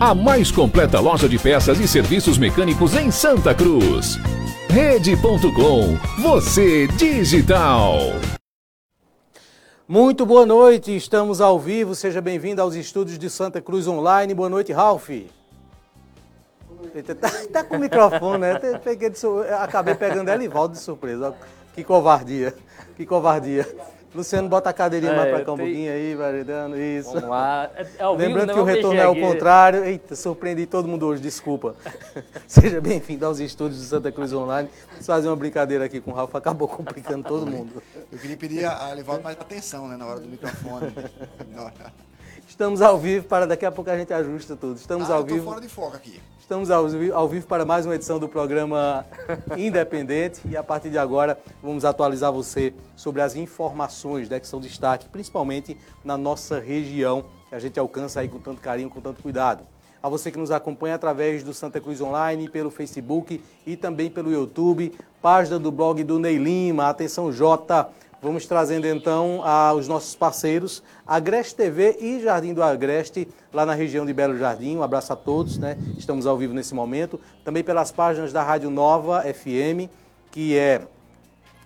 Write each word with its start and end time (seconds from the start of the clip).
A 0.00 0.12
mais 0.12 0.50
completa 0.50 0.98
loja 0.98 1.28
de 1.28 1.38
peças 1.38 1.78
e 1.78 1.86
serviços 1.86 2.36
mecânicos 2.36 2.96
em 2.96 3.12
Santa 3.12 3.54
Cruz. 3.54 4.16
Rede.com. 4.68 5.96
Você 6.20 6.88
digital. 6.88 7.98
Muito 9.86 10.26
boa 10.26 10.44
noite, 10.44 10.96
estamos 10.96 11.40
ao 11.40 11.60
vivo. 11.60 11.94
Seja 11.94 12.20
bem-vindo 12.20 12.60
aos 12.60 12.74
estúdios 12.74 13.18
de 13.18 13.30
Santa 13.30 13.60
Cruz 13.60 13.86
Online. 13.86 14.34
Boa 14.34 14.48
noite, 14.48 14.72
Ralph. 14.72 15.10
Tá, 17.20 17.30
tá 17.52 17.64
com 17.64 17.76
o 17.76 17.78
microfone, 17.78 18.38
né? 18.38 18.58
Peguei 18.82 19.10
de. 19.10 19.18
Acabei 19.60 19.94
pegando 19.94 20.28
Elivaldo 20.28 20.74
de 20.74 20.80
surpresa. 20.80 21.34
Que 21.72 21.84
covardia, 21.84 22.52
que 22.96 23.06
covardia. 23.06 23.64
Luciano, 24.14 24.48
bota 24.48 24.70
a 24.70 24.72
cadeirinha 24.72 25.12
é, 25.12 25.16
mais 25.16 25.30
pra 25.30 25.44
cá 25.44 25.52
um 25.52 25.56
pouquinho 25.56 25.92
aí, 25.92 26.14
validando 26.14 26.80
isso. 26.80 27.12
Vamos 27.12 27.28
lá. 27.28 27.68
É, 27.74 27.86
é 27.98 28.08
Lembrando 28.08 28.52
que 28.52 28.58
o 28.60 28.64
retorno 28.64 29.00
é 29.00 29.02
ao 29.02 29.16
contrário. 29.16 29.84
Eita, 29.84 30.14
surpreendi 30.14 30.66
todo 30.66 30.86
mundo 30.86 31.06
hoje, 31.06 31.20
desculpa. 31.20 31.74
Seja 32.46 32.80
bem-vindo 32.80 33.26
aos 33.26 33.40
estúdios 33.40 33.80
de 33.80 33.86
Santa 33.86 34.12
Cruz 34.12 34.32
Online. 34.32 34.68
Vamos 34.90 35.06
fazer 35.06 35.28
uma 35.28 35.36
brincadeira 35.36 35.84
aqui 35.84 36.00
com 36.00 36.12
o 36.12 36.14
Rafa, 36.14 36.38
acabou 36.38 36.68
complicando 36.68 37.26
todo 37.26 37.44
mundo. 37.44 37.82
Eu 38.12 38.18
queria 38.18 38.36
pedir 38.36 38.64
a 38.64 38.94
Livaldo 38.94 39.24
mais 39.24 39.36
atenção, 39.38 39.88
né, 39.88 39.96
na 39.96 40.06
hora 40.06 40.20
do 40.20 40.28
microfone. 40.28 40.92
Estamos 42.54 42.80
ao 42.80 42.96
vivo 42.96 43.26
para 43.26 43.48
daqui 43.48 43.66
a 43.66 43.72
pouco 43.72 43.90
a 43.90 43.98
gente 43.98 44.12
ajusta 44.12 44.54
tudo. 44.54 44.76
Estamos 44.76 45.10
ah, 45.10 45.16
ao 45.16 45.24
vivo. 45.24 45.44
fora 45.44 45.60
de 45.60 45.66
foco 45.66 45.96
aqui. 45.96 46.20
Estamos 46.38 46.70
ao, 46.70 46.86
ao 47.12 47.28
vivo 47.28 47.48
para 47.48 47.64
mais 47.64 47.84
uma 47.84 47.96
edição 47.96 48.16
do 48.16 48.28
programa 48.28 49.04
Independente 49.58 50.40
e 50.48 50.56
a 50.56 50.62
partir 50.62 50.88
de 50.88 50.96
agora 50.96 51.36
vamos 51.60 51.84
atualizar 51.84 52.30
você 52.30 52.72
sobre 52.94 53.22
as 53.22 53.34
informações 53.34 54.28
né, 54.28 54.38
que 54.38 54.46
são 54.46 54.60
destaque, 54.60 55.08
principalmente 55.08 55.76
na 56.04 56.16
nossa 56.16 56.60
região, 56.60 57.24
que 57.48 57.56
a 57.56 57.58
gente 57.58 57.80
alcança 57.80 58.20
aí 58.20 58.28
com 58.28 58.38
tanto 58.38 58.60
carinho, 58.60 58.88
com 58.88 59.00
tanto 59.00 59.20
cuidado. 59.20 59.64
A 60.00 60.08
você 60.08 60.30
que 60.30 60.38
nos 60.38 60.52
acompanha 60.52 60.94
através 60.94 61.42
do 61.42 61.52
Santa 61.52 61.80
Cruz 61.80 62.00
Online, 62.00 62.48
pelo 62.48 62.70
Facebook 62.70 63.42
e 63.66 63.76
também 63.76 64.08
pelo 64.08 64.30
YouTube, 64.30 64.92
página 65.20 65.58
do 65.58 65.72
blog 65.72 66.04
do 66.04 66.20
Ney 66.20 66.36
Lima, 66.36 66.88
atenção 66.88 67.32
J, 67.32 67.90
Vamos 68.24 68.46
trazendo 68.46 68.86
então 68.86 69.42
aos 69.44 69.86
nossos 69.86 70.16
parceiros, 70.16 70.82
Agreste 71.06 71.54
TV 71.56 71.98
e 72.00 72.22
Jardim 72.22 72.54
do 72.54 72.62
Agreste, 72.62 73.28
lá 73.52 73.66
na 73.66 73.74
região 73.74 74.06
de 74.06 74.14
Belo 74.14 74.38
Jardim. 74.38 74.78
Um 74.78 74.82
abraço 74.82 75.12
a 75.12 75.16
todos, 75.16 75.58
né? 75.58 75.76
Estamos 75.98 76.26
ao 76.26 76.38
vivo 76.38 76.54
nesse 76.54 76.74
momento. 76.74 77.20
Também 77.44 77.62
pelas 77.62 77.92
páginas 77.92 78.32
da 78.32 78.42
Rádio 78.42 78.70
Nova 78.70 79.20
FM, 79.20 79.90
que 80.30 80.56
é 80.56 80.86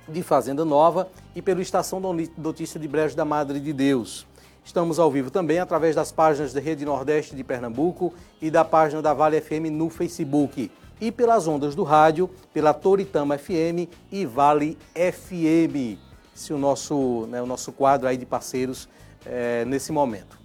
de 0.09 0.21
Fazenda 0.21 0.65
Nova, 0.65 1.09
e 1.33 1.41
pelo 1.41 1.63
Estação 1.63 2.01
Notícia 2.37 2.81
de 2.81 2.89
Brejo 2.89 3.15
da 3.15 3.25
Madre 3.25 3.61
de 3.61 3.73
Deus. 3.73 4.27
Estamos 4.65 4.99
ao 4.99 5.13
vivo 5.13 5.31
também 5.31 5.61
através 5.61 5.95
das 5.95 6.11
páginas 6.11 6.53
da 6.53 6.59
Rede 6.59 6.85
Nordeste 6.85 7.37
de 7.37 7.45
Pernambuco 7.45 8.13
e 8.43 8.51
da 8.51 8.65
página 8.65 9.01
da 9.01 9.15
Vale 9.15 9.41
FM 9.41 9.71
no 9.71 9.89
Facebook. 9.89 10.73
E 11.01 11.13
pelas 11.13 11.47
ondas 11.47 11.77
do 11.77 11.85
rádio, 11.85 12.29
pela 12.53 12.75
Toritama 12.75 13.39
FM 13.39 13.87
e 14.11 14.27
Vale 14.27 14.77
FM 14.97 16.08
esse 16.39 16.53
o 16.53 16.59
nosso, 16.59 17.27
né, 17.27 17.43
o 17.43 17.47
nosso 17.47 17.73
quadro 17.73 18.07
aí 18.07 18.17
de 18.17 18.25
parceiros 18.25 18.89
é, 19.27 19.65
nesse 19.65 19.91
momento. 19.91 20.39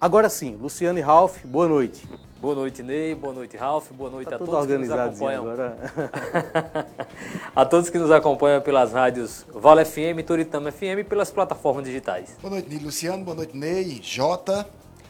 Agora 0.00 0.28
sim, 0.28 0.56
Luciano 0.56 0.98
e 0.98 1.02
Ralph, 1.02 1.44
boa 1.44 1.68
noite. 1.68 2.08
Boa 2.40 2.54
noite, 2.54 2.82
Ney. 2.82 3.14
Boa 3.14 3.32
noite, 3.32 3.56
Ralph. 3.56 3.90
Boa 3.92 4.10
noite 4.10 4.28
tá 4.28 4.36
a 4.36 4.38
todos 4.38 4.66
que 4.66 4.76
nos 4.76 4.90
acompanham. 4.90 5.42
Agora. 5.42 5.76
a 7.56 7.64
todos 7.64 7.88
que 7.88 7.98
nos 7.98 8.10
acompanham 8.10 8.60
pelas 8.60 8.92
rádios 8.92 9.46
Vale 9.50 9.82
FM, 9.82 10.20
Turitama 10.26 10.70
FM 10.70 11.00
e 11.00 11.04
pelas 11.04 11.30
plataformas 11.30 11.84
digitais. 11.84 12.36
Boa 12.42 12.52
noite, 12.52 12.76
Luciano. 12.78 13.24
Boa 13.24 13.36
noite, 13.36 13.56
Ney, 13.56 13.98
Jota 14.02 14.66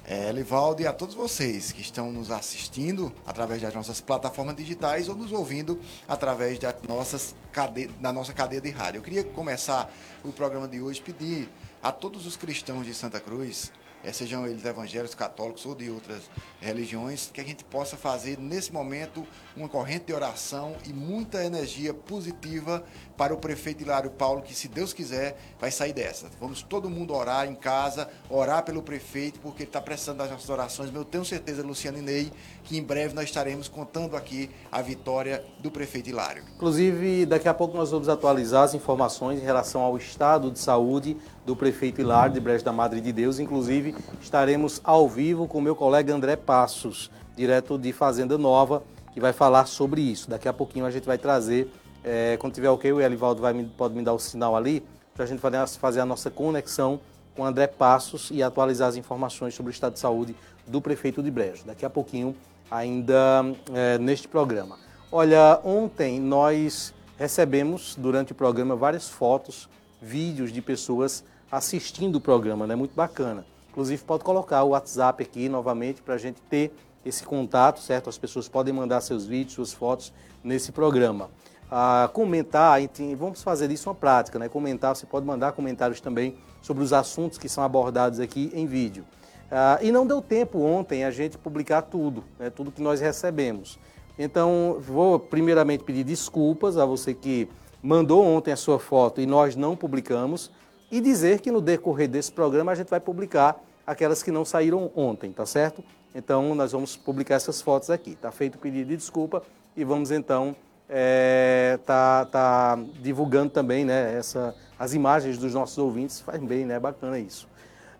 é, 0.06 0.30
Livaldo 0.32 0.82
e 0.82 0.86
a 0.86 0.92
todos 0.92 1.14
vocês 1.14 1.72
que 1.72 1.80
estão 1.80 2.12
nos 2.12 2.30
assistindo 2.30 3.12
através 3.26 3.62
das 3.62 3.74
nossas 3.74 4.00
plataformas 4.00 4.54
digitais 4.54 5.08
ou 5.08 5.16
nos 5.16 5.32
ouvindo 5.32 5.80
através 6.06 6.58
da, 6.58 6.74
nossas 6.86 7.34
cade... 7.52 7.86
da 8.00 8.12
nossa 8.12 8.32
cadeia 8.32 8.60
de 8.60 8.70
rádio. 8.70 8.98
Eu 8.98 9.02
queria 9.02 9.24
começar 9.24 9.90
o 10.22 10.30
programa 10.32 10.68
de 10.68 10.80
hoje 10.80 11.00
pedir 11.00 11.48
a 11.82 11.90
todos 11.90 12.26
os 12.26 12.36
cristãos 12.36 12.84
de 12.86 12.94
Santa 12.94 13.18
Cruz 13.18 13.72
sejam 14.12 14.46
eles 14.46 14.64
evangélicos, 14.64 15.14
católicos 15.14 15.64
ou 15.66 15.74
de 15.74 15.90
outras 15.90 16.22
religiões, 16.60 17.30
que 17.32 17.40
a 17.40 17.44
gente 17.44 17.64
possa 17.64 17.96
fazer 17.96 18.38
nesse 18.38 18.72
momento 18.72 19.26
uma 19.56 19.68
corrente 19.68 20.06
de 20.06 20.12
oração 20.12 20.76
e 20.86 20.92
muita 20.92 21.44
energia 21.44 21.94
positiva 21.94 22.84
para 23.16 23.32
o 23.32 23.36
prefeito 23.36 23.82
Hilário 23.82 24.10
Paulo, 24.10 24.42
que 24.42 24.54
se 24.54 24.68
Deus 24.68 24.92
quiser, 24.92 25.36
vai 25.60 25.70
sair 25.70 25.92
dessa. 25.92 26.28
Vamos 26.40 26.62
todo 26.62 26.90
mundo 26.90 27.14
orar 27.14 27.46
em 27.46 27.54
casa, 27.54 28.08
orar 28.28 28.64
pelo 28.64 28.82
prefeito, 28.82 29.38
porque 29.40 29.62
ele 29.62 29.68
está 29.68 29.80
precisando 29.80 30.18
das 30.18 30.30
nossas 30.30 30.48
orações. 30.50 30.94
Eu 30.94 31.04
tenho 31.04 31.24
certeza, 31.24 31.62
Luciano 31.62 31.98
e 31.98 32.02
Ney, 32.02 32.32
que 32.64 32.76
em 32.76 32.82
breve 32.82 33.14
nós 33.14 33.24
estaremos 33.24 33.68
contando 33.68 34.16
aqui 34.16 34.50
a 34.70 34.82
vitória 34.82 35.44
do 35.60 35.70
prefeito 35.70 36.08
Hilário. 36.08 36.44
Inclusive, 36.56 37.26
daqui 37.26 37.48
a 37.48 37.54
pouco 37.54 37.76
nós 37.76 37.90
vamos 37.90 38.08
atualizar 38.08 38.64
as 38.64 38.74
informações 38.74 39.40
em 39.40 39.44
relação 39.44 39.80
ao 39.80 39.96
estado 39.96 40.50
de 40.50 40.58
saúde 40.58 41.16
do 41.44 41.54
prefeito 41.54 42.00
Hilário 42.00 42.34
de 42.34 42.40
Brejo 42.40 42.64
da 42.64 42.72
Madre 42.72 43.00
de 43.00 43.12
Deus. 43.12 43.38
Inclusive, 43.38 43.94
estaremos 44.20 44.80
ao 44.82 45.08
vivo 45.08 45.46
com 45.46 45.60
meu 45.60 45.76
colega 45.76 46.14
André 46.14 46.36
Passos, 46.36 47.10
direto 47.36 47.78
de 47.78 47.92
Fazenda 47.92 48.38
Nova, 48.38 48.82
que 49.12 49.20
vai 49.20 49.32
falar 49.32 49.66
sobre 49.66 50.00
isso. 50.00 50.30
Daqui 50.30 50.48
a 50.48 50.52
pouquinho 50.52 50.86
a 50.86 50.90
gente 50.90 51.06
vai 51.06 51.18
trazer, 51.18 51.70
é, 52.02 52.36
quando 52.38 52.54
tiver 52.54 52.70
ok, 52.70 52.92
o 52.92 53.00
Elivaldo 53.00 53.42
vai, 53.42 53.54
pode 53.76 53.94
me 53.94 54.02
dar 54.02 54.12
o 54.12 54.18
sinal 54.18 54.56
ali, 54.56 54.82
para 55.14 55.24
a 55.24 55.26
gente 55.26 55.40
fazer 55.78 56.00
a 56.00 56.06
nossa 56.06 56.30
conexão 56.30 56.98
com 57.36 57.44
André 57.44 57.66
Passos 57.66 58.30
e 58.32 58.42
atualizar 58.42 58.88
as 58.88 58.96
informações 58.96 59.54
sobre 59.54 59.70
o 59.70 59.72
estado 59.72 59.94
de 59.94 60.00
saúde 60.00 60.34
do 60.66 60.80
prefeito 60.80 61.22
de 61.22 61.30
Brejo. 61.30 61.64
Daqui 61.64 61.84
a 61.84 61.90
pouquinho, 61.90 62.34
ainda 62.70 63.44
é, 63.72 63.98
neste 63.98 64.26
programa. 64.26 64.78
Olha, 65.12 65.60
ontem 65.64 66.20
nós 66.20 66.92
recebemos, 67.16 67.94
durante 67.96 68.32
o 68.32 68.34
programa, 68.34 68.74
várias 68.74 69.08
fotos, 69.08 69.68
vídeos 70.02 70.52
de 70.52 70.60
pessoas 70.60 71.22
assistindo 71.56 72.16
o 72.16 72.20
programa, 72.20 72.66
né? 72.66 72.74
Muito 72.74 72.94
bacana. 72.94 73.46
Inclusive, 73.70 74.02
pode 74.02 74.24
colocar 74.24 74.62
o 74.64 74.70
WhatsApp 74.70 75.22
aqui 75.22 75.48
novamente 75.48 76.02
para 76.02 76.14
a 76.14 76.18
gente 76.18 76.40
ter 76.42 76.72
esse 77.04 77.24
contato, 77.24 77.80
certo? 77.80 78.10
As 78.10 78.18
pessoas 78.18 78.48
podem 78.48 78.74
mandar 78.74 79.00
seus 79.00 79.24
vídeos, 79.24 79.54
suas 79.54 79.72
fotos 79.72 80.12
nesse 80.42 80.72
programa. 80.72 81.30
Ah, 81.70 82.10
comentar, 82.12 82.78
vamos 83.16 83.42
fazer 83.42 83.70
isso 83.70 83.88
uma 83.88 83.94
prática, 83.94 84.38
né? 84.38 84.48
Comentar, 84.48 84.94
você 84.94 85.06
pode 85.06 85.24
mandar 85.24 85.52
comentários 85.52 86.00
também 86.00 86.36
sobre 86.60 86.82
os 86.82 86.92
assuntos 86.92 87.38
que 87.38 87.48
são 87.48 87.62
abordados 87.62 88.20
aqui 88.20 88.50
em 88.52 88.66
vídeo. 88.66 89.04
Ah, 89.50 89.78
e 89.80 89.92
não 89.92 90.06
deu 90.06 90.20
tempo 90.20 90.60
ontem 90.60 91.04
a 91.04 91.10
gente 91.10 91.38
publicar 91.38 91.82
tudo, 91.82 92.24
né? 92.38 92.50
tudo 92.50 92.72
que 92.72 92.82
nós 92.82 93.00
recebemos. 93.00 93.78
Então, 94.18 94.78
vou 94.80 95.18
primeiramente 95.18 95.84
pedir 95.84 96.04
desculpas 96.04 96.76
a 96.76 96.84
você 96.84 97.14
que 97.14 97.48
mandou 97.82 98.24
ontem 98.24 98.52
a 98.52 98.56
sua 98.56 98.78
foto 98.78 99.20
e 99.20 99.26
nós 99.26 99.54
não 99.54 99.76
publicamos 99.76 100.50
e 100.94 101.00
dizer 101.00 101.40
que 101.40 101.50
no 101.50 101.60
decorrer 101.60 102.08
desse 102.08 102.30
programa 102.30 102.70
a 102.70 102.74
gente 102.76 102.88
vai 102.88 103.00
publicar 103.00 103.60
aquelas 103.84 104.22
que 104.22 104.30
não 104.30 104.44
saíram 104.44 104.92
ontem, 104.94 105.32
tá 105.32 105.44
certo? 105.44 105.82
Então 106.14 106.54
nós 106.54 106.70
vamos 106.70 106.96
publicar 106.96 107.34
essas 107.34 107.60
fotos 107.60 107.90
aqui. 107.90 108.14
Tá 108.14 108.30
feito 108.30 108.54
o 108.54 108.58
pedido 108.58 108.90
de 108.90 108.96
desculpa 108.96 109.42
e 109.76 109.82
vamos 109.82 110.12
então 110.12 110.54
é, 110.88 111.80
tá, 111.84 112.26
tá 112.26 112.78
divulgando 113.02 113.50
também, 113.50 113.84
né, 113.84 114.16
essa, 114.16 114.54
as 114.78 114.94
imagens 114.94 115.36
dos 115.36 115.52
nossos 115.52 115.76
ouvintes. 115.78 116.20
Faz 116.20 116.40
bem, 116.40 116.64
né? 116.64 116.78
Bacana 116.78 117.18
isso. 117.18 117.48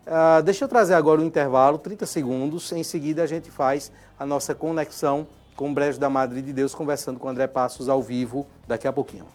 Uh, 0.07 0.41
deixa 0.43 0.63
eu 0.63 0.69
trazer 0.69 0.93
agora 0.93 1.19
o 1.19 1.23
um 1.25 1.27
intervalo, 1.27 1.77
30 1.77 2.05
segundos. 2.05 2.71
Em 2.71 2.83
seguida, 2.83 3.23
a 3.23 3.27
gente 3.27 3.51
faz 3.51 3.91
a 4.17 4.25
nossa 4.25 4.55
conexão 4.55 5.27
com 5.53 5.69
o 5.69 5.73
Brejo 5.73 5.99
da 5.99 6.09
Madre 6.09 6.41
de 6.41 6.53
Deus, 6.53 6.73
conversando 6.73 7.19
com 7.19 7.27
o 7.27 7.29
André 7.29 7.47
Passos 7.47 7.89
ao 7.89 8.01
vivo 8.01 8.47
daqui 8.65 8.87
a 8.87 8.93
pouquinho. 8.93 9.25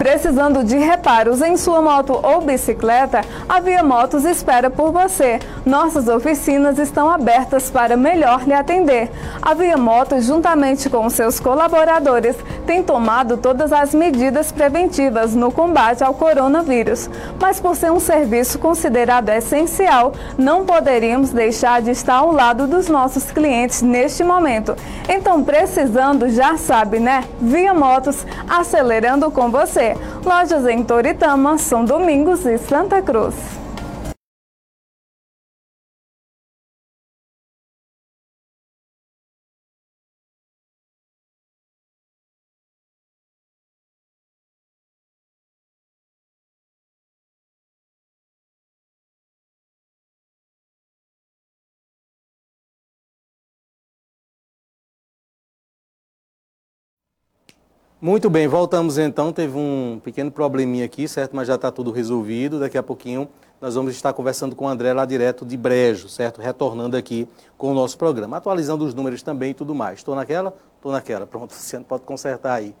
Precisando 0.00 0.64
de 0.64 0.78
reparos 0.78 1.42
em 1.42 1.58
sua 1.58 1.82
moto 1.82 2.18
ou 2.22 2.40
bicicleta, 2.40 3.20
a 3.46 3.60
Via 3.60 3.82
Motos 3.82 4.24
espera 4.24 4.70
por 4.70 4.90
você. 4.90 5.38
Nossas 5.66 6.08
oficinas 6.08 6.78
estão 6.78 7.10
abertas 7.10 7.68
para 7.68 7.98
melhor 7.98 8.44
lhe 8.44 8.54
atender. 8.54 9.10
A 9.42 9.52
Via 9.52 9.76
Motos, 9.76 10.24
juntamente 10.24 10.88
com 10.88 11.10
seus 11.10 11.38
colaboradores, 11.38 12.34
tem 12.66 12.82
tomado 12.82 13.36
todas 13.36 13.74
as 13.74 13.92
medidas 13.92 14.50
preventivas 14.50 15.34
no 15.34 15.52
combate 15.52 16.02
ao 16.02 16.14
coronavírus. 16.14 17.10
Mas 17.38 17.60
por 17.60 17.76
ser 17.76 17.92
um 17.92 18.00
serviço 18.00 18.58
considerado 18.58 19.28
essencial, 19.28 20.14
não 20.38 20.64
poderíamos 20.64 21.28
deixar 21.28 21.82
de 21.82 21.90
estar 21.90 22.14
ao 22.14 22.32
lado 22.32 22.66
dos 22.66 22.88
nossos 22.88 23.30
clientes 23.30 23.82
neste 23.82 24.24
momento. 24.24 24.74
Então, 25.06 25.44
precisando, 25.44 26.30
já 26.30 26.56
sabe, 26.56 26.98
né? 26.98 27.24
Via 27.38 27.74
Motos, 27.74 28.24
acelerando 28.48 29.30
com 29.30 29.50
você. 29.50 29.89
Lojas 30.24 30.66
em 30.66 30.82
Toritama, 30.82 31.58
São 31.58 31.84
Domingos 31.84 32.44
e 32.46 32.58
Santa 32.58 33.00
Cruz. 33.02 33.59
Muito 58.02 58.30
bem, 58.30 58.48
voltamos 58.48 58.96
então. 58.96 59.30
Teve 59.30 59.58
um 59.58 60.00
pequeno 60.02 60.30
probleminha 60.30 60.86
aqui, 60.86 61.06
certo? 61.06 61.36
Mas 61.36 61.46
já 61.46 61.56
está 61.56 61.70
tudo 61.70 61.90
resolvido. 61.90 62.58
Daqui 62.58 62.78
a 62.78 62.82
pouquinho 62.82 63.28
nós 63.60 63.74
vamos 63.74 63.94
estar 63.94 64.10
conversando 64.14 64.56
com 64.56 64.64
o 64.64 64.68
André 64.68 64.94
lá 64.94 65.04
direto 65.04 65.44
de 65.44 65.54
Brejo, 65.54 66.08
certo? 66.08 66.40
Retornando 66.40 66.96
aqui 66.96 67.28
com 67.58 67.70
o 67.70 67.74
nosso 67.74 67.98
programa, 67.98 68.38
atualizando 68.38 68.86
os 68.86 68.94
números 68.94 69.22
também 69.22 69.50
e 69.50 69.54
tudo 69.54 69.74
mais. 69.74 69.98
Estou 69.98 70.14
naquela? 70.14 70.56
Estou 70.76 70.90
naquela. 70.90 71.26
Pronto, 71.26 71.52
Luciano 71.52 71.84
pode 71.84 72.04
consertar 72.04 72.54
aí. 72.54 72.74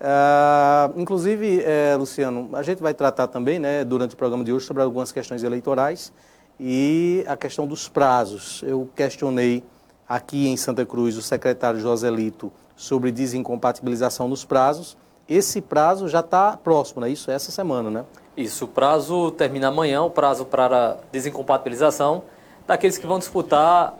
Uh, 0.00 1.00
inclusive, 1.00 1.62
é, 1.62 1.94
Luciano, 1.96 2.50
a 2.52 2.62
gente 2.64 2.82
vai 2.82 2.92
tratar 2.92 3.28
também, 3.28 3.60
né, 3.60 3.84
durante 3.84 4.14
o 4.14 4.18
programa 4.18 4.42
de 4.42 4.52
hoje, 4.52 4.66
sobre 4.66 4.82
algumas 4.82 5.12
questões 5.12 5.44
eleitorais 5.44 6.12
e 6.58 7.24
a 7.28 7.36
questão 7.36 7.64
dos 7.64 7.88
prazos. 7.88 8.60
Eu 8.66 8.88
questionei 8.96 9.62
aqui 10.08 10.48
em 10.48 10.56
Santa 10.56 10.84
Cruz 10.84 11.16
o 11.16 11.22
secretário 11.22 11.78
Joselito 11.78 12.52
sobre 12.76 13.10
desincompatibilização 13.10 14.28
nos 14.28 14.44
prazos. 14.44 14.96
Esse 15.28 15.60
prazo 15.60 16.08
já 16.08 16.20
está 16.20 16.56
próximo, 16.56 17.00
né? 17.00 17.10
Isso 17.10 17.30
é 17.30 17.34
essa 17.34 17.50
semana, 17.50 17.90
né? 17.90 18.04
Isso, 18.36 18.64
o 18.64 18.68
prazo 18.68 19.30
termina 19.30 19.68
amanhã, 19.68 20.02
o 20.02 20.10
prazo 20.10 20.44
para 20.44 20.98
desincompatibilização 21.12 22.24
daqueles 22.66 22.98
que 22.98 23.06
vão 23.06 23.18
disputar 23.18 23.94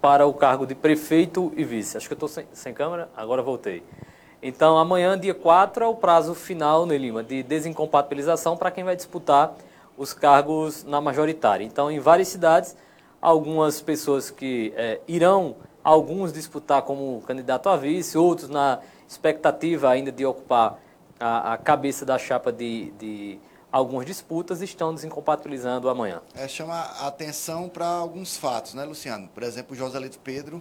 para 0.00 0.26
o 0.26 0.32
cargo 0.32 0.66
de 0.66 0.74
prefeito 0.74 1.52
e 1.56 1.64
vice. 1.64 1.96
Acho 1.96 2.06
que 2.06 2.12
eu 2.12 2.16
estou 2.16 2.28
sem, 2.28 2.46
sem 2.52 2.72
câmera, 2.72 3.08
agora 3.16 3.42
voltei. 3.42 3.82
Então, 4.40 4.78
amanhã, 4.78 5.18
dia 5.18 5.34
4, 5.34 5.84
é 5.84 5.88
o 5.88 5.94
prazo 5.94 6.34
final, 6.34 6.86
né, 6.86 6.96
Lima, 6.96 7.24
de 7.24 7.42
desincompatibilização 7.42 8.56
para 8.56 8.70
quem 8.70 8.84
vai 8.84 8.94
disputar 8.94 9.54
os 9.96 10.12
cargos 10.12 10.84
na 10.84 11.00
majoritária. 11.00 11.64
Então, 11.64 11.90
em 11.90 11.98
várias 11.98 12.28
cidades, 12.28 12.76
algumas 13.20 13.80
pessoas 13.80 14.30
que 14.30 14.72
é, 14.76 15.00
irão 15.08 15.56
alguns 15.86 16.32
disputar 16.32 16.82
como 16.82 17.22
candidato 17.28 17.68
a 17.68 17.76
vice, 17.76 18.18
outros 18.18 18.48
na 18.48 18.80
expectativa 19.08 19.88
ainda 19.88 20.10
de 20.10 20.26
ocupar 20.26 20.80
a, 21.20 21.52
a 21.52 21.56
cabeça 21.56 22.04
da 22.04 22.18
chapa 22.18 22.50
de, 22.50 22.90
de 22.98 23.38
algumas 23.70 24.04
disputas, 24.04 24.60
estão 24.62 24.92
desincompatibilizando 24.92 25.88
amanhã. 25.88 26.20
É, 26.34 26.48
chama 26.48 26.74
a 26.74 27.06
atenção 27.06 27.68
para 27.68 27.86
alguns 27.86 28.36
fatos, 28.36 28.74
né, 28.74 28.84
Luciano? 28.84 29.28
Por 29.28 29.44
exemplo, 29.44 29.76
Joselito 29.76 30.18
Pedro, 30.18 30.60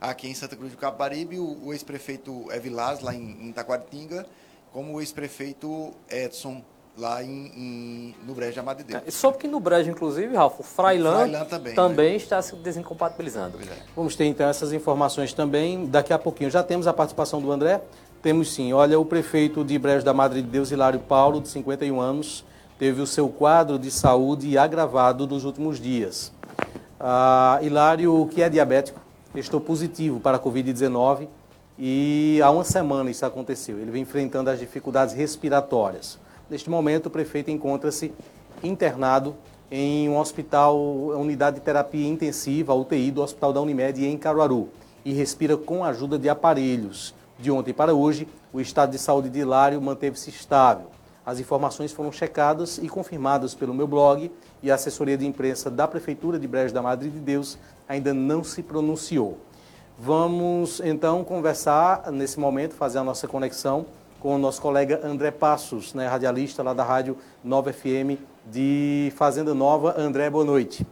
aqui 0.00 0.28
em 0.28 0.34
Santa 0.34 0.56
Cruz 0.56 0.72
do 0.72 0.78
Caparibe, 0.78 1.38
o, 1.38 1.66
o 1.66 1.72
ex-prefeito 1.72 2.50
Evilás, 2.50 2.98
lá 2.98 3.14
em, 3.14 3.46
em 3.46 3.52
Taquaritinga, 3.52 4.26
como 4.72 4.94
o 4.94 5.00
ex-prefeito 5.00 5.92
Edson 6.10 6.60
lá 6.96 7.22
em, 7.22 7.52
em, 7.56 8.14
no 8.26 8.34
Brejo 8.34 8.58
Amado 8.58 8.78
de 8.78 8.84
Deus. 8.84 9.02
É, 9.06 9.10
soube 9.10 9.38
que 9.38 9.46
no 9.46 9.60
Brejo, 9.60 9.90
inclusive, 9.90 10.34
Ralf, 10.34 10.60
o 10.60 10.62
Frailan, 10.62 11.44
também, 11.44 11.74
também 11.74 12.10
né? 12.12 12.16
está 12.16 12.40
se 12.40 12.56
desincompatibilizando. 12.56 13.58
É. 13.60 13.76
Vamos 13.94 14.16
ter 14.16 14.24
então 14.24 14.48
essas 14.48 14.72
informações 14.72 15.32
também 15.32 15.86
daqui 15.86 16.12
a 16.12 16.18
pouquinho. 16.18 16.50
Já 16.50 16.62
temos 16.62 16.86
a 16.86 16.92
participação 16.92 17.40
do 17.40 17.52
André? 17.52 17.82
Temos 18.22 18.52
sim. 18.52 18.72
Olha, 18.72 18.98
o 18.98 19.04
prefeito 19.04 19.62
de 19.62 19.78
Brejo 19.78 20.04
da 20.04 20.14
Madre 20.14 20.40
de 20.40 20.48
Deus, 20.48 20.70
Hilário 20.70 21.00
Paulo, 21.00 21.40
de 21.40 21.48
51 21.48 22.00
anos, 22.00 22.44
teve 22.78 23.00
o 23.00 23.06
seu 23.06 23.28
quadro 23.28 23.78
de 23.78 23.90
saúde 23.90 24.56
agravado 24.56 25.26
nos 25.26 25.44
últimos 25.44 25.78
dias. 25.78 26.32
Ah, 26.98 27.58
Hilário, 27.62 28.26
que 28.32 28.42
é 28.42 28.48
diabético, 28.48 28.98
estou 29.34 29.60
positivo 29.60 30.18
para 30.18 30.38
a 30.38 30.40
Covid-19 30.40 31.28
e 31.78 32.40
há 32.42 32.50
uma 32.50 32.64
semana 32.64 33.10
isso 33.10 33.24
aconteceu. 33.26 33.78
Ele 33.78 33.90
vem 33.90 34.02
enfrentando 34.02 34.48
as 34.48 34.58
dificuldades 34.58 35.14
respiratórias. 35.14 36.18
Neste 36.48 36.70
momento, 36.70 37.06
o 37.06 37.10
prefeito 37.10 37.50
encontra-se 37.50 38.12
internado 38.62 39.34
em 39.68 40.08
um 40.08 40.16
hospital, 40.16 40.78
unidade 40.78 41.56
de 41.56 41.62
terapia 41.62 42.06
intensiva, 42.06 42.72
UTI, 42.72 43.10
do 43.10 43.20
Hospital 43.20 43.52
da 43.52 43.60
Unimed 43.60 44.06
em 44.06 44.16
Caruaru, 44.16 44.68
e 45.04 45.12
respira 45.12 45.56
com 45.56 45.82
a 45.82 45.88
ajuda 45.88 46.16
de 46.16 46.28
aparelhos. 46.28 47.12
De 47.36 47.50
ontem 47.50 47.74
para 47.74 47.94
hoje, 47.94 48.28
o 48.52 48.60
estado 48.60 48.92
de 48.92 48.98
saúde 48.98 49.28
de 49.28 49.40
Hilário 49.40 49.82
manteve-se 49.82 50.30
estável. 50.30 50.86
As 51.24 51.40
informações 51.40 51.90
foram 51.90 52.12
checadas 52.12 52.78
e 52.78 52.88
confirmadas 52.88 53.52
pelo 53.52 53.74
meu 53.74 53.88
blog 53.88 54.30
e 54.62 54.70
a 54.70 54.76
assessoria 54.76 55.18
de 55.18 55.26
imprensa 55.26 55.68
da 55.68 55.88
Prefeitura 55.88 56.38
de 56.38 56.46
Brejo 56.46 56.72
da 56.72 56.80
Madre 56.80 57.10
de 57.10 57.18
Deus 57.18 57.58
ainda 57.88 58.14
não 58.14 58.44
se 58.44 58.62
pronunciou. 58.62 59.36
Vamos 59.98 60.80
então 60.84 61.24
conversar 61.24 62.12
nesse 62.12 62.38
momento, 62.38 62.74
fazer 62.74 62.98
a 62.98 63.04
nossa 63.04 63.26
conexão 63.26 63.86
com 64.20 64.34
o 64.34 64.38
nosso 64.38 64.60
colega 64.60 65.00
André 65.04 65.30
Passos, 65.30 65.94
né, 65.94 66.06
radialista 66.06 66.62
lá 66.62 66.72
da 66.72 66.84
Rádio 66.84 67.16
Nova 67.44 67.72
FM 67.72 68.18
de 68.50 69.12
Fazenda 69.16 69.54
Nova. 69.54 69.94
André, 69.98 70.30
boa 70.30 70.44
noite. 70.44 70.86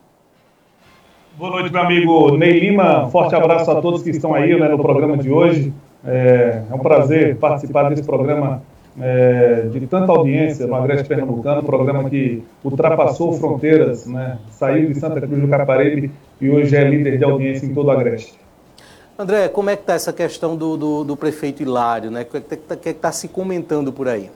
Boa 1.36 1.50
noite, 1.50 1.72
meu 1.72 1.82
amigo 1.82 2.36
Ney 2.36 2.60
Lima. 2.60 3.08
Forte 3.10 3.34
abraço 3.34 3.70
a 3.70 3.80
todos 3.80 4.02
que 4.02 4.10
estão 4.10 4.34
aí 4.34 4.58
né, 4.58 4.68
no 4.68 4.78
programa 4.78 5.16
de 5.16 5.30
hoje. 5.30 5.72
É, 6.06 6.62
é 6.70 6.74
um 6.74 6.78
prazer 6.78 7.36
participar 7.36 7.88
desse 7.88 8.04
programa 8.04 8.62
é, 9.00 9.62
de 9.72 9.86
tanta 9.86 10.12
audiência 10.12 10.66
no 10.66 10.74
Agreste 10.74 11.08
Pernambucano, 11.08 11.60
um 11.60 11.64
programa 11.64 12.08
que 12.08 12.42
ultrapassou 12.62 13.32
fronteiras, 13.32 14.06
né, 14.06 14.38
saiu 14.50 14.88
de 14.88 14.98
Santa 14.98 15.20
Cruz 15.20 15.40
do 15.40 15.48
Caparibe 15.48 16.10
e 16.40 16.50
hoje 16.50 16.76
é 16.76 16.84
líder 16.84 17.18
de 17.18 17.24
audiência 17.24 17.66
em 17.66 17.74
todo 17.74 17.86
o 17.86 17.90
Agreste. 17.90 18.43
André, 19.16 19.48
como 19.48 19.70
é 19.70 19.76
que 19.76 19.82
está 19.82 19.94
essa 19.94 20.12
questão 20.12 20.56
do, 20.56 20.76
do, 20.76 21.04
do, 21.04 21.16
prefeito 21.16 21.62
Hilário? 21.62 22.10
Né? 22.10 22.22
O 22.22 22.24
que 22.24 22.36
é 22.36 22.40
está 22.40 22.90
é 22.90 22.92
tá 22.92 23.12
se 23.12 23.28
comentando 23.28 23.92
por 23.92 24.08
aí? 24.08 24.28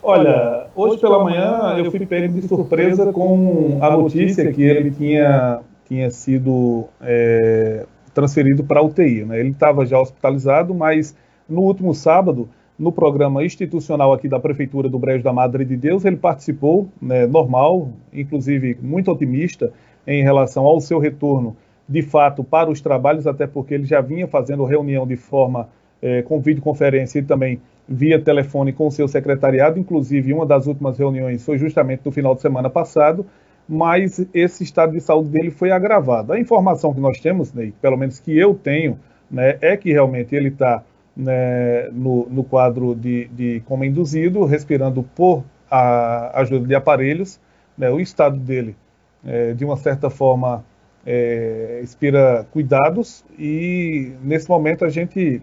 Olha, 0.00 0.66
hoje 0.76 1.00
pela 1.00 1.22
manhã 1.22 1.74
eu 1.76 1.90
fui 1.90 2.06
pego 2.06 2.40
de 2.40 2.46
surpresa 2.46 3.12
com 3.12 3.78
a 3.80 3.90
notícia 3.90 4.52
que 4.52 4.62
ele 4.62 4.92
tinha, 4.92 5.60
tinha 5.88 6.10
sido 6.10 6.84
é, 7.00 7.84
transferido 8.14 8.62
para 8.62 8.78
a 8.78 8.82
UTI. 8.82 9.24
Né? 9.24 9.40
Ele 9.40 9.50
estava 9.50 9.84
já 9.84 10.00
hospitalizado, 10.00 10.72
mas 10.72 11.16
no 11.48 11.62
último 11.62 11.94
sábado, 11.94 12.48
no 12.78 12.92
programa 12.92 13.44
institucional 13.44 14.12
aqui 14.12 14.28
da 14.28 14.38
Prefeitura 14.38 14.88
do 14.88 14.98
Brejo 15.00 15.24
da 15.24 15.32
Madre 15.32 15.64
de 15.64 15.76
Deus, 15.76 16.04
ele 16.04 16.16
participou, 16.16 16.88
né, 17.00 17.26
normal, 17.26 17.90
inclusive 18.12 18.78
muito 18.80 19.10
otimista 19.10 19.72
em 20.06 20.22
relação 20.22 20.64
ao 20.64 20.80
seu 20.80 20.98
retorno 20.98 21.56
de 21.88 22.02
fato 22.02 22.42
para 22.42 22.70
os 22.70 22.80
trabalhos, 22.80 23.26
até 23.26 23.46
porque 23.46 23.74
ele 23.74 23.84
já 23.84 24.00
vinha 24.00 24.26
fazendo 24.26 24.64
reunião 24.64 25.06
de 25.06 25.16
forma 25.16 25.68
é, 26.00 26.22
com 26.22 26.40
videoconferência 26.40 27.18
e 27.18 27.22
também 27.22 27.60
via 27.88 28.20
telefone 28.20 28.72
com 28.72 28.86
o 28.86 28.90
seu 28.90 29.06
secretariado, 29.08 29.78
inclusive 29.78 30.32
uma 30.32 30.46
das 30.46 30.66
últimas 30.66 30.98
reuniões 30.98 31.44
foi 31.44 31.58
justamente 31.58 32.02
no 32.04 32.12
final 32.12 32.34
de 32.34 32.40
semana 32.40 32.70
passado, 32.70 33.26
mas 33.68 34.24
esse 34.34 34.64
estado 34.64 34.92
de 34.92 35.00
saúde 35.00 35.30
dele 35.30 35.50
foi 35.50 35.70
agravado. 35.70 36.32
A 36.32 36.40
informação 36.40 36.92
que 36.92 37.00
nós 37.00 37.20
temos, 37.20 37.52
Ney, 37.52 37.72
pelo 37.80 37.96
menos 37.96 38.18
que 38.18 38.36
eu 38.36 38.54
tenho, 38.54 38.98
né, 39.30 39.56
é 39.60 39.76
que 39.76 39.92
realmente 39.92 40.34
ele 40.34 40.48
está 40.48 40.82
né, 41.16 41.88
no, 41.92 42.28
no, 42.28 42.44
quadro 42.44 42.94
de, 42.94 43.26
de 43.28 43.60
coma 43.60 43.86
induzido, 43.86 44.44
respirando 44.44 45.02
por 45.14 45.44
a 45.70 46.40
ajuda 46.40 46.66
de 46.66 46.74
aparelhos, 46.74 47.40
né, 47.76 47.90
o 47.90 48.00
estado 48.00 48.36
dele, 48.36 48.76
é, 49.24 49.52
de 49.54 49.64
uma 49.64 49.76
certa 49.76 50.10
forma, 50.10 50.64
é, 51.06 51.80
inspira 51.82 52.46
cuidados 52.52 53.24
e 53.38 54.12
nesse 54.22 54.48
momento 54.48 54.84
a 54.84 54.88
gente 54.88 55.42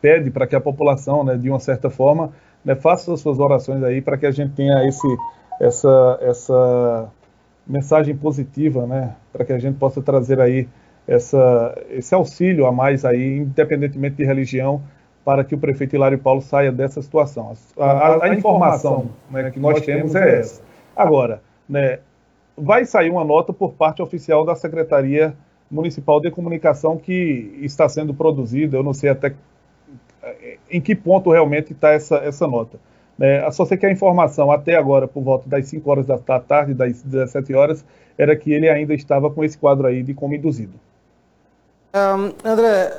pede 0.00 0.30
para 0.30 0.46
que 0.46 0.54
a 0.54 0.60
população, 0.60 1.24
né, 1.24 1.36
de 1.36 1.50
uma 1.50 1.58
certa 1.58 1.90
forma, 1.90 2.32
né, 2.64 2.74
faça 2.74 3.12
as 3.12 3.20
suas 3.20 3.38
orações 3.38 3.82
aí 3.82 4.00
para 4.00 4.16
que 4.16 4.26
a 4.26 4.30
gente 4.30 4.52
tenha 4.54 4.86
esse, 4.86 5.08
essa, 5.60 6.18
essa 6.22 7.10
mensagem 7.66 8.16
positiva, 8.16 8.86
né, 8.86 9.14
para 9.32 9.44
que 9.44 9.52
a 9.52 9.58
gente 9.58 9.76
possa 9.76 10.00
trazer 10.00 10.40
aí 10.40 10.68
essa, 11.06 11.74
esse 11.90 12.14
auxílio 12.14 12.66
a 12.66 12.72
mais 12.72 13.04
aí, 13.04 13.38
independentemente 13.38 14.16
de 14.16 14.24
religião, 14.24 14.82
para 15.24 15.42
que 15.42 15.54
o 15.54 15.58
prefeito 15.58 15.96
Hilário 15.96 16.18
Paulo 16.18 16.40
saia 16.40 16.70
dessa 16.70 17.02
situação. 17.02 17.52
A, 17.78 17.84
a, 17.84 18.24
a 18.24 18.34
informação 18.34 19.10
né, 19.30 19.50
que 19.50 19.58
nós 19.58 19.80
temos 19.82 20.14
é 20.14 20.38
essa. 20.38 20.62
Agora, 20.94 21.42
né, 21.68 21.98
vai 22.60 22.84
sair 22.84 23.10
uma 23.10 23.24
nota 23.24 23.52
por 23.52 23.72
parte 23.72 24.02
oficial 24.02 24.44
da 24.44 24.54
Secretaria 24.54 25.34
Municipal 25.70 26.20
de 26.20 26.30
Comunicação 26.30 26.96
que 26.96 27.58
está 27.62 27.88
sendo 27.88 28.14
produzida, 28.14 28.76
eu 28.76 28.82
não 28.82 28.94
sei 28.94 29.10
até 29.10 29.34
em 30.70 30.80
que 30.80 30.94
ponto 30.94 31.30
realmente 31.30 31.72
está 31.72 31.90
essa, 31.90 32.16
essa 32.16 32.46
nota. 32.46 32.78
É, 33.20 33.50
só 33.50 33.64
sei 33.64 33.76
que 33.76 33.86
a 33.86 33.90
informação 33.90 34.50
até 34.52 34.76
agora, 34.76 35.08
por 35.08 35.22
volta 35.22 35.48
das 35.48 35.66
5 35.66 35.90
horas 35.90 36.06
da 36.06 36.18
tarde, 36.18 36.72
das 36.72 37.02
17 37.02 37.52
horas, 37.54 37.84
era 38.16 38.36
que 38.36 38.52
ele 38.52 38.68
ainda 38.68 38.94
estava 38.94 39.30
com 39.30 39.42
esse 39.42 39.58
quadro 39.58 39.86
aí 39.86 40.02
de 40.02 40.14
como 40.14 40.34
induzido. 40.34 40.74
Um, 41.94 42.48
André, 42.48 42.92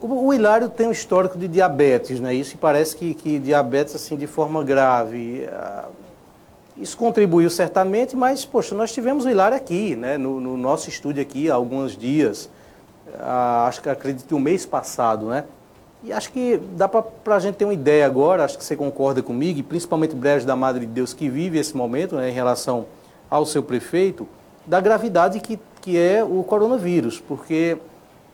o, 0.00 0.26
o, 0.26 0.32
Hilário 0.32 0.68
tem 0.70 0.86
um 0.86 0.92
histórico 0.92 1.36
de 1.36 1.48
diabetes, 1.48 2.18
né? 2.18 2.32
Isso 2.32 2.56
parece 2.56 2.96
que, 2.96 3.14
que 3.14 3.38
diabetes 3.38 3.94
assim 3.94 4.16
de 4.16 4.26
forma 4.26 4.64
grave. 4.64 5.44
Uh, 5.44 5.88
isso 6.78 6.96
contribuiu 6.96 7.48
certamente, 7.48 8.14
mas 8.14 8.44
poxa, 8.44 8.74
nós 8.74 8.92
tivemos 8.92 9.24
o 9.24 9.30
Hilário 9.30 9.56
aqui, 9.56 9.96
né? 9.96 10.18
No, 10.18 10.40
no 10.40 10.56
nosso 10.56 10.88
estúdio 10.88 11.22
aqui 11.22 11.50
há 11.50 11.54
alguns 11.54 11.96
dias. 11.96 12.50
Uh, 13.08 13.66
acho 13.66 13.80
que 13.80 13.88
acredito 13.88 14.36
o 14.36 14.40
mês 14.40 14.66
passado, 14.66 15.26
né? 15.26 15.44
E 16.04 16.12
acho 16.12 16.30
que 16.30 16.60
dá 16.76 16.86
para 16.86 17.34
a 17.34 17.38
gente 17.38 17.56
ter 17.56 17.64
uma 17.64 17.74
ideia 17.74 18.06
agora, 18.06 18.44
acho 18.44 18.58
que 18.58 18.64
você 18.64 18.76
concorda 18.76 19.22
comigo, 19.22 19.58
e 19.58 19.62
principalmente 19.62 20.14
o 20.14 20.16
Brejo 20.16 20.46
da 20.46 20.54
Madre 20.54 20.86
de 20.86 20.92
Deus 20.92 21.12
que 21.12 21.28
vive 21.28 21.58
esse 21.58 21.76
momento 21.76 22.16
né, 22.16 22.28
em 22.30 22.32
relação 22.32 22.86
ao 23.30 23.44
seu 23.46 23.62
prefeito, 23.62 24.28
da 24.64 24.80
gravidade 24.80 25.40
que, 25.40 25.58
que 25.80 25.98
é 25.98 26.22
o 26.22 26.44
coronavírus, 26.44 27.18
porque 27.18 27.78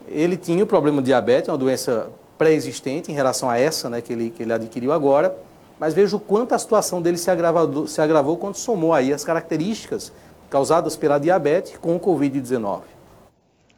ele 0.09 0.37
tinha 0.37 0.63
o 0.63 0.67
problema 0.67 1.01
de 1.01 1.07
diabetes, 1.07 1.49
uma 1.49 1.57
doença 1.57 2.11
pré-existente 2.37 3.11
em 3.11 3.15
relação 3.15 3.49
a 3.49 3.59
essa 3.59 3.89
né, 3.89 4.01
que, 4.01 4.13
ele, 4.13 4.31
que 4.31 4.43
ele 4.43 4.53
adquiriu 4.53 4.93
agora, 4.93 5.35
mas 5.83 5.95
veja 5.95 6.15
o 6.15 6.21
quanto 6.21 6.55
a 6.55 6.59
situação 6.61 7.03
dele 7.03 7.17
se 7.17 7.29
agravou, 7.29 7.89
se 7.89 8.01
agravou 8.01 8.37
quando 8.37 8.55
somou 8.55 8.95
aí 8.95 9.13
as 9.13 9.25
características 9.25 10.13
causadas 10.49 10.95
pela 10.95 11.19
diabetes 11.19 11.77
com 11.77 11.97
o 11.97 11.99
Covid-19. 11.99 12.83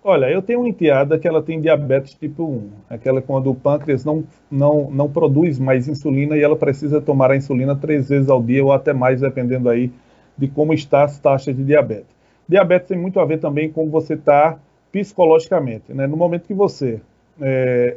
Olha, 0.04 0.30
eu 0.30 0.42
tenho 0.42 0.60
uma 0.60 0.68
enteada 0.68 1.18
que 1.18 1.26
ela 1.26 1.42
tem 1.42 1.62
diabetes 1.62 2.12
tipo 2.12 2.44
1, 2.44 2.70
aquela 2.90 3.22
quando 3.22 3.50
o 3.50 3.54
pâncreas 3.54 4.04
não, 4.04 4.22
não, 4.50 4.90
não 4.90 5.10
produz 5.10 5.58
mais 5.58 5.88
insulina 5.88 6.36
e 6.36 6.42
ela 6.42 6.56
precisa 6.56 7.00
tomar 7.00 7.30
a 7.30 7.36
insulina 7.38 7.74
três 7.74 8.10
vezes 8.10 8.28
ao 8.28 8.42
dia 8.42 8.62
ou 8.62 8.70
até 8.70 8.92
mais, 8.92 9.22
dependendo 9.22 9.70
aí 9.70 9.90
de 10.36 10.46
como 10.46 10.74
está 10.74 11.04
as 11.04 11.18
taxas 11.18 11.56
de 11.56 11.64
diabetes. 11.64 12.14
Diabetes 12.46 12.88
tem 12.88 12.98
muito 12.98 13.18
a 13.18 13.24
ver 13.24 13.40
também 13.40 13.72
com 13.72 13.88
você 13.88 14.12
está 14.12 14.58
psicologicamente. 14.92 15.94
Né? 15.94 16.06
No 16.06 16.18
momento 16.18 16.46
que 16.46 16.52
você 16.52 17.00
é, 17.40 17.96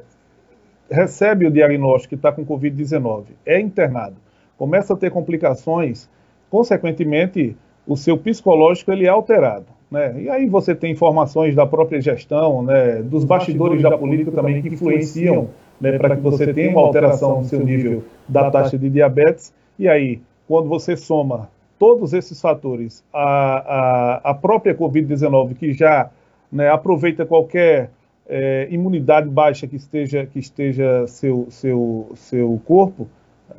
recebe 0.89 1.45
o 1.45 1.51
diagnóstico 1.51 2.09
que 2.09 2.15
está 2.15 2.31
com 2.31 2.45
Covid-19, 2.45 3.25
é 3.45 3.59
internado, 3.59 4.15
começa 4.57 4.93
a 4.93 4.97
ter 4.97 5.11
complicações, 5.11 6.09
consequentemente, 6.49 7.55
o 7.85 7.95
seu 7.95 8.17
psicológico 8.17 8.91
ele 8.91 9.05
é 9.05 9.09
alterado. 9.09 9.65
Né? 9.89 10.21
E 10.23 10.29
aí 10.29 10.47
você 10.47 10.75
tem 10.75 10.91
informações 10.91 11.55
da 11.55 11.65
própria 11.65 12.01
gestão, 12.01 12.61
né, 12.61 13.01
dos 13.01 13.23
bastidores 13.23 13.81
da 13.81 13.97
política 13.97 14.31
também 14.31 14.61
que 14.61 14.69
influenciam 14.69 15.49
né, 15.79 15.97
para 15.97 16.15
que 16.15 16.21
você 16.21 16.53
tenha 16.53 16.71
uma 16.71 16.81
alteração 16.81 17.39
no 17.39 17.45
seu 17.45 17.63
nível 17.63 18.03
da 18.27 18.51
taxa 18.51 18.77
de 18.77 18.89
diabetes. 18.89 19.53
E 19.79 19.87
aí, 19.87 20.19
quando 20.47 20.67
você 20.67 20.97
soma 20.97 21.49
todos 21.79 22.13
esses 22.13 22.41
fatores, 22.41 23.03
a, 23.13 23.23
a, 23.23 24.31
a 24.31 24.33
própria 24.33 24.75
Covid-19, 24.75 25.55
que 25.55 25.73
já 25.73 26.09
né, 26.51 26.69
aproveita 26.69 27.25
qualquer 27.25 27.91
é, 28.27 28.67
imunidade 28.69 29.29
baixa 29.29 29.65
que 29.67 29.75
esteja, 29.75 30.25
que 30.25 30.39
esteja 30.39 31.07
seu, 31.07 31.47
seu, 31.49 32.11
seu 32.15 32.61
corpo, 32.65 33.07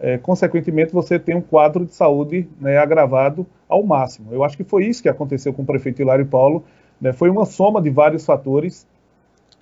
é, 0.01 0.19
consequentemente 0.19 0.93
você 0.93 1.19
tem 1.19 1.35
um 1.35 1.41
quadro 1.41 1.87
de 1.87 1.95
saúde 1.95 2.49
né, 2.61 2.77
agravado 2.77 3.47
ao 3.69 3.83
máximo. 3.83 4.33
Eu 4.33 4.45
acho 4.45 4.57
que 4.57 4.65
foi 4.65 4.85
isso 4.85 5.03
que 5.03 5.09
aconteceu 5.09 5.53
com 5.53 5.63
o 5.63 5.67
prefeito 5.67 6.03
Hilário 6.03 6.27
Paulo, 6.27 6.65
né, 7.01 7.13
foi 7.13 7.31
uma 7.31 7.47
soma 7.47 7.81
de 7.81 7.91
vários 7.91 8.25
fatores 8.25 8.87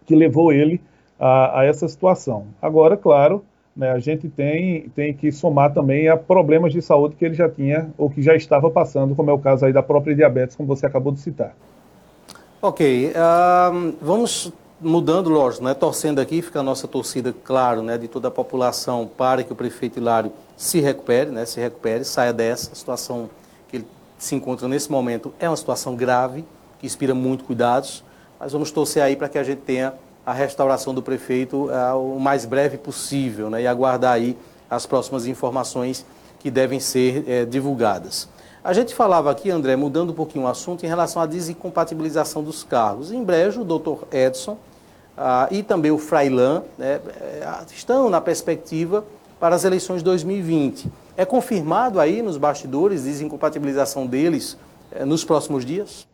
que 0.05 0.15
levou 0.15 0.53
ele 0.53 0.81
a, 1.19 1.61
a 1.61 1.65
essa 1.65 1.87
situação. 1.87 2.47
Agora, 2.61 2.97
claro, 2.97 3.45
né, 3.77 3.91
a 3.91 3.99
gente 3.99 4.29
tem, 4.29 4.89
tem 4.91 5.15
que 5.15 5.31
somar 5.31 5.73
também 5.73 6.09
a 6.09 6.17
problemas 6.17 6.73
de 6.73 6.83
saúde 6.83 7.15
que 7.15 7.25
ele 7.25 7.35
já 7.35 7.49
tinha 7.49 7.91
ou 7.97 8.11
que 8.11 8.23
já 8.23 8.35
estava 8.35 8.71
passando, 8.71 9.15
como 9.15 9.31
é 9.31 9.33
o 9.33 9.39
caso 9.39 9.67
aí 9.67 9.73
da 9.73 9.83
própria 9.83 10.15
diabetes, 10.15 10.57
como 10.57 10.67
você 10.67 10.87
acabou 10.87 11.13
de 11.13 11.21
citar. 11.21 11.55
Ok, 12.61 13.13
uh, 13.13 13.97
vamos 14.01 14.53
mudando, 14.81 15.31
lógico, 15.31 15.65
né, 15.65 15.75
torcendo 15.75 16.21
aqui, 16.21 16.43
fica 16.43 16.61
a 16.61 16.63
nossa 16.63 16.87
torcida, 16.87 17.35
claro, 17.45 17.83
né, 17.83 17.97
de 17.97 18.09
toda 18.09 18.29
a 18.29 18.31
população 18.31 19.09
para 19.17 19.43
que 19.43 19.53
o 19.53 19.57
prefeito 19.57 19.99
Hilário 19.99 20.33
se 20.57 20.81
recupere, 20.81 21.31
né, 21.31 21.45
se 21.45 21.61
recupere, 21.61 22.05
saia 22.05 22.33
dessa. 22.33 22.75
Situação 22.75 23.31
que 23.69 23.77
ele 23.77 23.87
se 24.19 24.35
encontra 24.35 24.69
nesse 24.69 24.91
momento. 24.91 25.33
É 25.39 25.49
uma 25.49 25.57
situação 25.57 25.95
grave, 25.95 26.45
que 26.79 26.87
inspira 26.87 27.15
muito 27.15 27.45
cuidados, 27.45 28.05
mas 28.39 28.53
vamos 28.53 28.71
torcer 28.71 29.03
aí 29.03 29.17
para 29.17 29.29
que 29.29 29.39
a 29.39 29.43
gente 29.43 29.61
tenha 29.61 29.95
a 30.25 30.33
restauração 30.33 30.93
do 30.93 31.03
prefeito 31.03 31.71
uh, 31.71 32.17
o 32.17 32.21
mais 32.21 32.45
breve 32.45 32.77
possível 32.77 33.49
né, 33.49 33.63
e 33.63 33.67
aguardar 33.67 34.13
aí 34.13 34.37
as 34.69 34.85
próximas 34.85 35.27
informações 35.27 36.05
que 36.41 36.51
devem 36.51 36.81
ser 36.81 37.21
uh, 37.21 37.47
divulgadas. 37.47 38.29
A 38.67 38.73
gente 38.73 38.97
falava 38.97 39.31
aqui, 39.31 39.49
André, 39.49 39.77
mudando 39.77 40.11
um 40.11 40.13
pouquinho 40.13 40.45
o 40.45 40.49
assunto, 40.49 40.85
em 40.85 40.89
relação 40.89 41.23
à 41.23 41.27
desincompatibilização 41.27 42.43
dos 42.43 42.65
cargos. 42.65 43.13
Em 43.13 43.23
breve, 43.23 43.61
o 43.61 43.65
doutor 43.65 44.09
Edson 44.11 44.59
ah, 45.17 45.47
e 45.53 45.63
também 45.63 45.93
o 45.93 45.99
Frailan 45.99 46.65
né, 46.77 46.99
eh, 47.21 47.47
estão 47.73 48.11
na 48.11 48.21
perspectiva 48.21 49.05
para 49.39 49.55
as 49.55 49.65
eleições 49.65 49.99
de 49.99 50.05
2020. 50.07 50.91
É 51.17 51.25
confirmado 51.25 52.01
aí 52.01 52.21
nos 52.23 52.37
bastidores 52.37 53.05
desincompatibilização 53.05 54.05
deles 54.05 54.59
eh, 54.91 55.05
nos 55.05 55.25
próximos 55.25 55.65
dias? 55.65 56.05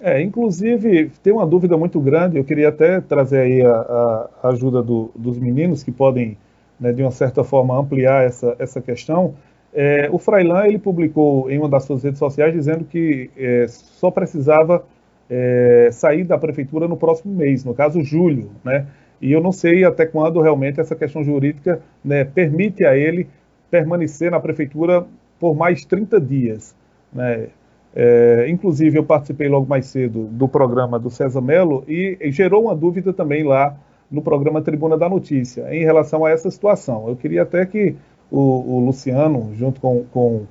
É, 0.00 0.20
inclusive, 0.20 1.12
tem 1.22 1.32
uma 1.32 1.46
dúvida 1.46 1.76
muito 1.76 2.00
grande, 2.00 2.36
eu 2.36 2.42
queria 2.42 2.70
até 2.70 3.00
trazer 3.00 3.42
aí 3.42 3.62
a, 3.64 4.28
a 4.42 4.48
ajuda 4.48 4.82
do, 4.82 5.12
dos 5.14 5.38
meninos 5.38 5.84
que 5.84 5.92
podem, 5.92 6.36
né, 6.80 6.92
de 6.92 7.00
uma 7.00 7.12
certa 7.12 7.44
forma, 7.44 7.78
ampliar 7.78 8.24
essa, 8.24 8.56
essa 8.58 8.80
questão. 8.80 9.36
É, 9.72 10.08
o 10.10 10.18
Frailan 10.18 10.66
ele 10.66 10.78
publicou 10.78 11.50
em 11.50 11.58
uma 11.58 11.68
das 11.68 11.84
suas 11.84 12.02
redes 12.02 12.18
sociais 12.18 12.52
dizendo 12.52 12.84
que 12.84 13.30
é, 13.36 13.66
só 13.68 14.10
precisava 14.10 14.84
é, 15.28 15.90
sair 15.92 16.24
da 16.24 16.36
prefeitura 16.36 16.88
no 16.88 16.96
próximo 16.96 17.32
mês, 17.32 17.64
no 17.64 17.72
caso 17.72 18.02
julho, 18.02 18.50
né? 18.64 18.86
E 19.20 19.30
eu 19.30 19.40
não 19.40 19.52
sei 19.52 19.84
até 19.84 20.06
quando 20.06 20.40
realmente 20.40 20.80
essa 20.80 20.96
questão 20.96 21.22
jurídica 21.22 21.80
né, 22.02 22.24
permite 22.24 22.84
a 22.84 22.96
ele 22.96 23.28
permanecer 23.70 24.30
na 24.30 24.40
prefeitura 24.40 25.06
por 25.38 25.54
mais 25.54 25.84
30 25.84 26.18
dias. 26.20 26.74
Né? 27.12 27.48
É, 27.94 28.46
inclusive, 28.48 28.98
eu 28.98 29.04
participei 29.04 29.48
logo 29.48 29.66
mais 29.68 29.86
cedo 29.86 30.24
do 30.24 30.48
programa 30.48 30.98
do 30.98 31.10
César 31.10 31.42
Melo 31.42 31.84
e, 31.86 32.16
e 32.20 32.32
gerou 32.32 32.64
uma 32.64 32.74
dúvida 32.74 33.12
também 33.12 33.44
lá 33.44 33.76
no 34.10 34.22
programa 34.22 34.62
Tribuna 34.62 34.96
da 34.96 35.08
Notícia 35.08 35.72
em 35.74 35.84
relação 35.84 36.24
a 36.24 36.30
essa 36.30 36.50
situação. 36.50 37.08
Eu 37.08 37.14
queria 37.14 37.42
até 37.42 37.66
que 37.66 37.96
o, 38.30 38.76
o 38.76 38.80
Luciano, 38.80 39.52
junto 39.56 39.80
com. 39.80 40.04
com 40.12 40.42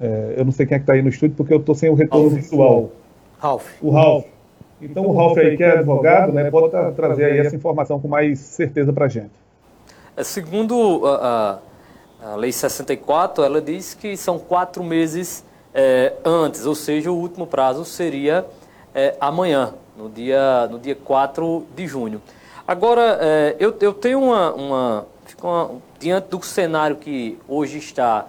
é, 0.00 0.34
eu 0.36 0.44
não 0.44 0.52
sei 0.52 0.66
quem 0.66 0.74
é 0.74 0.78
que 0.78 0.82
está 0.82 0.94
aí 0.94 1.02
no 1.02 1.08
estúdio, 1.08 1.36
porque 1.36 1.52
eu 1.52 1.58
estou 1.58 1.74
sem 1.74 1.88
o 1.88 1.94
retorno 1.94 2.28
Ralph. 2.28 2.40
visual. 2.40 2.90
Ralph. 3.38 3.66
O 3.80 3.90
Ralph. 3.90 4.24
Então, 4.80 5.06
o 5.06 5.16
Ralph 5.16 5.38
aí, 5.38 5.56
que 5.56 5.62
é 5.62 5.78
advogado, 5.78 6.32
né, 6.32 6.50
pode 6.50 6.70
trazer 6.96 7.26
aí 7.26 7.38
essa 7.38 7.54
informação 7.54 8.00
com 8.00 8.08
mais 8.08 8.40
certeza 8.40 8.92
para 8.92 9.04
a 9.04 9.08
gente. 9.08 9.30
É, 10.16 10.24
segundo 10.24 11.06
a, 11.06 11.60
a, 12.20 12.32
a, 12.32 12.36
Lei 12.36 12.50
64, 12.50 13.44
ela 13.44 13.60
diz 13.60 13.94
que 13.94 14.16
são 14.16 14.40
quatro 14.40 14.82
meses 14.82 15.44
é, 15.72 16.14
antes, 16.24 16.66
ou 16.66 16.74
seja, 16.74 17.12
o 17.12 17.16
último 17.16 17.46
prazo 17.46 17.84
seria 17.84 18.44
é, 18.92 19.14
amanhã, 19.20 19.72
no 19.96 20.08
dia, 20.08 20.66
no 20.68 20.78
dia 20.80 20.96
4 20.96 21.64
de 21.76 21.86
junho. 21.86 22.20
Agora, 22.66 23.18
é, 23.20 23.56
eu, 23.58 23.74
eu 23.80 23.94
tenho 23.94 24.20
uma, 24.20 24.52
uma, 24.52 25.06
uma, 25.42 25.70
diante 26.02 26.26
do 26.26 26.42
cenário 26.44 26.96
que 26.96 27.38
hoje 27.46 27.78
está 27.78 28.26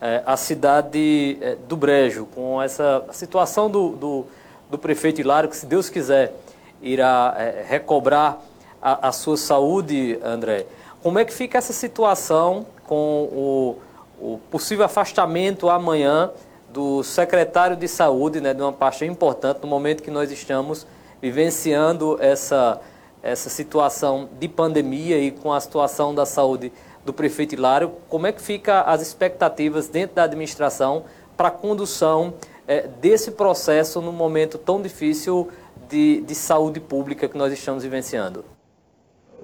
é, 0.00 0.20
a 0.26 0.36
cidade 0.36 1.38
é, 1.40 1.56
do 1.68 1.76
Brejo, 1.76 2.26
com 2.34 2.60
essa 2.60 3.04
situação 3.12 3.70
do, 3.70 3.90
do, 3.90 4.26
do, 4.68 4.76
prefeito 4.76 5.20
Hilário, 5.20 5.48
que 5.48 5.56
se 5.56 5.64
Deus 5.64 5.88
quiser 5.88 6.34
irá 6.82 7.32
é, 7.38 7.64
recobrar 7.68 8.42
a, 8.82 9.08
a, 9.08 9.12
sua 9.12 9.36
saúde, 9.36 10.18
André, 10.24 10.66
como 11.04 11.20
é 11.20 11.24
que 11.24 11.32
fica 11.32 11.56
essa 11.56 11.72
situação 11.72 12.66
com 12.84 13.28
o, 13.30 13.78
o 14.20 14.40
possível 14.50 14.84
afastamento 14.84 15.70
amanhã 15.70 16.32
do 16.68 17.04
secretário 17.04 17.76
de 17.76 17.86
saúde, 17.86 18.40
né, 18.40 18.52
de 18.52 18.60
uma 18.60 18.72
parte 18.72 19.04
importante, 19.04 19.60
no 19.62 19.68
momento 19.68 20.02
que 20.02 20.10
nós 20.10 20.32
estamos 20.32 20.84
vivenciando 21.22 22.18
essa, 22.20 22.80
essa 23.22 23.48
situação 23.48 24.28
de 24.40 24.48
pandemia 24.48 25.16
e 25.16 25.30
com 25.30 25.52
a 25.52 25.60
situação 25.60 26.12
da 26.12 26.26
saúde 26.26 26.72
do 27.04 27.12
prefeito 27.12 27.54
Hilário, 27.54 27.92
como 28.08 28.26
é 28.26 28.32
que 28.32 28.40
fica 28.40 28.82
as 28.82 29.02
expectativas 29.02 29.88
dentro 29.88 30.16
da 30.16 30.24
administração 30.24 31.04
para 31.36 31.48
a 31.48 31.50
condução 31.50 32.34
é, 32.66 32.88
desse 33.00 33.32
processo 33.32 34.00
num 34.00 34.12
momento 34.12 34.56
tão 34.56 34.80
difícil 34.80 35.48
de, 35.88 36.22
de 36.22 36.34
saúde 36.34 36.80
pública 36.80 37.28
que 37.28 37.36
nós 37.36 37.52
estamos 37.52 37.82
vivenciando? 37.82 38.44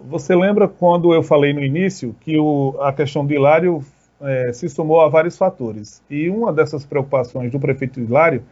Você 0.09 0.35
lembra 0.35 0.67
quando 0.67 1.12
eu 1.12 1.23
falei 1.23 1.52
no 1.52 1.62
início 1.62 2.14
que 2.21 2.38
o, 2.38 2.75
a 2.81 2.93
questão 2.93 3.26
de 3.26 3.35
Hilário 3.35 3.85
é, 4.21 4.52
se 4.52 4.69
somou 4.69 5.00
a 5.00 5.09
vários 5.09 5.37
fatores. 5.37 6.02
E 6.09 6.29
uma 6.31 6.52
dessas 6.52 6.85
preocupações 6.85 7.50
do 7.50 7.61
prefeito 7.61 8.00
Hilário 8.00 8.43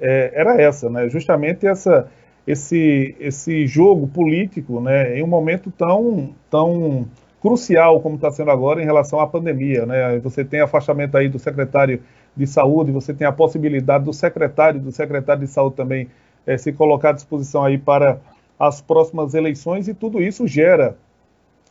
é, 0.00 0.32
era 0.34 0.60
essa, 0.60 0.90
né? 0.90 1.08
justamente 1.08 1.66
essa, 1.66 2.10
esse, 2.46 3.16
esse 3.18 3.66
jogo 3.66 4.06
político 4.06 4.80
né? 4.80 5.18
em 5.18 5.22
um 5.22 5.26
momento 5.26 5.70
tão, 5.70 6.34
tão 6.50 7.06
crucial 7.40 8.00
como 8.00 8.16
está 8.16 8.30
sendo 8.30 8.50
agora 8.50 8.82
em 8.82 8.84
relação 8.84 9.20
à 9.20 9.26
pandemia. 9.26 9.86
Né? 9.86 10.18
Você 10.18 10.44
tem 10.44 10.60
afastamento 10.60 11.16
aí 11.16 11.28
do 11.28 11.38
secretário 11.38 12.02
de 12.36 12.46
saúde, 12.46 12.92
você 12.92 13.12
tem 13.12 13.26
a 13.26 13.32
possibilidade 13.32 14.04
do 14.04 14.12
secretário, 14.12 14.80
do 14.80 14.92
secretário 14.92 15.42
de 15.42 15.48
saúde 15.48 15.76
também 15.76 16.08
é, 16.46 16.56
se 16.56 16.72
colocar 16.72 17.10
à 17.10 17.12
disposição 17.12 17.64
aí 17.64 17.78
para 17.78 18.18
as 18.58 18.80
próximas 18.80 19.34
eleições 19.34 19.88
e 19.88 19.94
tudo 19.94 20.22
isso 20.22 20.46
gera 20.46 20.96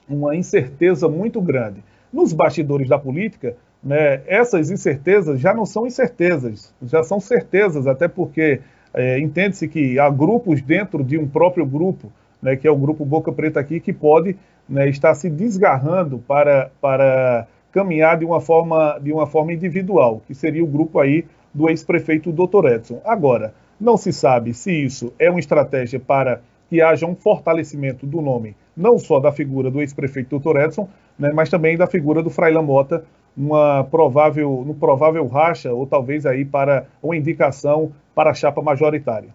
uma 0.07 0.35
incerteza 0.35 1.07
muito 1.09 1.41
grande 1.41 1.83
nos 2.11 2.31
bastidores 2.31 2.87
da 2.87 2.97
política, 2.97 3.55
né, 3.83 4.21
essas 4.25 4.71
incertezas 4.71 5.39
já 5.39 5.53
não 5.53 5.65
são 5.65 5.85
incertezas, 5.85 6.73
já 6.81 7.03
são 7.03 7.19
certezas, 7.19 7.85
até 7.85 8.07
porque 8.07 8.61
é, 8.93 9.19
entende-se 9.19 9.67
que 9.67 9.99
há 9.99 10.09
grupos 10.09 10.61
dentro 10.61 11.03
de 11.03 11.17
um 11.17 11.27
próprio 11.27 11.65
grupo, 11.65 12.11
né, 12.41 12.55
que 12.55 12.67
é 12.67 12.71
o 12.71 12.77
grupo 12.77 13.05
Boca 13.05 13.31
Preta 13.31 13.59
aqui, 13.59 13.79
que 13.79 13.93
pode 13.93 14.35
né, 14.67 14.89
estar 14.89 15.13
se 15.15 15.29
desgarrando 15.29 16.19
para, 16.19 16.71
para 16.81 17.47
caminhar 17.71 18.17
de 18.17 18.25
uma, 18.25 18.41
forma, 18.41 18.99
de 19.01 19.11
uma 19.11 19.27
forma 19.27 19.53
individual, 19.53 20.21
que 20.27 20.33
seria 20.33 20.63
o 20.63 20.67
grupo 20.67 20.99
aí 20.99 21.25
do 21.53 21.69
ex-prefeito 21.69 22.31
Dr. 22.31 22.65
Edson. 22.67 23.01
Agora, 23.05 23.53
não 23.79 23.97
se 23.97 24.11
sabe 24.11 24.53
se 24.53 24.71
isso 24.71 25.13
é 25.19 25.29
uma 25.29 25.39
estratégia 25.39 25.99
para 25.99 26.41
que 26.69 26.81
haja 26.81 27.05
um 27.05 27.15
fortalecimento 27.15 28.05
do 28.05 28.21
nome, 28.21 28.55
não 28.75 28.97
só 28.97 29.19
da 29.19 29.31
figura 29.31 29.71
do 29.71 29.79
ex-prefeito 29.79 30.37
Dr. 30.37 30.57
Edson, 30.57 30.89
né, 31.17 31.31
mas 31.33 31.49
também 31.49 31.77
da 31.77 31.87
figura 31.87 32.21
do 32.21 32.29
Frailan 32.29 32.61
Mota, 32.61 33.03
numa 33.35 33.83
provável, 33.85 34.63
no 34.65 34.73
provável 34.73 35.25
racha, 35.27 35.71
ou 35.71 35.85
talvez 35.85 36.25
aí 36.25 36.43
para 36.43 36.87
uma 37.01 37.15
indicação 37.15 37.91
para 38.13 38.31
a 38.31 38.33
chapa 38.33 38.61
majoritária. 38.61 39.29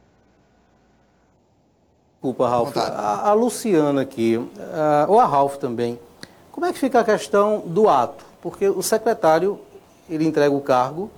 Desculpa, 2.22 2.48
Ralf. 2.48 2.76
A, 2.76 3.30
a, 3.30 3.32
Luciana 3.32 4.02
aqui, 4.02 4.36
uh, 4.36 4.48
ou 5.08 5.18
a 5.18 5.24
Ralf 5.24 5.56
também, 5.56 5.98
como 6.52 6.64
é 6.64 6.72
que 6.72 6.78
fica 6.78 7.00
a 7.00 7.04
questão 7.04 7.64
do 7.66 7.88
ato? 7.88 8.24
Porque 8.40 8.68
o 8.68 8.80
secretário, 8.80 9.58
ele 10.08 10.24
entrega 10.24 10.54
o 10.54 10.60
cargo, 10.60 11.10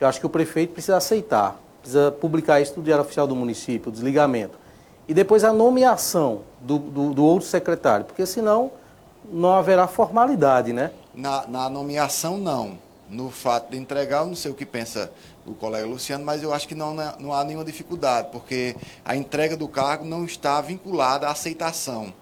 eu 0.00 0.08
acho 0.08 0.18
que 0.18 0.26
o 0.26 0.28
prefeito 0.28 0.72
precisa 0.72 0.96
aceitar, 0.96 1.60
precisa 1.80 2.10
publicar 2.10 2.60
isso 2.60 2.74
no 2.76 2.82
Diário 2.82 3.04
Oficial 3.04 3.24
do 3.28 3.36
Município, 3.36 3.88
o 3.88 3.92
desligamento. 3.92 4.58
E 5.06 5.14
depois 5.14 5.44
a 5.44 5.52
nomeação 5.52 6.40
do, 6.60 6.76
do, 6.76 7.14
do 7.14 7.24
outro 7.24 7.46
secretário, 7.46 8.04
porque 8.04 8.26
senão 8.26 8.72
não 9.24 9.52
haverá 9.52 9.86
formalidade, 9.86 10.72
né? 10.72 10.90
Na, 11.14 11.46
na 11.46 11.70
nomeação, 11.70 12.36
não. 12.36 12.76
No 13.08 13.30
fato 13.30 13.70
de 13.70 13.78
entregar, 13.78 14.22
eu 14.22 14.26
não 14.26 14.34
sei 14.34 14.50
o 14.50 14.54
que 14.54 14.66
pensa 14.66 15.12
o 15.46 15.54
colega 15.54 15.86
Luciano, 15.86 16.24
mas 16.24 16.42
eu 16.42 16.52
acho 16.52 16.68
que 16.68 16.74
não, 16.74 16.94
não 17.18 17.32
há 17.32 17.44
nenhuma 17.44 17.64
dificuldade, 17.64 18.28
porque 18.30 18.76
a 19.04 19.16
entrega 19.16 19.56
do 19.56 19.68
cargo 19.68 20.04
não 20.04 20.24
está 20.24 20.60
vinculada 20.60 21.26
à 21.26 21.32
aceitação 21.32 22.12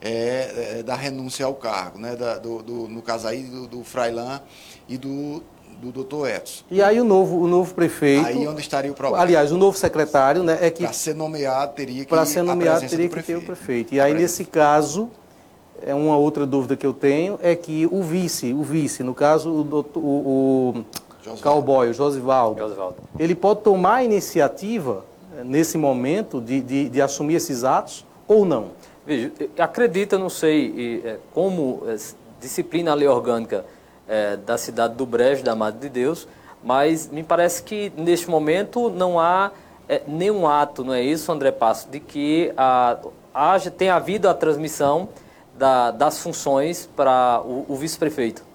é, 0.00 0.78
é, 0.78 0.82
da 0.82 0.94
renúncia 0.94 1.44
ao 1.44 1.54
cargo, 1.54 1.98
né? 1.98 2.14
Da, 2.14 2.38
do, 2.38 2.62
do, 2.62 2.88
no 2.88 3.02
caso 3.02 3.26
aí 3.26 3.42
do, 3.42 3.66
do 3.66 3.84
Frailan 3.84 4.40
e 4.88 4.96
do, 4.96 5.42
do 5.80 5.90
doutor 5.90 6.28
Edson. 6.28 6.64
E 6.70 6.80
aí 6.80 7.00
o 7.00 7.04
novo, 7.04 7.38
o 7.38 7.48
novo 7.48 7.74
prefeito. 7.74 8.26
Aí 8.26 8.46
onde 8.46 8.60
estaria 8.60 8.90
o 8.90 8.94
problema. 8.94 9.22
Aliás, 9.22 9.50
o 9.50 9.58
novo 9.58 9.76
secretário, 9.76 10.42
né? 10.42 10.58
É 10.60 10.70
que. 10.70 10.84
Para 10.84 10.92
ser 10.92 11.14
nomeado, 11.14 11.74
teria 11.74 12.04
que 12.04 12.10
Para 12.10 12.24
ser 12.24 12.42
nomeado, 12.42 12.88
teria 12.88 13.08
que 13.08 13.22
ter 13.22 13.36
o 13.36 13.42
prefeito. 13.42 13.94
E 13.94 14.00
aí, 14.00 14.14
nesse 14.14 14.44
caso, 14.44 15.10
é 15.82 15.94
uma 15.94 16.16
outra 16.16 16.46
dúvida 16.46 16.76
que 16.76 16.86
eu 16.86 16.92
tenho 16.92 17.38
é 17.42 17.54
que 17.54 17.86
o 17.90 18.02
vice, 18.02 18.52
o 18.52 18.62
vice, 18.62 19.02
no 19.02 19.14
caso 19.14 19.52
o, 19.52 19.64
doutor, 19.64 20.00
o, 20.00 20.74
o 20.76 20.84
cowboy, 21.36 21.90
o 21.90 21.92
Josivaldo, 21.92 22.60
ele 23.18 23.34
pode 23.34 23.60
tomar 23.60 23.96
a 23.96 24.04
iniciativa 24.04 25.04
eh, 25.36 25.42
nesse 25.44 25.76
momento 25.76 26.40
de, 26.40 26.60
de, 26.60 26.88
de 26.88 27.02
assumir 27.02 27.34
esses 27.34 27.64
atos 27.64 28.04
ou 28.26 28.44
não? 28.44 28.70
Veja, 29.06 29.32
acredita, 29.58 30.18
não 30.18 30.28
sei 30.28 31.02
é, 31.04 31.16
como 31.32 31.82
é, 31.86 31.96
disciplina 32.40 32.92
a 32.92 32.94
lei 32.94 33.08
orgânica 33.08 33.64
é, 34.06 34.36
da 34.36 34.58
cidade 34.58 34.94
do 34.94 35.06
Brejo, 35.06 35.42
da 35.42 35.54
Madre 35.54 35.80
de 35.80 35.88
Deus, 35.88 36.28
mas 36.62 37.08
me 37.08 37.22
parece 37.22 37.62
que 37.62 37.92
neste 37.96 38.28
momento 38.28 38.90
não 38.90 39.18
há 39.18 39.52
nenhum 40.06 40.46
ato, 40.46 40.84
não 40.84 40.92
é 40.92 41.02
isso, 41.02 41.32
André 41.32 41.50
Passo, 41.50 41.88
de 41.88 41.98
que 41.98 42.52
a, 42.56 42.98
haja, 43.32 43.70
tenha 43.70 43.94
havido 43.94 44.28
a 44.28 44.34
transmissão 44.34 45.08
da, 45.56 45.90
das 45.90 46.18
funções 46.18 46.88
para 46.96 47.40
o, 47.44 47.66
o 47.68 47.76
vice-prefeito. 47.76 48.47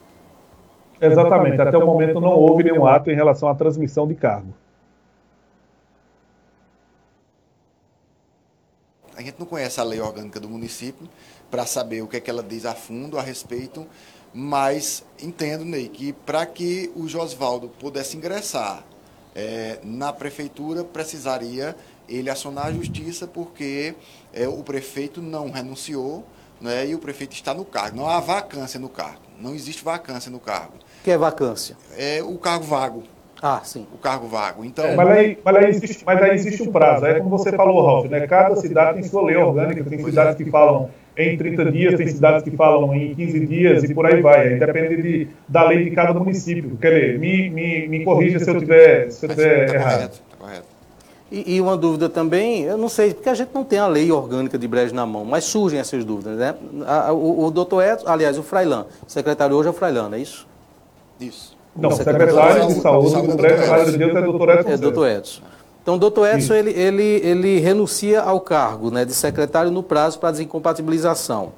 Exatamente. 1.06 1.62
Até 1.62 1.78
o 1.78 1.86
momento 1.86 2.20
não 2.20 2.32
houve 2.32 2.64
nenhum 2.64 2.86
ato 2.86 3.12
em 3.12 3.16
relação 3.16 3.50
à 3.50 3.56
transmissão 3.56 4.08
de 4.08 4.16
cargo. 4.16 4.54
A 9.16 9.22
gente 9.22 9.36
não 9.40 9.46
conhece 9.46 9.80
a 9.80 9.84
lei 9.84 10.02
orgânica 10.02 10.40
do 10.40 10.50
município 10.50 11.08
para 11.52 11.66
saber 11.66 12.02
o 12.02 12.08
que 12.08 12.18
é 12.18 12.20
que 12.20 12.30
ela 12.30 12.42
diz 12.42 12.66
a 12.66 12.74
fundo 12.74 13.20
a 13.20 13.22
respeito, 13.22 13.86
mas 14.34 15.06
entendo, 15.22 15.64
Ney, 15.64 15.88
que 15.88 16.12
para 16.12 16.46
que 16.46 16.92
o 16.96 17.08
Josvaldo 17.08 17.70
pudesse 17.70 18.18
ingressar 18.18 18.84
é, 19.36 19.80
na 19.84 20.12
prefeitura, 20.12 20.84
precisaria 20.84 21.76
ele 22.10 22.30
acionar 22.30 22.68
a 22.68 22.72
justiça, 22.72 23.28
porque 23.28 23.96
é, 24.34 24.48
o 24.48 24.64
prefeito 24.64 25.22
não 25.22 25.52
renunciou 25.52 26.26
né, 26.60 26.88
e 26.88 26.96
o 26.96 27.00
prefeito 27.00 27.34
está 27.34 27.54
no 27.54 27.66
cargo. 27.66 27.98
Não 27.98 28.08
há 28.08 28.20
vacância 28.20 28.80
no 28.80 28.90
cargo. 28.90 29.22
Não 29.40 29.54
existe 29.54 29.84
vacância 29.84 30.32
no 30.32 30.40
cargo. 30.40 30.74
Que 31.04 31.12
é 31.12 31.18
vacância? 31.18 31.76
É 31.98 32.24
o 32.24 32.38
cargo 32.38 32.64
vago. 32.64 33.04
Ah, 33.42 33.60
sim. 33.62 33.86
O 33.94 33.98
cargo 33.98 34.26
vago. 34.26 34.64
Então, 34.64 34.86
é, 34.86 34.96
mas, 34.96 35.10
aí, 35.10 35.38
mas, 35.44 35.56
aí 35.58 35.70
existe, 35.70 36.04
mas 36.06 36.22
aí 36.22 36.34
existe 36.34 36.64
um 36.64 36.72
prazo. 36.72 37.06
É 37.06 37.20
como 37.20 37.38
você 37.38 37.52
falou, 37.52 37.86
Ralf, 37.86 38.06
né? 38.06 38.26
Cada 38.26 38.56
cidade 38.56 39.02
tem 39.02 39.04
sua 39.04 39.26
lei 39.26 39.36
orgânica. 39.36 39.84
Tem 39.84 40.02
cidades 40.02 40.38
que 40.38 40.50
falam 40.50 40.90
em 41.18 41.38
30 41.38 41.72
dias, 41.72 41.96
tem 41.96 42.08
cidades 42.08 42.42
que 42.42 42.52
falam 42.52 42.96
em 42.96 43.14
15 43.14 43.46
dias 43.46 43.84
e 43.84 43.94
por 43.94 44.06
aí 44.06 44.22
vai. 44.22 44.54
Aí 44.54 44.60
depende 44.60 45.02
de, 45.02 45.28
da 45.46 45.68
lei 45.68 45.84
de 45.84 45.92
cada 45.92 46.14
município. 46.14 46.78
Quer 46.78 46.94
dizer, 46.94 47.20
me, 47.20 47.50
me, 47.50 47.88
me 47.90 48.06
corrija 48.06 48.40
se 48.40 48.50
eu 48.50 48.58
tiver, 48.58 49.12
se 49.12 49.26
eu 49.26 49.30
tiver 49.30 49.68
tá 49.68 49.74
errado. 49.74 49.94
Correto, 49.94 50.22
tá 50.30 50.38
correto. 50.38 50.74
E, 51.30 51.56
e, 51.56 51.62
uma 51.62 51.76
dúvida 51.76 52.08
também, 52.08 52.62
eu 52.62 52.78
não 52.78 52.88
sei, 52.88 53.14
porque 53.14 53.28
a 53.28 53.34
gente 53.34 53.50
não 53.54 53.64
tem 53.64 53.80
a 53.80 53.88
lei 53.88 54.12
orgânica 54.12 54.58
de 54.58 54.68
Brejo 54.68 54.94
na 54.94 55.06
mão, 55.06 55.26
mas 55.26 55.44
surgem 55.46 55.80
essas 55.80 56.06
dúvidas, 56.06 56.38
né? 56.38 56.54
O, 57.12 57.46
o 57.46 57.52
doutor 57.52 57.84
Edson, 57.84 58.08
aliás, 58.08 58.38
o 58.38 58.44
Frailan, 58.44 58.86
o 59.06 59.12
secretário 59.12 59.56
hoje 59.56 59.68
é 59.68 59.72
o 59.72 59.74
Frailan, 59.74 60.10
não 60.10 60.18
é 60.18 60.22
isso? 60.22 60.48
Isso. 61.28 61.58
Não, 61.76 61.90
o 61.90 61.94
secretário, 61.94 62.34
secretário 62.34 62.68
de 62.68 62.82
saúde 62.82 63.28
do 63.28 63.36
Brejo, 63.36 63.68
Madre 63.68 63.92
de 63.92 63.98
Deus, 63.98 64.16
é 64.16 64.20
o 64.20 64.24
doutor 64.24 64.50
Edson. 64.50 64.70
É 64.70 64.78
doutor 64.78 65.08
Edson. 65.08 65.42
Então, 65.82 65.96
o 65.96 65.98
doutor 65.98 66.34
Edson, 66.34 66.54
ele, 66.54 66.72
ele, 66.72 67.04
ele 67.04 67.60
renuncia 67.60 68.22
ao 68.22 68.40
cargo 68.40 68.92
né, 68.92 69.04
de 69.04 69.14
secretário 69.14 69.72
no 69.72 69.82
prazo 69.84 70.20
para 70.20 70.32
desincompatibilização. 70.32 71.52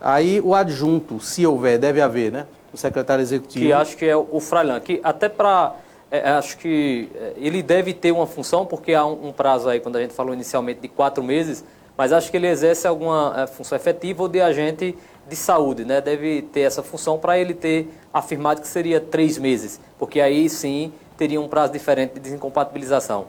Aí, 0.00 0.40
o 0.40 0.54
adjunto, 0.54 1.20
se 1.20 1.46
houver, 1.46 1.78
deve 1.78 2.00
haver, 2.00 2.32
né? 2.32 2.46
O 2.72 2.76
secretário 2.76 3.22
executivo. 3.22 3.64
Que 3.64 3.72
acho 3.72 3.96
que 3.96 4.04
é 4.04 4.16
o 4.16 4.40
Frailan, 4.40 4.80
que 4.80 5.00
até 5.02 5.28
para 5.28 5.74
é, 6.12 6.18
é, 6.18 6.30
acho 6.32 6.58
que 6.58 7.08
é, 7.14 7.32
ele 7.36 7.62
deve 7.62 7.94
ter 7.94 8.12
uma 8.12 8.26
função, 8.26 8.66
porque 8.66 8.92
há 8.92 9.06
um, 9.06 9.28
um, 9.28 9.32
prazo 9.32 9.66
aí, 9.70 9.80
quando 9.80 9.96
a 9.96 10.02
gente 10.02 10.12
falou 10.12 10.34
inicialmente, 10.34 10.80
de 10.80 10.88
quatro 10.88 11.24
meses, 11.24 11.64
mas 11.96 12.12
acho 12.12 12.30
que 12.30 12.36
ele 12.36 12.48
exerce 12.48 12.86
alguma 12.86 13.34
é, 13.34 13.46
função 13.46 13.74
efetiva 13.74 14.22
ou 14.22 14.28
de 14.28 14.38
agente 14.38 14.94
de 15.28 15.36
saúde, 15.36 15.84
né? 15.84 16.00
Deve 16.00 16.42
ter 16.42 16.60
essa 16.60 16.82
função 16.82 17.18
para 17.18 17.38
ele 17.38 17.54
ter 17.54 17.88
afirmado 18.12 18.60
que 18.60 18.68
seria 18.68 19.00
três 19.00 19.38
meses, 19.38 19.80
porque 19.98 20.20
aí 20.20 20.48
sim 20.48 20.92
teria 21.16 21.40
um 21.40 21.48
prazo 21.48 21.72
diferente 21.72 22.14
de 22.14 22.20
desincompatibilização. 22.20 23.26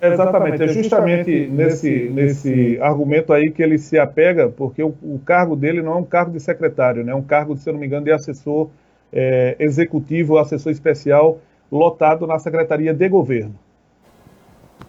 Exatamente, 0.00 0.62
é 0.62 0.68
justamente 0.68 1.46
nesse, 1.46 2.10
nesse 2.10 2.78
argumento 2.82 3.32
aí 3.32 3.50
que 3.50 3.62
ele 3.62 3.78
se 3.78 3.98
apega, 3.98 4.48
porque 4.48 4.82
o, 4.82 4.94
o 5.02 5.18
cargo 5.24 5.56
dele 5.56 5.80
não 5.80 5.92
é 5.92 5.96
um 5.96 6.04
cargo 6.04 6.32
de 6.32 6.40
secretário, 6.40 7.02
né? 7.02 7.12
é 7.12 7.14
um 7.14 7.22
cargo, 7.22 7.56
se 7.56 7.68
eu 7.68 7.72
não 7.72 7.80
me 7.80 7.86
engano, 7.86 8.04
de 8.04 8.12
assessor 8.12 8.68
é, 9.10 9.56
executivo, 9.58 10.38
assessor 10.38 10.70
especial 10.70 11.38
lotado 11.72 12.26
na 12.26 12.38
Secretaria 12.38 12.92
de 12.92 13.08
Governo. 13.08 13.54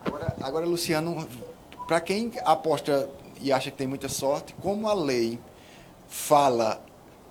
Agora, 0.06 0.36
agora 0.42 0.66
Luciano, 0.66 1.26
para 1.88 2.02
quem 2.02 2.32
aposta 2.44 3.10
e 3.42 3.52
acha 3.52 3.72
que 3.72 3.78
tem 3.78 3.88
muita 3.88 4.10
sorte, 4.10 4.54
como 4.62 4.88
a 4.90 4.94
lei 4.94 5.40
fala 6.08 6.82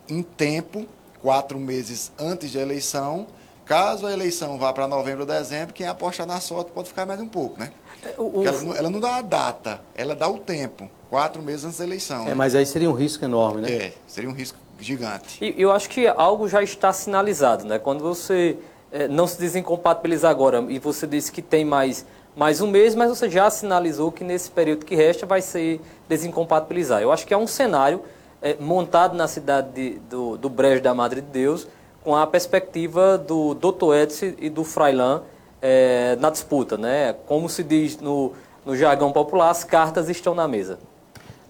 em 0.09 0.23
tempo, 0.23 0.87
quatro 1.21 1.59
meses 1.59 2.12
antes 2.19 2.53
da 2.53 2.61
eleição, 2.61 3.27
caso 3.65 4.07
a 4.07 4.12
eleição 4.12 4.59
vá 4.59 4.73
para 4.73 4.87
novembro 4.87 5.21
ou 5.21 5.27
dezembro, 5.27 5.75
quem 5.75 5.87
aposta 5.87 6.25
na 6.25 6.41
sorte 6.41 6.71
pode 6.71 6.89
ficar 6.89 7.05
mais 7.05 7.21
um 7.21 7.29
pouco, 7.29 7.59
né? 7.59 7.73
O, 8.17 8.45
ela, 8.45 8.62
não, 8.62 8.77
ela, 8.77 8.91
não 8.91 9.01
dá 9.01 9.17
a 9.17 9.23
data, 9.23 9.81
ela 9.95 10.15
dá 10.15 10.29
o 10.29 10.39
tempo, 10.39 10.89
quatro 11.11 11.43
meses 11.43 11.65
antes 11.65 11.79
da 11.79 11.85
eleição. 11.85 12.23
É, 12.23 12.27
né? 12.27 12.35
mas 12.35 12.55
aí 12.55 12.65
seria 12.65 12.89
um 12.89 12.95
risco 12.95 13.25
enorme, 13.25 13.62
né? 13.62 13.73
É, 13.73 13.93
seria 14.07 14.31
um 14.31 14.35
risco 14.35 14.59
gigante. 14.79 15.43
E 15.43 15.61
eu 15.61 15.73
acho 15.73 15.89
que 15.89 16.07
algo 16.07 16.49
já 16.49 16.62
está 16.62 16.93
sinalizado, 16.93 17.65
né? 17.65 17.79
Quando 17.79 18.03
você 18.03 18.57
é, 18.93 19.09
não 19.09 19.27
se 19.27 19.39
desincompatibilizar 19.39 20.31
agora. 20.31 20.65
E 20.69 20.79
você 20.79 21.07
disse 21.07 21.31
que 21.31 21.43
tem 21.43 21.65
mais, 21.65 22.07
mais 22.35 22.61
um 22.61 22.67
mês, 22.67 22.95
mas 22.95 23.09
você 23.09 23.29
já 23.29 23.49
sinalizou 23.51 24.11
que 24.11 24.25
nesse 24.25 24.51
período 24.51 24.85
que 24.85 24.95
resta 24.95 25.27
vai 25.27 25.43
ser 25.43 25.81
desincompatibilizar. 26.09 27.03
Eu 27.03 27.12
acho 27.12 27.27
que 27.27 27.35
é 27.35 27.37
um 27.37 27.47
cenário 27.47 28.03
é, 28.47 28.57
montado 28.61 29.17
na 29.17 29.27
cidade 29.27 29.69
de, 29.75 29.99
do, 30.09 30.37
do 30.37 30.49
Brejo 30.49 30.81
da 30.81 30.95
Madre 30.95 31.21
de 31.21 31.27
Deus 31.29 31.67
com 32.05 32.15
a 32.15 32.25
perspectiva 32.25 33.19
do 33.19 33.55
Dr. 33.55 33.95
Edson 34.03 34.33
e 34.39 34.49
do 34.49 34.63
Frailan 34.63 35.23
é, 35.61 36.17
na 36.21 36.31
disputa. 36.31 36.79
Né? 36.79 37.17
Como 37.27 37.49
se 37.49 37.65
diz 37.65 38.01
no, 38.01 38.33
no 38.65 38.77
jargão 38.77 39.11
popular, 39.11 39.51
as 39.51 39.65
cartas 39.65 40.09
estão 40.09 40.33
na 40.33 40.47
mesa. 40.47 40.79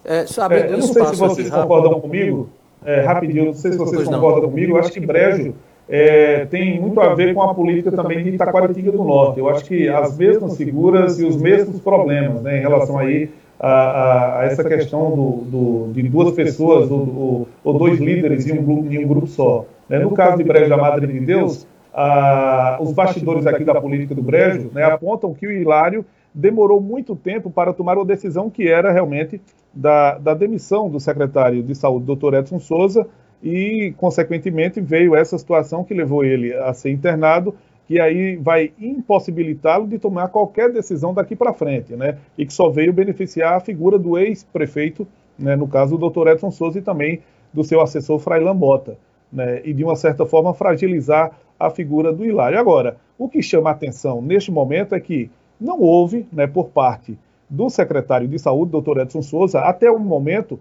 É, 0.03 0.21
é, 0.21 0.73
eu 0.73 0.77
não 0.77 0.87
sei 0.87 1.05
se 1.05 1.15
vocês 1.15 1.49
concordam 1.49 1.99
comigo, 1.99 2.49
é, 2.83 3.01
rapidinho, 3.01 3.45
não 3.45 3.53
sei 3.53 3.73
se 3.73 3.77
vocês 3.77 3.97
pois 3.97 4.07
concordam 4.07 4.41
não. 4.41 4.49
comigo, 4.49 4.71
eu 4.71 4.79
acho 4.79 4.91
que 4.91 4.99
Brejo 4.99 5.53
é, 5.87 6.45
tem 6.45 6.79
muito 6.79 6.99
a 6.99 7.13
ver 7.13 7.35
com 7.35 7.43
a 7.43 7.53
política 7.53 7.91
também 7.91 8.23
de 8.23 8.31
Itaquaritinga 8.31 8.91
do 8.91 9.03
Norte. 9.03 9.39
Eu 9.39 9.49
acho 9.49 9.65
que 9.65 9.87
as 9.87 10.17
mesmas 10.17 10.57
figuras 10.57 11.19
e 11.19 11.25
os 11.25 11.37
mesmos 11.37 11.79
problemas 11.79 12.41
né, 12.41 12.57
em 12.57 12.61
relação 12.61 12.97
aí 12.97 13.29
a, 13.59 13.69
a, 13.69 14.39
a 14.39 14.45
essa 14.45 14.63
questão 14.63 15.11
do, 15.11 15.31
do, 15.45 15.93
de 15.93 16.03
duas 16.03 16.33
pessoas 16.33 16.89
ou, 16.91 17.47
ou, 17.63 17.77
dois 17.77 17.99
líderes 17.99 18.47
em 18.47 18.59
um 18.59 18.63
grupo, 18.63 18.93
em 18.93 19.03
um 19.03 19.07
grupo 19.07 19.27
só. 19.27 19.65
Né? 19.89 19.99
No 19.99 20.11
caso 20.11 20.37
de 20.37 20.43
Brejo 20.43 20.69
da 20.69 20.77
Madre 20.77 21.07
de 21.07 21.19
Deus, 21.19 21.67
a, 21.93 22.77
os 22.79 22.91
bastidores 22.93 23.47
aqui 23.47 23.63
da 23.63 23.79
política 23.81 24.13
do 24.13 24.21
Brejo 24.21 24.69
né, 24.73 24.83
apontam 24.83 25.33
que 25.33 25.47
o 25.47 25.51
Hilário 25.51 26.05
demorou 26.33 26.79
muito 26.79 27.15
tempo 27.15 27.49
para 27.49 27.73
tomar 27.73 27.97
uma 27.97 28.05
decisão 28.05 28.49
que 28.49 28.67
era 28.67 28.91
realmente 28.91 29.41
da, 29.73 30.17
da 30.17 30.33
demissão 30.35 30.89
do 30.89 30.99
secretário 30.99 31.63
de 31.63 31.73
saúde, 31.73 32.05
Dr. 32.05 32.35
Edson 32.35 32.59
Souza, 32.59 33.07
e, 33.41 33.93
consequentemente, 33.97 34.81
veio 34.81 35.15
essa 35.15 35.37
situação 35.37 35.83
que 35.83 35.93
levou 35.93 36.23
ele 36.23 36.53
a 36.53 36.73
ser 36.73 36.91
internado, 36.91 37.53
que 37.87 37.99
aí 37.99 38.35
vai 38.35 38.73
impossibilitá-lo 38.77 39.87
de 39.87 39.97
tomar 39.97 40.27
qualquer 40.27 40.71
decisão 40.71 41.13
daqui 41.13 41.35
para 41.35 41.53
frente, 41.53 41.95
né? 41.95 42.17
E 42.37 42.45
que 42.45 42.53
só 42.53 42.69
veio 42.69 42.91
beneficiar 42.91 43.53
a 43.53 43.59
figura 43.61 43.97
do 43.97 44.17
ex-prefeito, 44.17 45.07
né, 45.39 45.55
no 45.55 45.67
caso 45.67 45.97
do 45.97 46.09
Dr. 46.09 46.27
Edson 46.27 46.51
Souza 46.51 46.79
e 46.79 46.81
também 46.81 47.21
do 47.53 47.63
seu 47.63 47.79
assessor 47.79 48.19
Frailan 48.19 48.55
Bota, 48.55 48.97
né? 49.31 49.61
E 49.63 49.73
de 49.73 49.83
uma 49.85 49.95
certa 49.95 50.25
forma 50.25 50.53
fragilizar 50.53 51.31
a 51.57 51.69
figura 51.69 52.11
do 52.11 52.25
Hilário. 52.25 52.59
Agora, 52.59 52.97
o 53.17 53.29
que 53.29 53.41
chama 53.41 53.69
a 53.69 53.73
atenção 53.73 54.21
neste 54.21 54.51
momento 54.51 54.93
é 54.93 54.99
que 54.99 55.31
não 55.59 55.79
houve, 55.79 56.27
né, 56.31 56.45
por 56.45 56.69
parte 56.69 57.17
do 57.49 57.69
secretário 57.69 58.27
de 58.27 58.37
saúde, 58.37 58.71
Dr. 58.71 58.99
Edson 58.99 59.21
Souza, 59.21 59.61
até 59.61 59.89
o 59.89 59.97
momento, 59.97 60.59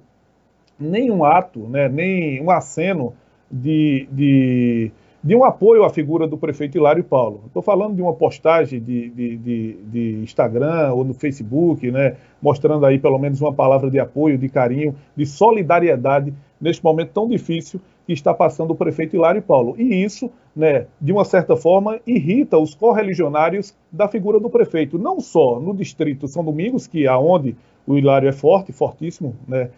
nenhum 0.78 1.24
ato, 1.24 1.60
né, 1.68 1.88
nem 1.88 2.40
um 2.40 2.50
aceno 2.50 3.12
de, 3.50 4.08
de, 4.10 4.90
de 5.26 5.34
um 5.34 5.42
apoio 5.42 5.82
à 5.82 5.90
figura 5.90 6.24
do 6.24 6.38
prefeito 6.38 6.78
Hilário 6.78 7.02
Paulo. 7.02 7.42
Estou 7.46 7.60
falando 7.60 7.96
de 7.96 8.00
uma 8.00 8.12
postagem 8.12 8.80
de, 8.80 9.10
de, 9.10 9.36
de, 9.36 9.76
de, 9.82 10.12
Instagram 10.22 10.92
ou 10.92 11.02
no 11.02 11.12
Facebook, 11.12 11.90
né, 11.90 12.14
mostrando 12.40 12.86
aí 12.86 12.96
pelo 12.96 13.18
menos 13.18 13.40
uma 13.40 13.52
palavra 13.52 13.90
de 13.90 13.98
apoio, 13.98 14.38
de 14.38 14.48
carinho, 14.48 14.94
de 15.16 15.26
solidariedade 15.26 16.32
neste 16.60 16.84
momento 16.84 17.10
tão 17.12 17.28
difícil 17.28 17.80
que 18.06 18.12
está 18.12 18.32
passando 18.32 18.70
o 18.70 18.76
prefeito 18.76 19.16
Hilário 19.16 19.42
Paulo. 19.42 19.74
E 19.76 20.04
isso, 20.04 20.30
né, 20.54 20.86
de 21.00 21.10
uma 21.10 21.24
certa 21.24 21.56
forma, 21.56 21.98
irrita 22.06 22.56
os 22.56 22.76
correligionários 22.76 23.74
da 23.90 24.06
figura 24.06 24.38
do 24.38 24.48
prefeito, 24.48 24.96
não 24.96 25.18
só 25.18 25.58
no 25.58 25.74
distrito 25.74 26.28
São 26.28 26.44
Domingos, 26.44 26.86
que 26.86 27.04
é 27.04 27.16
onde 27.16 27.56
o 27.84 27.98
Hilário 27.98 28.28
é 28.28 28.32
forte, 28.32 28.70
fortíssimo, 28.70 29.34
né, 29.48 29.70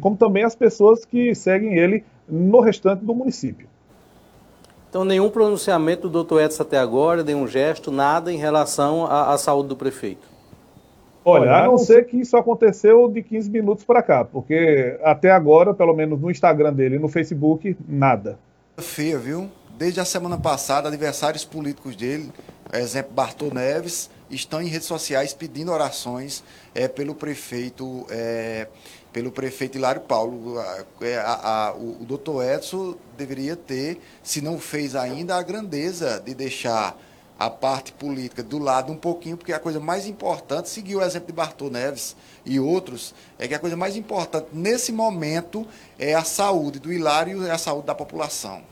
como 0.00 0.16
também 0.16 0.44
as 0.44 0.54
pessoas 0.54 1.04
que 1.04 1.34
seguem 1.34 1.76
ele 1.76 2.04
no 2.28 2.60
restante 2.60 3.04
do 3.04 3.12
município. 3.12 3.71
Então, 4.92 5.06
nenhum 5.06 5.30
pronunciamento 5.30 6.02
do 6.02 6.10
doutor 6.10 6.42
Edson 6.42 6.64
até 6.64 6.76
agora, 6.76 7.24
nenhum 7.24 7.48
gesto, 7.48 7.90
nada 7.90 8.30
em 8.30 8.36
relação 8.36 9.06
à, 9.06 9.32
à 9.32 9.38
saúde 9.38 9.70
do 9.70 9.74
prefeito? 9.74 10.28
Olha, 11.24 11.50
a 11.50 11.66
não 11.66 11.78
ser 11.78 12.04
que 12.04 12.20
isso 12.20 12.36
aconteceu 12.36 13.08
de 13.08 13.22
15 13.22 13.48
minutos 13.48 13.86
para 13.86 14.02
cá, 14.02 14.22
porque 14.22 14.98
até 15.02 15.30
agora, 15.30 15.72
pelo 15.72 15.94
menos 15.94 16.20
no 16.20 16.30
Instagram 16.30 16.74
dele 16.74 16.96
e 16.96 16.98
no 16.98 17.08
Facebook, 17.08 17.74
nada. 17.88 18.38
Feia, 18.76 19.18
viu? 19.18 19.48
Desde 19.78 19.98
a 19.98 20.04
semana 20.04 20.36
passada, 20.36 20.88
adversários 20.88 21.42
políticos 21.42 21.96
dele, 21.96 22.30
exemplo 22.74 23.14
Bartô 23.14 23.46
Neves, 23.46 24.10
estão 24.28 24.60
em 24.60 24.66
redes 24.66 24.86
sociais 24.86 25.32
pedindo 25.32 25.72
orações 25.72 26.44
é, 26.74 26.86
pelo 26.86 27.14
prefeito 27.14 28.04
é, 28.10 28.66
pelo 29.12 29.30
prefeito 29.30 29.76
Hilário 29.76 30.00
Paulo. 30.00 30.58
A, 30.58 30.84
é, 31.02 31.18
a, 31.18 31.68
a, 31.68 31.74
o, 31.74 32.02
o 32.02 32.04
doutor 32.04 32.44
Edson 32.44 32.94
deveria 33.16 33.56
ter, 33.56 34.00
se 34.22 34.40
não 34.40 34.58
fez 34.58 34.96
ainda, 34.96 35.36
a 35.36 35.42
grandeza 35.42 36.20
de 36.24 36.34
deixar 36.34 36.96
a 37.38 37.50
parte 37.50 37.92
política 37.92 38.42
do 38.42 38.58
lado 38.58 38.92
um 38.92 38.96
pouquinho, 38.96 39.36
porque 39.36 39.52
a 39.52 39.58
coisa 39.58 39.80
mais 39.80 40.06
importante, 40.06 40.68
seguir 40.68 40.96
o 40.96 41.02
exemplo 41.02 41.26
de 41.26 41.32
Bartô 41.32 41.68
Neves 41.68 42.14
e 42.46 42.60
outros, 42.60 43.14
é 43.36 43.48
que 43.48 43.54
a 43.54 43.58
coisa 43.58 43.76
mais 43.76 43.96
importante 43.96 44.46
nesse 44.52 44.92
momento 44.92 45.66
é 45.98 46.14
a 46.14 46.22
saúde 46.22 46.78
do 46.78 46.92
Hilário 46.92 47.44
e 47.44 47.50
a 47.50 47.58
saúde 47.58 47.86
da 47.86 47.94
população. 47.94 48.62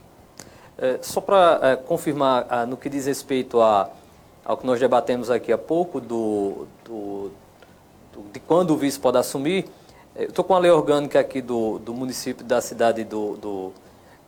É, 0.77 0.99
só 1.01 1.19
para 1.19 1.59
é, 1.61 1.75
confirmar, 1.75 2.47
ah, 2.49 2.65
no 2.65 2.77
que 2.77 2.89
diz 2.89 3.07
respeito 3.07 3.61
a, 3.61 3.89
ao 4.45 4.55
que 4.55 4.65
nós 4.65 4.79
debatemos 4.79 5.29
aqui 5.29 5.51
há 5.51 5.57
pouco, 5.57 5.99
do, 5.99 6.65
do, 6.85 7.31
do 8.13 8.21
de 8.31 8.39
quando 8.39 8.71
o 8.71 8.77
vice 8.77 8.99
pode 8.99 9.17
assumir, 9.17 9.65
estou 10.15 10.43
com 10.43 10.53
a 10.53 10.59
lei 10.59 10.71
orgânica 10.71 11.19
aqui 11.19 11.41
do, 11.41 11.79
do 11.79 11.93
município 11.93 12.45
da 12.45 12.61
cidade 12.61 13.03
do, 13.03 13.37
do, 13.37 13.73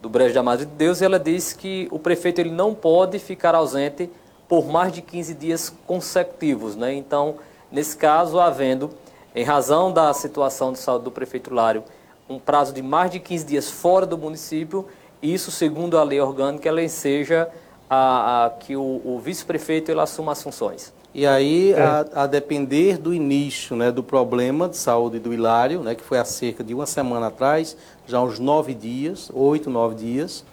do 0.02 0.10
Brejo 0.10 0.34
da 0.34 0.44
Madre 0.44 0.66
de 0.66 0.72
Deus, 0.74 1.02
e 1.02 1.06
ela 1.06 1.20
diz 1.20 1.54
que 1.54 1.88
o 1.92 2.00
prefeito 2.00 2.40
ele 2.40 2.52
não 2.52 2.74
pode 2.74 3.20
ficar 3.20 3.56
ausente 3.56 4.10
por 4.48 4.68
mais 4.68 4.94
de 4.94 5.02
15 5.02 5.34
dias 5.34 5.74
consecutivos. 5.86 6.76
Né? 6.76 6.94
Então, 6.94 7.36
nesse 7.72 7.98
caso, 7.98 8.40
havendo, 8.40 8.92
em 9.36 9.44
razão 9.44 9.92
da 9.92 10.14
situação 10.14 10.72
de 10.72 10.80
saúde 10.80 11.06
do 11.06 11.12
prefeito 11.12 11.54
Lário, 11.54 11.84
um 12.30 12.40
prazo 12.40 12.74
de 12.74 12.82
mais 12.82 13.12
de 13.12 13.20
15 13.20 13.46
dias 13.46 13.70
fora 13.70 14.06
do 14.06 14.18
município, 14.18 14.88
isso, 15.22 15.52
segundo 15.52 15.98
a 15.98 16.04
lei 16.04 16.20
orgânica, 16.20 16.68
ela 16.68 16.84
enseja 16.84 17.50
a, 17.90 18.46
a 18.46 18.50
que 18.50 18.76
o, 18.76 19.02
o 19.04 19.20
vice-prefeito 19.20 19.92
ele 19.92 20.00
assuma 20.00 20.32
as 20.32 20.42
funções. 20.42 20.94
E 21.14 21.28
aí, 21.28 21.74
é. 21.74 21.80
a, 21.80 22.06
a, 22.16 22.28
depender 22.28 22.98
do 22.98 23.14
início 23.14 23.76
né, 23.76 23.92
do 23.92 24.02
problema 24.02 24.68
de 24.68 24.78
saúde 24.78 25.20
do 25.20 25.32
Hilário, 25.32 25.82
né, 25.82 25.94
que 25.94 26.04
foi 26.04 26.18
há 26.18 26.26
cerca 26.26 26.64
de 26.64 26.74
uma 26.74 26.88
semana 26.88 27.28
atrás, 27.28 27.78
já 28.08 28.20
uns 28.20 28.40
nove 28.40 28.74
dias, 28.74 29.30
oito, 29.32 29.70
nove 29.70 29.94
dias, 29.94 30.44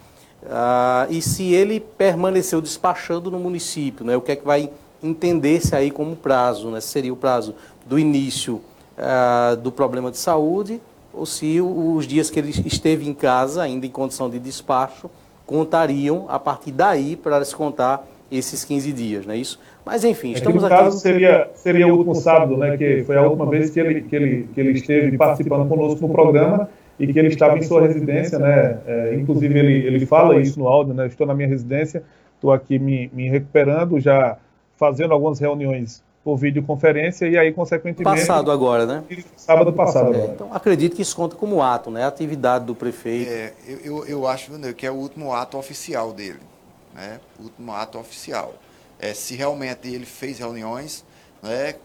ah, 0.47 1.07
e 1.09 1.19
se 1.19 1.51
ele 1.51 1.79
permaneceu 1.79 2.61
despachando 2.61 3.31
no 3.31 3.39
município, 3.39 4.05
né, 4.05 4.15
o 4.15 4.21
que 4.21 4.33
é 4.33 4.35
que 4.35 4.45
vai 4.45 4.69
entender-se 5.01 5.75
aí 5.75 5.89
como 5.89 6.15
prazo, 6.15 6.69
né, 6.69 6.79
seria 6.79 7.11
o 7.11 7.15
prazo 7.17 7.55
do 7.83 7.97
início 7.97 8.61
ah, 8.95 9.57
do 9.59 9.71
problema 9.71 10.11
de 10.11 10.17
saúde, 10.17 10.79
ou 11.11 11.25
se 11.25 11.59
os 11.59 12.05
dias 12.05 12.29
que 12.29 12.39
ele 12.39 12.51
esteve 12.65 13.09
em 13.09 13.15
casa, 13.15 13.63
ainda 13.63 13.87
em 13.87 13.89
condição 13.89 14.29
de 14.29 14.37
despacho, 14.37 15.09
contariam 15.45 16.27
a 16.29 16.37
partir 16.37 16.71
daí 16.71 17.15
para 17.15 17.39
descontar 17.39 18.03
esses 18.31 18.63
15 18.63 18.93
dias, 18.93 19.25
não 19.25 19.33
é 19.33 19.37
isso? 19.37 19.59
Mas 19.85 20.03
enfim, 20.03 20.31
estamos 20.31 20.63
é 20.63 20.67
aqui. 20.67 20.75
No 20.75 20.81
caso 20.81 20.99
seria, 20.99 21.49
seria 21.55 21.87
o 21.87 21.91
último 21.91 22.15
sábado, 22.15 22.55
né, 22.57 22.77
que 22.77 23.03
foi 23.03 23.17
a 23.17 23.23
última 23.23 23.45
vez 23.47 23.69
que 23.69 23.79
ele, 23.79 24.01
que 24.01 24.15
ele, 24.15 24.49
que 24.53 24.59
ele 24.59 24.71
esteve 24.71 25.17
participando 25.17 25.67
conosco 25.67 26.07
no 26.07 26.13
programa 26.13 26.69
e 26.99 27.11
que 27.11 27.17
ele 27.17 27.29
estava 27.29 27.57
em 27.57 27.63
sua 27.63 27.81
residência, 27.81 28.37
né? 28.37 28.79
É, 28.85 29.15
inclusive 29.15 29.57
ele, 29.57 29.87
ele 29.87 30.05
fala 30.05 30.39
isso 30.39 30.59
no 30.59 30.67
áudio, 30.67 30.93
né? 30.93 31.07
Estou 31.07 31.25
na 31.25 31.33
minha 31.33 31.47
residência, 31.47 32.03
estou 32.35 32.51
aqui 32.51 32.77
me, 32.77 33.09
me 33.11 33.27
recuperando, 33.27 33.99
já 33.99 34.37
fazendo 34.77 35.13
algumas 35.13 35.39
reuniões 35.39 36.03
por 36.23 36.37
videoconferência 36.37 37.27
e 37.27 37.37
aí, 37.37 37.51
consequentemente... 37.51 38.03
Passado 38.03 38.51
agora, 38.51 38.85
né? 38.85 39.03
Sábado 39.35 39.73
passado 39.73 40.13
é, 40.13 40.25
Então, 40.25 40.53
acredito 40.53 40.95
que 40.95 41.01
isso 41.01 41.15
conta 41.15 41.35
como 41.35 41.61
ato, 41.63 41.89
né? 41.89 42.03
A 42.03 42.07
atividade 42.07 42.65
do 42.65 42.75
prefeito. 42.75 43.31
É, 43.31 43.53
eu, 43.67 43.79
eu, 43.83 44.05
eu 44.05 44.27
acho 44.27 44.51
que 44.77 44.85
é 44.85 44.91
o 44.91 44.95
último 44.95 45.33
ato 45.33 45.57
oficial 45.57 46.13
dele, 46.13 46.39
né? 46.93 47.19
O 47.39 47.43
último 47.43 47.73
ato 47.73 47.97
oficial. 47.97 48.53
É, 49.01 49.15
se 49.15 49.35
realmente 49.35 49.87
ele 49.87 50.05
fez 50.05 50.37
reuniões, 50.37 51.03
né? 51.41 51.75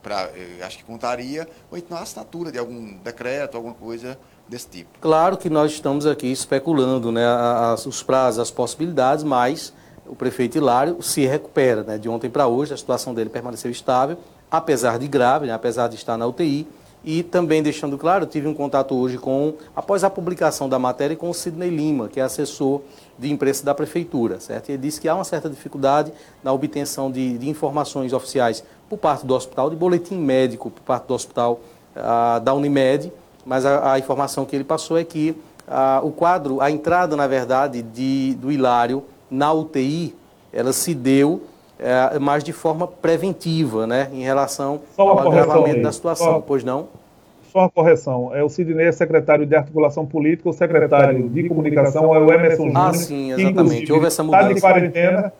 Pra, 0.00 0.30
acho 0.64 0.78
que 0.78 0.84
contaria, 0.84 1.46
ou 1.70 1.76
então 1.76 1.98
a 1.98 2.00
assinatura 2.00 2.50
de 2.50 2.58
algum 2.58 2.96
decreto, 3.04 3.56
alguma 3.56 3.74
coisa 3.74 4.16
desse 4.48 4.66
tipo. 4.66 4.98
Claro 4.98 5.36
que 5.36 5.50
nós 5.50 5.72
estamos 5.72 6.06
aqui 6.06 6.28
especulando 6.32 7.12
né, 7.12 7.26
as, 7.26 7.84
os 7.84 8.02
prazos, 8.02 8.38
as 8.38 8.50
possibilidades, 8.50 9.22
mas 9.22 9.74
o 10.06 10.16
prefeito 10.16 10.56
Hilário 10.56 11.02
se 11.02 11.26
recupera. 11.26 11.82
Né? 11.82 11.98
De 11.98 12.08
ontem 12.08 12.30
para 12.30 12.46
hoje, 12.46 12.72
a 12.72 12.76
situação 12.76 13.12
dele 13.12 13.28
permaneceu 13.28 13.70
estável, 13.70 14.16
apesar 14.50 14.98
de 14.98 15.06
grave, 15.06 15.46
né, 15.46 15.52
apesar 15.52 15.88
de 15.88 15.96
estar 15.96 16.16
na 16.16 16.26
UTI. 16.26 16.66
E 17.02 17.22
também 17.22 17.62
deixando 17.62 17.96
claro, 17.96 18.26
tive 18.26 18.46
um 18.46 18.52
contato 18.52 18.94
hoje 18.94 19.16
com, 19.16 19.54
após 19.74 20.04
a 20.04 20.10
publicação 20.10 20.68
da 20.68 20.78
matéria, 20.78 21.16
com 21.16 21.30
o 21.30 21.34
Sidney 21.34 21.70
Lima, 21.70 22.08
que 22.08 22.20
é 22.20 22.22
assessor 22.22 22.82
de 23.20 23.30
imprensa 23.30 23.64
da 23.64 23.74
prefeitura, 23.74 24.40
certo? 24.40 24.70
Ele 24.70 24.78
disse 24.78 25.00
que 25.00 25.08
há 25.08 25.14
uma 25.14 25.24
certa 25.24 25.48
dificuldade 25.48 26.12
na 26.42 26.52
obtenção 26.52 27.10
de, 27.10 27.36
de 27.36 27.48
informações 27.48 28.12
oficiais 28.12 28.64
por 28.88 28.98
parte 28.98 29.26
do 29.26 29.34
hospital, 29.34 29.68
de 29.68 29.76
boletim 29.76 30.16
médico 30.16 30.70
por 30.70 30.80
parte 30.80 31.06
do 31.06 31.14
hospital 31.14 31.60
ah, 31.94 32.40
da 32.42 32.54
Unimed, 32.54 33.12
mas 33.44 33.66
a, 33.66 33.92
a, 33.92 33.98
informação 33.98 34.44
que 34.44 34.56
ele 34.56 34.64
passou 34.64 34.98
é 34.98 35.04
que 35.04 35.36
a, 35.68 36.00
o 36.02 36.10
quadro, 36.10 36.60
a 36.60 36.70
entrada, 36.70 37.14
na 37.14 37.26
verdade, 37.26 37.82
de, 37.82 38.34
do 38.34 38.50
Hilário 38.50 39.04
na 39.30 39.52
UTI 39.52 40.14
ela 40.52 40.72
se 40.72 40.94
deu 40.94 41.42
é, 41.78 42.18
mais 42.18 42.42
de 42.42 42.52
forma 42.52 42.86
preventiva, 42.86 43.86
né, 43.86 44.10
em 44.12 44.22
relação 44.22 44.80
ao 44.96 45.18
agravamento 45.18 45.76
aí. 45.76 45.82
da 45.82 45.92
situação, 45.92 46.32
Só... 46.34 46.40
pois 46.40 46.64
não? 46.64 46.88
Só 47.50 47.60
uma 47.60 47.70
correção. 47.70 48.34
É 48.34 48.44
o 48.44 48.48
Sidney 48.48 48.86
é 48.86 48.92
secretário 48.92 49.44
de 49.44 49.56
articulação 49.56 50.06
política, 50.06 50.48
o 50.48 50.52
secretário 50.52 51.28
de 51.28 51.48
comunicação 51.48 52.14
é 52.14 52.18
o 52.18 52.32
Emerson 52.32 52.66
Júnior. 52.66 52.88
Ah, 52.88 52.94
sim, 52.94 53.32
exatamente. 53.32 53.92
Houve 53.92 54.06
essa 54.06 54.22
mudança. 54.22 54.44
Está 54.44 54.54
de 54.54 54.60
quarentena, 54.60 55.32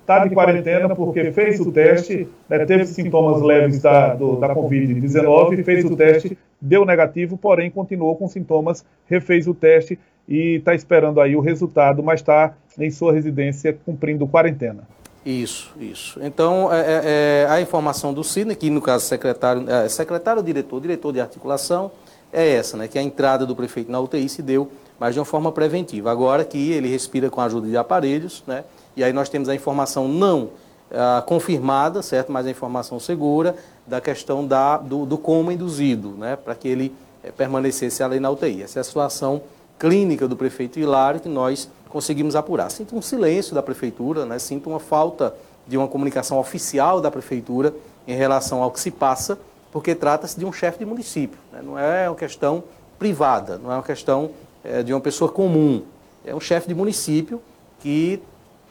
está 0.00 0.24
de 0.24 0.34
quarentena 0.34 0.94
porque 0.94 1.32
fez 1.32 1.58
o 1.58 1.72
teste, 1.72 2.28
né, 2.48 2.64
teve 2.64 2.86
sintomas 2.86 3.42
leves 3.42 3.82
da, 3.82 4.14
do, 4.14 4.36
da 4.36 4.54
Covid-19, 4.54 5.64
fez 5.64 5.84
o 5.84 5.96
teste, 5.96 6.38
deu 6.60 6.84
negativo, 6.84 7.36
porém 7.36 7.68
continuou 7.68 8.14
com 8.14 8.28
sintomas, 8.28 8.84
refez 9.06 9.48
o 9.48 9.54
teste 9.54 9.98
e 10.28 10.56
está 10.56 10.74
esperando 10.74 11.20
aí 11.20 11.34
o 11.34 11.40
resultado, 11.40 12.02
mas 12.02 12.20
está 12.20 12.54
em 12.78 12.90
sua 12.90 13.12
residência 13.12 13.76
cumprindo 13.84 14.26
quarentena. 14.26 14.84
Isso, 15.26 15.72
isso. 15.80 16.20
Então, 16.22 16.72
é, 16.72 16.78
é, 16.78 17.02
é, 17.04 17.46
a 17.50 17.60
informação 17.60 18.14
do 18.14 18.22
Sidney, 18.22 18.54
que 18.54 18.70
no 18.70 18.80
caso 18.80 19.04
secretário, 19.06 19.68
é, 19.68 19.88
secretário 19.88 20.40
diretor, 20.40 20.80
diretor 20.80 21.12
de 21.12 21.20
articulação, 21.20 21.90
é 22.32 22.48
essa, 22.52 22.76
né, 22.76 22.86
que 22.86 22.96
a 22.96 23.02
entrada 23.02 23.44
do 23.44 23.56
prefeito 23.56 23.90
na 23.90 23.98
UTI 23.98 24.28
se 24.28 24.40
deu, 24.40 24.70
mas 25.00 25.14
de 25.14 25.18
uma 25.18 25.24
forma 25.24 25.50
preventiva. 25.50 26.12
Agora 26.12 26.44
que 26.44 26.70
ele 26.70 26.88
respira 26.88 27.28
com 27.28 27.40
a 27.40 27.46
ajuda 27.46 27.66
de 27.66 27.76
aparelhos, 27.76 28.44
né, 28.46 28.62
e 28.96 29.02
aí 29.02 29.12
nós 29.12 29.28
temos 29.28 29.48
a 29.48 29.54
informação 29.54 30.06
não 30.06 30.50
ah, 30.92 31.24
confirmada, 31.26 32.02
certo, 32.02 32.30
mas 32.30 32.46
a 32.46 32.50
informação 32.50 33.00
segura 33.00 33.56
da 33.84 34.00
questão 34.00 34.46
da, 34.46 34.76
do, 34.76 35.04
do 35.04 35.18
coma 35.18 35.52
induzido, 35.52 36.10
né, 36.10 36.36
para 36.36 36.54
que 36.54 36.68
ele 36.68 36.94
é, 37.24 37.32
permanecesse 37.32 38.02
ali 38.02 38.20
na 38.20 38.30
UTI. 38.30 38.62
Essa 38.62 38.78
é 38.78 38.80
a 38.80 38.84
situação 38.84 39.42
clínica 39.78 40.28
do 40.28 40.36
prefeito 40.36 40.78
Hilário 40.78 41.18
que 41.18 41.28
nós 41.28 41.68
conseguimos 41.88 42.36
apurar. 42.36 42.70
Sinto 42.70 42.96
um 42.96 43.02
silêncio 43.02 43.54
da 43.54 43.62
prefeitura, 43.62 44.24
né? 44.24 44.38
sinto 44.38 44.70
uma 44.70 44.80
falta 44.80 45.34
de 45.66 45.76
uma 45.76 45.88
comunicação 45.88 46.38
oficial 46.38 47.00
da 47.00 47.10
prefeitura 47.10 47.74
em 48.06 48.14
relação 48.14 48.62
ao 48.62 48.70
que 48.70 48.80
se 48.80 48.90
passa, 48.90 49.38
porque 49.72 49.94
trata-se 49.94 50.38
de 50.38 50.44
um 50.44 50.52
chefe 50.52 50.78
de 50.78 50.84
município. 50.84 51.38
Né? 51.52 51.60
Não 51.62 51.78
é 51.78 52.08
uma 52.08 52.16
questão 52.16 52.62
privada, 52.98 53.58
não 53.58 53.70
é 53.70 53.74
uma 53.74 53.82
questão 53.82 54.30
é, 54.64 54.82
de 54.82 54.92
uma 54.92 55.00
pessoa 55.00 55.30
comum. 55.30 55.82
É 56.24 56.34
um 56.34 56.40
chefe 56.40 56.68
de 56.68 56.74
município 56.74 57.40
que 57.80 58.22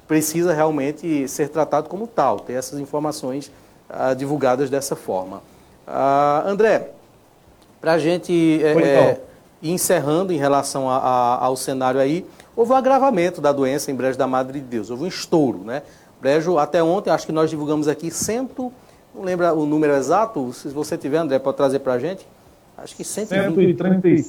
precisa 0.07 0.53
realmente 0.53 1.27
ser 1.27 1.49
tratado 1.49 1.89
como 1.89 2.07
tal, 2.07 2.39
ter 2.39 2.53
essas 2.53 2.79
informações 2.79 3.51
ah, 3.89 4.13
divulgadas 4.13 4.69
dessa 4.69 4.95
forma. 4.95 5.41
Ah, 5.87 6.43
André, 6.45 6.91
para 7.81 7.93
a 7.93 7.99
gente 7.99 8.61
é, 8.63 8.71
é, 8.81 9.21
ir 9.61 9.71
encerrando 9.71 10.33
em 10.33 10.37
relação 10.37 10.89
a, 10.89 10.97
a, 10.97 11.45
ao 11.45 11.55
cenário 11.55 11.99
aí, 11.99 12.25
houve 12.55 12.71
um 12.71 12.75
agravamento 12.75 13.41
da 13.41 13.51
doença 13.51 13.91
em 13.91 13.95
Brejo 13.95 14.17
da 14.17 14.27
Madre 14.27 14.59
de 14.59 14.65
Deus, 14.65 14.89
houve 14.89 15.03
um 15.03 15.07
estouro, 15.07 15.59
né? 15.63 15.83
Brejo, 16.21 16.57
até 16.57 16.81
ontem, 16.81 17.09
acho 17.09 17.25
que 17.25 17.31
nós 17.31 17.49
divulgamos 17.49 17.87
aqui 17.87 18.09
cento, 18.09 18.71
não 19.13 19.23
lembra 19.23 19.53
o 19.53 19.65
número 19.65 19.93
exato, 19.93 20.51
se 20.53 20.67
você 20.69 20.97
tiver, 20.97 21.17
André, 21.17 21.39
pode 21.39 21.57
trazer 21.57 21.79
para 21.79 21.93
a 21.93 21.99
gente? 21.99 22.27
Acho 22.77 22.95
que 22.95 23.03
120. 23.03 24.25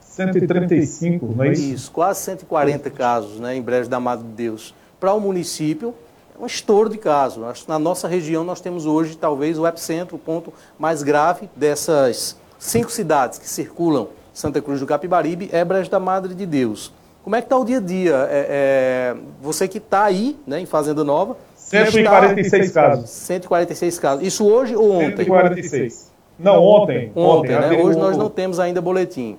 135, 0.00 1.26
não 1.26 1.44
é 1.44 1.52
isso? 1.52 1.62
Isso, 1.62 1.90
quase 1.90 2.20
140 2.20 2.90
casos 2.90 3.40
né, 3.40 3.56
em 3.56 3.62
Brejo 3.62 3.88
da 3.88 3.98
Madre 3.98 4.26
de 4.26 4.32
Deus. 4.32 4.74
Para 5.00 5.14
o 5.14 5.20
município, 5.20 5.94
é 6.38 6.42
um 6.42 6.46
estouro 6.46 6.90
de 6.90 6.98
casos. 6.98 7.66
Na 7.66 7.78
nossa 7.78 8.06
região, 8.06 8.44
nós 8.44 8.60
temos 8.60 8.84
hoje, 8.84 9.16
talvez, 9.16 9.58
o 9.58 9.66
epicentro, 9.66 10.16
o 10.16 10.18
ponto 10.18 10.52
mais 10.78 11.02
grave 11.02 11.48
dessas 11.56 12.36
cinco 12.58 12.90
cidades 12.90 13.38
que 13.38 13.48
circulam 13.48 14.08
Santa 14.34 14.60
Cruz 14.60 14.80
do 14.80 14.86
Capibaribe, 14.86 15.48
é 15.52 15.64
Brejo 15.64 15.90
da 15.90 15.98
Madre 15.98 16.34
de 16.34 16.46
Deus. 16.46 16.92
Como 17.22 17.36
é 17.36 17.40
que 17.40 17.46
está 17.46 17.56
o 17.56 17.64
dia 17.64 17.78
a 17.78 17.80
dia? 17.80 18.28
É, 18.30 19.14
é, 19.14 19.16
você 19.40 19.68
que 19.68 19.78
está 19.78 20.04
aí, 20.04 20.36
né, 20.46 20.60
em 20.60 20.66
Fazenda 20.66 21.04
Nova. 21.04 21.36
146 21.54 22.66
está... 22.66 22.82
casos. 22.82 23.10
146 23.10 23.98
casos. 23.98 24.26
Isso 24.26 24.46
hoje 24.46 24.74
ou 24.74 24.92
ontem? 24.92 25.24
146. 25.24 26.12
Não, 26.38 26.62
ontem. 26.62 27.12
Ontem, 27.14 27.54
ontem 27.54 27.76
né? 27.76 27.82
Hoje 27.82 27.98
nós 27.98 28.16
não 28.16 28.28
temos 28.28 28.58
ainda 28.58 28.80
boletim. 28.80 29.36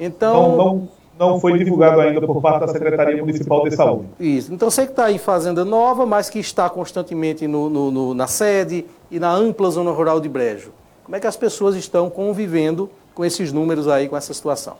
Então. 0.00 0.56
Não, 0.56 0.56
não, 0.56 0.88
não 1.18 1.40
foi 1.40 1.58
divulgado 1.58 2.00
ainda 2.00 2.20
por 2.26 2.40
parte 2.40 2.60
da 2.60 2.68
Secretaria 2.68 3.18
Municipal 3.18 3.64
de 3.64 3.76
Saúde. 3.76 4.08
Isso. 4.18 4.52
Então 4.52 4.70
você 4.70 4.84
que 4.84 4.92
está 4.92 5.12
em 5.12 5.18
Fazenda 5.18 5.64
Nova, 5.64 6.06
mas 6.06 6.30
que 6.30 6.38
está 6.38 6.68
constantemente 6.70 7.46
no, 7.46 7.68
no, 7.68 7.90
no, 7.90 8.14
na 8.14 8.26
sede 8.26 8.86
e 9.10 9.18
na 9.18 9.32
ampla 9.32 9.70
zona 9.70 9.90
rural 9.90 10.20
de 10.20 10.28
Brejo. 10.28 10.72
Como 11.04 11.14
é 11.14 11.20
que 11.20 11.26
as 11.26 11.36
pessoas 11.36 11.76
estão 11.76 12.10
convivendo 12.10 12.90
com 13.14 13.24
esses 13.24 13.52
números 13.52 13.86
aí, 13.86 14.08
com 14.08 14.16
essa 14.16 14.34
situação? 14.34 14.76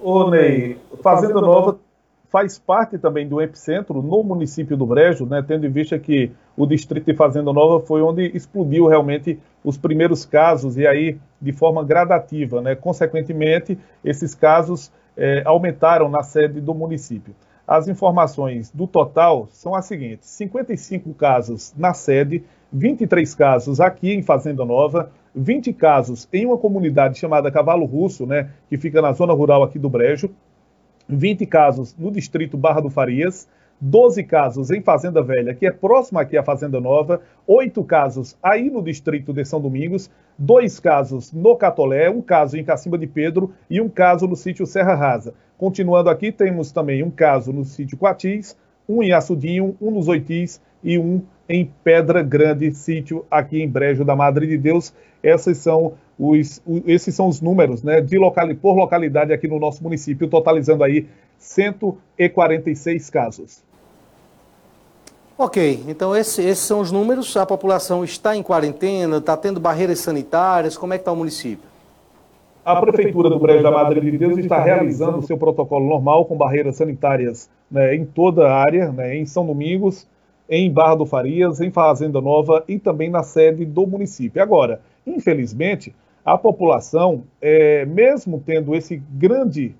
Ô 0.00 0.30
Ney, 0.30 0.78
Fazenda 1.02 1.40
Nova 1.40 1.78
faz 2.28 2.58
parte 2.58 2.98
também 2.98 3.26
do 3.26 3.40
epicentro 3.40 4.02
no 4.02 4.22
município 4.22 4.76
do 4.76 4.86
Brejo, 4.86 5.24
né, 5.26 5.42
tendo 5.46 5.66
em 5.66 5.70
vista 5.70 5.98
que 5.98 6.30
o 6.56 6.66
distrito 6.66 7.06
de 7.06 7.14
Fazenda 7.14 7.52
Nova 7.52 7.84
foi 7.84 8.02
onde 8.02 8.30
explodiu 8.34 8.86
realmente 8.86 9.38
os 9.64 9.78
primeiros 9.78 10.24
casos 10.26 10.76
e 10.76 10.86
aí 10.86 11.18
de 11.40 11.52
forma 11.52 11.82
gradativa, 11.82 12.60
né, 12.60 12.74
consequentemente 12.74 13.78
esses 14.04 14.34
casos 14.34 14.92
é, 15.16 15.42
aumentaram 15.44 16.08
na 16.08 16.22
sede 16.22 16.60
do 16.60 16.74
município. 16.74 17.34
As 17.66 17.88
informações 17.88 18.70
do 18.70 18.86
total 18.86 19.48
são 19.50 19.74
as 19.74 19.84
seguintes: 19.86 20.28
55 20.28 21.12
casos 21.14 21.74
na 21.76 21.92
sede, 21.92 22.44
23 22.72 23.34
casos 23.34 23.80
aqui 23.80 24.12
em 24.12 24.22
Fazenda 24.22 24.64
Nova, 24.64 25.10
20 25.34 25.72
casos 25.72 26.28
em 26.32 26.46
uma 26.46 26.58
comunidade 26.58 27.18
chamada 27.18 27.50
Cavalo 27.50 27.84
Russo, 27.84 28.26
né, 28.26 28.50
que 28.68 28.76
fica 28.76 29.00
na 29.02 29.12
zona 29.12 29.32
rural 29.32 29.62
aqui 29.62 29.78
do 29.78 29.88
Brejo, 29.88 30.30
20 31.08 31.46
casos 31.46 31.96
no 31.98 32.10
distrito 32.10 32.56
Barra 32.56 32.80
do 32.80 32.90
Farias, 32.90 33.48
12 33.80 34.24
casos 34.24 34.70
em 34.70 34.82
Fazenda 34.82 35.22
Velha, 35.22 35.54
que 35.54 35.66
é 35.66 35.70
próxima 35.70 36.20
aqui 36.20 36.36
à 36.36 36.42
Fazenda 36.42 36.80
Nova, 36.80 37.20
8 37.46 37.82
casos 37.84 38.36
aí 38.42 38.68
no 38.68 38.82
distrito 38.82 39.32
de 39.32 39.44
São 39.44 39.60
Domingos, 39.60 40.10
2 40.36 40.80
casos 40.80 41.32
no 41.32 41.56
Catolé, 41.56 42.10
um 42.10 42.20
caso 42.20 42.56
em 42.56 42.64
Cacimba 42.64 42.98
de 42.98 43.06
Pedro 43.06 43.52
e 43.70 43.80
um 43.80 43.88
caso 43.88 44.26
no 44.26 44.34
sítio 44.34 44.66
Serra 44.66 44.94
Rasa. 44.94 45.32
Continuando 45.56 46.10
aqui, 46.10 46.32
temos 46.32 46.72
também 46.72 47.02
um 47.02 47.10
caso 47.10 47.52
no 47.52 47.64
sítio 47.64 47.96
Quatis, 47.96 48.56
um 48.88 49.02
em 49.02 49.12
Açudinho, 49.12 49.76
um 49.80 49.90
nos 49.90 50.08
Oitis 50.08 50.60
e 50.82 50.98
um 50.98 51.22
em 51.48 51.70
Pedra 51.82 52.22
Grande, 52.22 52.72
sítio 52.74 53.24
aqui 53.30 53.62
em 53.62 53.68
Brejo 53.68 54.04
da 54.04 54.14
Madre 54.14 54.46
de 54.46 54.58
Deus. 54.58 54.92
Esses 55.22 55.58
são 55.58 55.94
os, 56.18 56.60
esses 56.86 57.14
são 57.14 57.28
os 57.28 57.40
números 57.40 57.82
né, 57.82 58.00
de 58.00 58.18
local, 58.18 58.46
por 58.56 58.74
localidade 58.74 59.32
aqui 59.32 59.48
no 59.48 59.58
nosso 59.58 59.82
município, 59.82 60.28
totalizando 60.28 60.84
aí 60.84 61.06
146 61.38 63.08
casos. 63.08 63.62
Ok, 65.38 65.84
então 65.86 66.16
esse, 66.16 66.42
esses 66.42 66.64
são 66.64 66.80
os 66.80 66.90
números. 66.90 67.36
A 67.36 67.46
população 67.46 68.02
está 68.02 68.36
em 68.36 68.42
quarentena, 68.42 69.18
está 69.18 69.36
tendo 69.36 69.60
barreiras 69.60 70.00
sanitárias. 70.00 70.76
Como 70.76 70.92
é 70.92 70.98
que 70.98 71.02
está 71.02 71.12
o 71.12 71.16
município? 71.16 71.68
A 72.64 72.76
Prefeitura 72.80 73.30
do 73.30 73.38
Brejo 73.38 73.62
da 73.62 73.70
Madre 73.70 74.00
de 74.00 74.18
Deus 74.18 74.36
está 74.36 74.62
realizando 74.62 75.18
o 75.18 75.22
seu 75.22 75.38
protocolo 75.38 75.88
normal 75.88 76.26
com 76.26 76.36
barreiras 76.36 76.76
sanitárias 76.76 77.48
né, 77.70 77.94
em 77.94 78.04
toda 78.04 78.48
a 78.48 78.60
área, 78.60 78.92
né, 78.92 79.16
em 79.16 79.24
São 79.24 79.46
Domingos, 79.46 80.06
em 80.48 80.70
Barra 80.70 80.96
do 80.96 81.06
Farias, 81.06 81.60
em 81.60 81.70
Fazenda 81.70 82.20
Nova 82.20 82.64
e 82.66 82.78
também 82.78 83.10
na 83.10 83.22
sede 83.22 83.64
do 83.64 83.86
município. 83.86 84.42
Agora, 84.42 84.80
infelizmente, 85.06 85.94
a 86.24 86.38
população, 86.38 87.24
é, 87.40 87.84
mesmo 87.84 88.42
tendo 88.44 88.74
esse 88.74 89.02
grande 89.12 89.74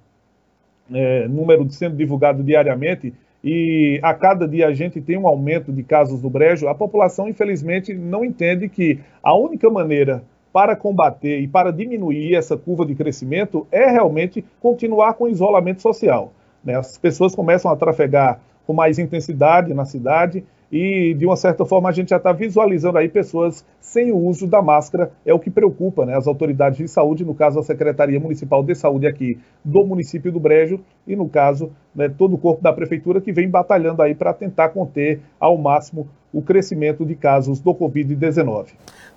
é, 0.93 1.29
número 1.29 1.65
de 1.65 1.75
sendo 1.75 1.97
divulgado 1.97 2.43
diariamente, 2.43 3.15
e 3.43 4.01
a 4.03 4.13
cada 4.15 4.49
dia 4.49 4.67
a 4.67 4.75
gente 4.75 5.01
tem 5.01 5.17
um 5.17 5.27
aumento 5.27 5.73
de 5.73 5.83
casos 5.83 6.21
do 6.21 6.29
brejo, 6.29 6.67
a 6.69 6.75
população, 6.75 7.29
infelizmente, 7.29 7.95
não 7.95 8.25
entende 8.25 8.69
que 8.69 8.99
a 9.23 9.35
única 9.35 9.71
maneira 9.71 10.25
para 10.53 10.75
combater 10.75 11.39
e 11.41 11.47
para 11.47 11.71
diminuir 11.71 12.35
essa 12.35 12.57
curva 12.57 12.85
de 12.85 12.95
crescimento 12.95 13.67
é 13.71 13.91
realmente 13.91 14.45
continuar 14.61 15.15
com 15.15 15.25
o 15.25 15.29
isolamento 15.29 15.81
social. 15.81 16.33
Né? 16.65 16.75
As 16.75 16.99
pessoas 16.99 17.35
começam 17.35 17.71
a 17.71 17.77
trafegar 17.77 18.41
com 18.67 18.73
mais 18.73 18.99
intensidade 18.99 19.73
na 19.73 19.85
cidade 19.85 20.45
e 20.71 21.15
de 21.15 21.25
uma 21.25 21.37
certa 21.37 21.65
forma 21.65 21.89
a 21.89 21.93
gente 21.93 22.11
já 22.11 22.19
está 22.19 22.33
visualizando 22.33 22.99
aí 22.99 23.09
pessoas 23.09 23.65
sem 23.81 24.13
o 24.13 24.19
uso 24.19 24.47
da 24.47 24.61
máscara, 24.61 25.11
é 25.25 25.33
o 25.33 25.39
que 25.39 25.51
preocupa 25.51 26.05
né, 26.05 26.15
as 26.15 26.27
autoridades 26.27 26.79
de 26.79 26.87
saúde, 26.87 27.25
no 27.25 27.35
caso 27.35 27.59
a 27.59 27.63
Secretaria 27.63 28.21
Municipal 28.21 28.63
de 28.63 28.75
Saúde 28.75 29.07
aqui 29.07 29.39
do 29.65 29.85
município 29.85 30.31
do 30.31 30.39
Brejo 30.39 30.81
e 31.07 31.17
no 31.17 31.29
caso 31.29 31.71
né, 31.95 32.09
todo 32.09 32.35
o 32.35 32.39
corpo 32.39 32.63
da 32.63 32.73
prefeitura 32.73 33.21
que 33.21 33.33
vem 33.33 33.49
batalhando 33.49 34.03
aí 34.03 34.15
para 34.15 34.35
tentar 34.35 34.69
conter 34.71 35.21
ao 35.41 35.57
máximo 35.57 36.09
o 36.33 36.43
crescimento 36.43 37.07
de 37.07 37.15
casos 37.15 37.59
do 37.59 37.75
Covid-19. 37.75 38.67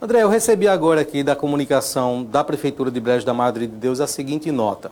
André, 0.02 0.24
eu 0.24 0.30
recebi 0.30 0.68
agora 0.68 1.02
aqui 1.02 1.22
da 1.24 1.36
comunicação 1.36 2.24
da 2.24 2.42
Prefeitura 2.44 2.90
de 2.90 3.02
Brejo 3.02 3.26
da 3.26 3.34
Madre 3.34 3.68
de 3.68 3.76
Deus 3.76 4.00
a 4.00 4.08
seguinte 4.08 4.50
nota. 4.50 4.90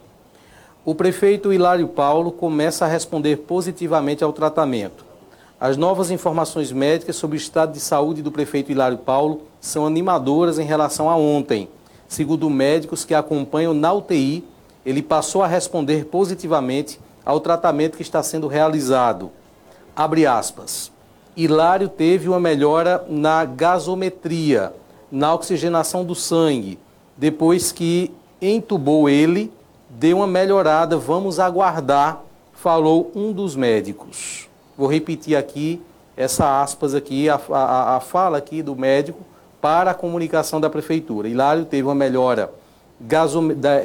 O 0.83 0.93
prefeito 0.93 1.53
Hilário 1.53 1.87
Paulo 1.87 2.31
começa 2.31 2.83
a 2.83 2.87
responder 2.87 3.37
positivamente 3.37 4.23
ao 4.23 4.33
tratamento 4.33 5.08
as 5.59 5.75
novas 5.75 6.09
informações 6.09 6.71
médicas 6.71 7.17
sobre 7.17 7.35
o 7.35 7.37
estado 7.37 7.73
de 7.73 7.81
saúde 7.81 8.21
do 8.21 8.31
prefeito 8.31 8.71
Hilário 8.71 8.97
Paulo 8.97 9.41
são 9.59 9.85
animadoras 9.85 10.57
em 10.57 10.63
relação 10.63 11.09
a 11.09 11.17
ontem. 11.17 11.67
Segundo 12.07 12.49
médicos 12.49 13.03
que 13.03 13.13
acompanham 13.13 13.73
na 13.73 13.91
UTI, 13.91 14.45
ele 14.85 15.03
passou 15.03 15.43
a 15.43 15.47
responder 15.47 16.05
positivamente 16.05 16.97
ao 17.25 17.41
tratamento 17.41 17.97
que 17.97 18.01
está 18.01 18.23
sendo 18.23 18.47
realizado. 18.47 19.31
Abre 19.93 20.25
aspas. 20.25 20.93
Hilário 21.35 21.89
teve 21.89 22.29
uma 22.29 22.39
melhora 22.39 23.05
na 23.09 23.43
gasometria, 23.43 24.73
na 25.11 25.33
oxigenação 25.33 26.05
do 26.05 26.15
sangue. 26.15 26.79
Depois 27.17 27.73
que 27.73 28.13
entubou 28.41 29.09
ele, 29.09 29.51
deu 29.89 30.17
uma 30.17 30.27
melhorada, 30.27 30.97
vamos 30.97 31.37
aguardar, 31.37 32.21
falou 32.53 33.11
um 33.13 33.33
dos 33.33 33.57
médicos. 33.57 34.48
Vou 34.79 34.87
repetir 34.87 35.35
aqui 35.35 35.81
essa 36.15 36.61
aspas 36.61 36.95
aqui, 36.95 37.27
a, 37.27 37.37
a, 37.51 37.97
a 37.97 37.99
fala 37.99 38.37
aqui 38.37 38.63
do 38.63 38.77
médico 38.77 39.19
para 39.59 39.91
a 39.91 39.93
comunicação 39.93 40.61
da 40.61 40.69
prefeitura. 40.69 41.27
Hilário 41.27 41.65
teve 41.65 41.83
uma 41.83 41.93
melhora 41.93 42.49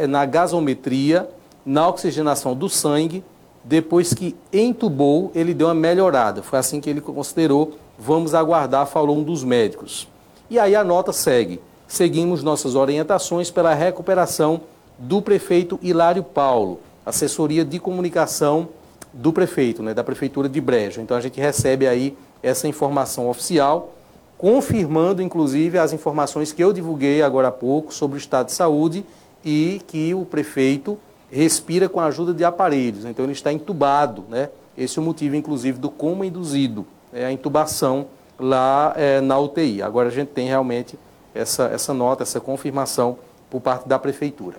na 0.09 0.25
gasometria, 0.25 1.29
na 1.67 1.89
oxigenação 1.89 2.55
do 2.55 2.69
sangue, 2.69 3.25
depois 3.65 4.15
que 4.15 4.37
entubou, 4.53 5.33
ele 5.35 5.53
deu 5.53 5.67
uma 5.67 5.75
melhorada. 5.75 6.45
Foi 6.45 6.61
assim 6.61 6.81
que 6.81 6.89
ele 6.89 7.01
considerou. 7.01 7.73
Vamos 7.99 8.33
aguardar, 8.33 8.87
falou 8.87 9.17
um 9.17 9.23
dos 9.25 9.43
médicos. 9.43 10.07
E 10.49 10.61
aí 10.61 10.77
a 10.77 10.85
nota 10.85 11.13
segue. 11.13 11.61
Seguimos 11.89 12.45
nossas 12.45 12.77
orientações 12.77 13.51
pela 13.51 13.75
recuperação 13.75 14.61
do 14.97 15.21
prefeito 15.21 15.77
Hilário 15.83 16.23
Paulo, 16.23 16.79
assessoria 17.05 17.65
de 17.65 17.81
comunicação 17.81 18.69
do 19.15 19.33
prefeito, 19.33 19.83
né, 19.83 19.95
da 19.95 20.05
prefeitura 20.05 20.49
de 20.49 20.61
Brejo. 20.61 21.01
Então 21.01 21.17
a 21.17 21.21
gente 21.21 21.41
recebe 21.41 21.87
aí 21.87 22.17
essa 22.43 22.69
informação 22.69 23.29
oficial, 23.29 23.95
confirmando 24.37 25.23
inclusive 25.23 25.79
as 25.79 25.93
informações 25.93 26.53
que 26.53 26.63
eu 26.63 26.73
divulguei 26.73 27.23
agora 27.23 27.49
há 27.49 27.53
pouco 27.53 27.95
sobre 27.95 28.17
o 28.17 28.19
estado 28.19 28.47
de 28.47 28.53
saúde 28.53 29.05
e 29.45 29.81
que 29.87 30.13
o 30.15 30.25
prefeito 30.25 30.99
respira 31.31 31.89
com 31.89 32.01
a 32.01 32.07
ajuda 32.07 32.35
de 32.35 32.45
aparelhos, 32.45 33.05
então 33.05 33.25
ele 33.25 33.33
está 33.33 33.53
entubado, 33.53 34.25
né? 34.29 34.51
Esse 34.77 34.99
é 34.99 35.03
o 35.03 35.05
motivo, 35.05 35.37
inclusive, 35.37 35.79
do 35.79 35.91
coma 35.91 36.27
induzido, 36.27 36.85
é 37.13 37.25
a 37.25 37.33
intubação 37.33 38.07
lá 38.39 38.93
é, 38.97 39.21
na 39.21 39.39
UTI. 39.39 39.83
Agora 39.83 40.09
a 40.09 40.11
gente 40.11 40.29
tem 40.29 40.49
realmente 40.49 40.99
essa, 41.35 41.65
essa 41.67 41.95
nota, 41.95 42.25
essa 42.25 42.41
confirmação 42.41 43.19
por 43.49 43.61
parte 43.61 43.89
da 43.89 43.99
prefeitura. 43.99 44.59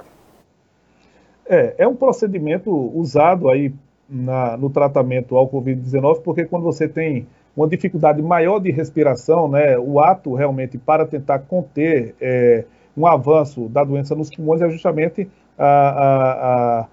É, 1.46 1.76
é 1.80 1.88
um 1.88 1.96
procedimento 1.96 2.72
usado 2.98 3.50
aí 3.50 3.74
na, 4.10 4.56
no 4.58 4.70
tratamento 4.70 5.36
ao 5.36 5.50
Covid-19, 5.50 6.22
porque 6.22 6.46
quando 6.46 6.64
você 6.64 6.88
tem 6.88 7.28
uma 7.56 7.68
dificuldade 7.68 8.22
maior 8.22 8.60
de 8.60 8.72
respiração, 8.72 9.48
né, 9.48 9.78
o 9.78 10.00
ato 10.00 10.34
realmente 10.34 10.78
para 10.78 11.06
tentar 11.06 11.40
conter 11.40 12.14
é, 12.20 12.66
um 12.96 13.08
avanço 13.08 13.68
da 13.70 13.84
doença 13.84 14.14
nos 14.16 14.30
pulmões 14.30 14.62
é 14.62 14.70
justamente 14.70 15.30
a, 15.58 15.66
a, 15.66 16.80
a 16.82 16.88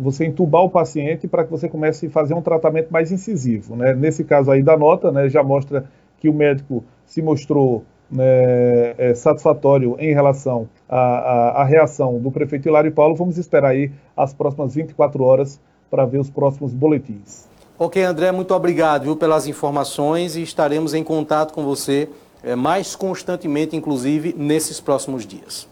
você 0.00 0.24
entubar 0.24 0.62
o 0.62 0.70
paciente 0.70 1.26
para 1.26 1.44
que 1.44 1.50
você 1.50 1.68
comece 1.68 2.06
a 2.06 2.10
fazer 2.10 2.34
um 2.34 2.42
tratamento 2.42 2.92
mais 2.92 3.10
incisivo. 3.10 3.76
Né? 3.76 3.94
Nesse 3.94 4.24
caso 4.24 4.50
aí 4.50 4.62
da 4.62 4.76
nota, 4.76 5.10
né, 5.10 5.28
já 5.28 5.42
mostra 5.42 5.84
que 6.18 6.28
o 6.28 6.34
médico 6.34 6.84
se 7.06 7.20
mostrou 7.20 7.84
né, 8.10 8.94
é, 8.96 9.14
satisfatório 9.14 9.96
em 9.98 10.12
relação 10.12 10.68
à, 10.88 11.64
reação 11.64 12.18
do 12.20 12.30
prefeito 12.30 12.68
Hilário 12.68 12.92
Paulo. 12.92 13.14
Vamos 13.14 13.38
esperar 13.38 13.70
aí 13.70 13.90
as 14.16 14.32
próximas 14.32 14.74
24 14.74 15.22
horas 15.22 15.60
para 15.94 16.04
ver 16.04 16.18
os 16.18 16.28
próximos 16.28 16.72
boletins. 16.72 17.48
Ok, 17.78 18.02
André, 18.02 18.32
muito 18.32 18.52
obrigado 18.52 19.04
viu, 19.04 19.14
pelas 19.14 19.46
informações 19.46 20.34
e 20.34 20.42
estaremos 20.42 20.92
em 20.92 21.04
contato 21.04 21.54
com 21.54 21.62
você 21.62 22.08
é, 22.42 22.56
mais 22.56 22.96
constantemente, 22.96 23.76
inclusive, 23.76 24.34
nesses 24.36 24.80
próximos 24.80 25.24
dias. 25.24 25.68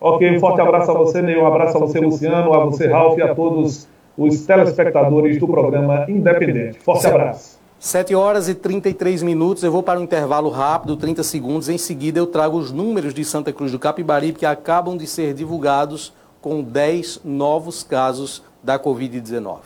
Ok, 0.00 0.36
um 0.36 0.40
forte 0.40 0.60
abraço 0.60 0.90
a 0.90 0.94
você, 0.94 1.22
Ney, 1.22 1.36
um 1.36 1.46
abraço 1.46 1.76
a 1.76 1.80
você, 1.80 2.00
Luciano, 2.00 2.52
a 2.52 2.64
você, 2.64 2.88
Ralf, 2.88 3.16
e 3.16 3.22
a 3.22 3.32
todos 3.32 3.86
os 4.18 4.44
telespectadores 4.44 5.38
do 5.38 5.46
programa 5.46 6.04
Independente. 6.08 6.80
Forte 6.80 7.06
abraço. 7.06 7.60
7 7.78 8.16
horas 8.16 8.48
e 8.48 8.56
33 8.56 9.22
minutos, 9.22 9.62
eu 9.62 9.70
vou 9.70 9.84
para 9.84 10.00
um 10.00 10.02
intervalo 10.02 10.50
rápido, 10.50 10.96
30 10.96 11.22
segundos. 11.22 11.68
Em 11.68 11.78
seguida, 11.78 12.18
eu 12.18 12.26
trago 12.26 12.58
os 12.58 12.72
números 12.72 13.14
de 13.14 13.24
Santa 13.24 13.52
Cruz 13.52 13.70
do 13.70 13.78
Capibaribe 13.78 14.40
que 14.40 14.46
acabam 14.46 14.96
de 14.96 15.06
ser 15.06 15.32
divulgados 15.32 16.12
com 16.40 16.60
10 16.60 17.20
novos 17.24 17.84
casos 17.84 18.42
da 18.62 18.78
Covid-19. 18.78 19.60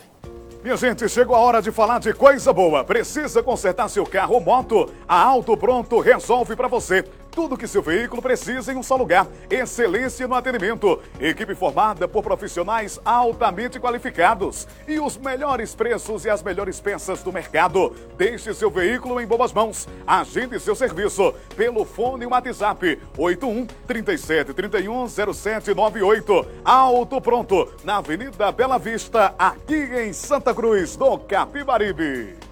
Minha 0.62 0.76
gente, 0.76 1.08
chegou 1.08 1.36
a 1.36 1.38
hora 1.38 1.62
de 1.62 1.70
falar 1.70 2.00
de 2.00 2.12
coisa 2.12 2.52
boa. 2.52 2.82
Precisa 2.82 3.42
consertar 3.42 3.88
seu 3.88 4.04
carro 4.04 4.34
ou 4.34 4.40
moto? 4.40 4.90
A 5.06 5.22
Auto 5.22 5.56
Pronto 5.56 6.00
resolve 6.00 6.56
para 6.56 6.66
você. 6.66 7.04
Tudo 7.36 7.54
que 7.54 7.68
seu 7.68 7.82
veículo 7.82 8.22
precisa 8.22 8.72
em 8.72 8.76
um 8.76 8.82
só 8.82 8.96
lugar. 8.96 9.28
Excelência 9.50 10.26
no 10.26 10.34
atendimento. 10.34 11.02
Equipe 11.20 11.54
formada 11.54 12.08
por 12.08 12.22
profissionais 12.22 12.98
altamente 13.04 13.78
qualificados. 13.78 14.66
E 14.88 14.98
os 14.98 15.18
melhores 15.18 15.74
preços 15.74 16.24
e 16.24 16.30
as 16.30 16.42
melhores 16.42 16.80
peças 16.80 17.22
do 17.22 17.30
mercado. 17.30 17.94
Deixe 18.16 18.54
seu 18.54 18.70
veículo 18.70 19.20
em 19.20 19.26
boas 19.26 19.52
mãos. 19.52 19.86
Agende 20.06 20.58
seu 20.58 20.74
serviço 20.74 21.34
pelo 21.54 21.84
fone 21.84 22.24
WhatsApp 22.24 22.98
81 23.18 23.66
37 23.86 24.54
31 24.54 25.06
0798. 25.06 26.46
Auto 26.64 27.20
Pronto, 27.20 27.70
na 27.84 27.98
Avenida 27.98 28.50
Bela 28.50 28.78
Vista, 28.78 29.34
aqui 29.38 29.76
em 29.76 30.10
Santa 30.14 30.54
Cruz, 30.54 30.96
do 30.96 31.18
Capibaribe. 31.18 32.45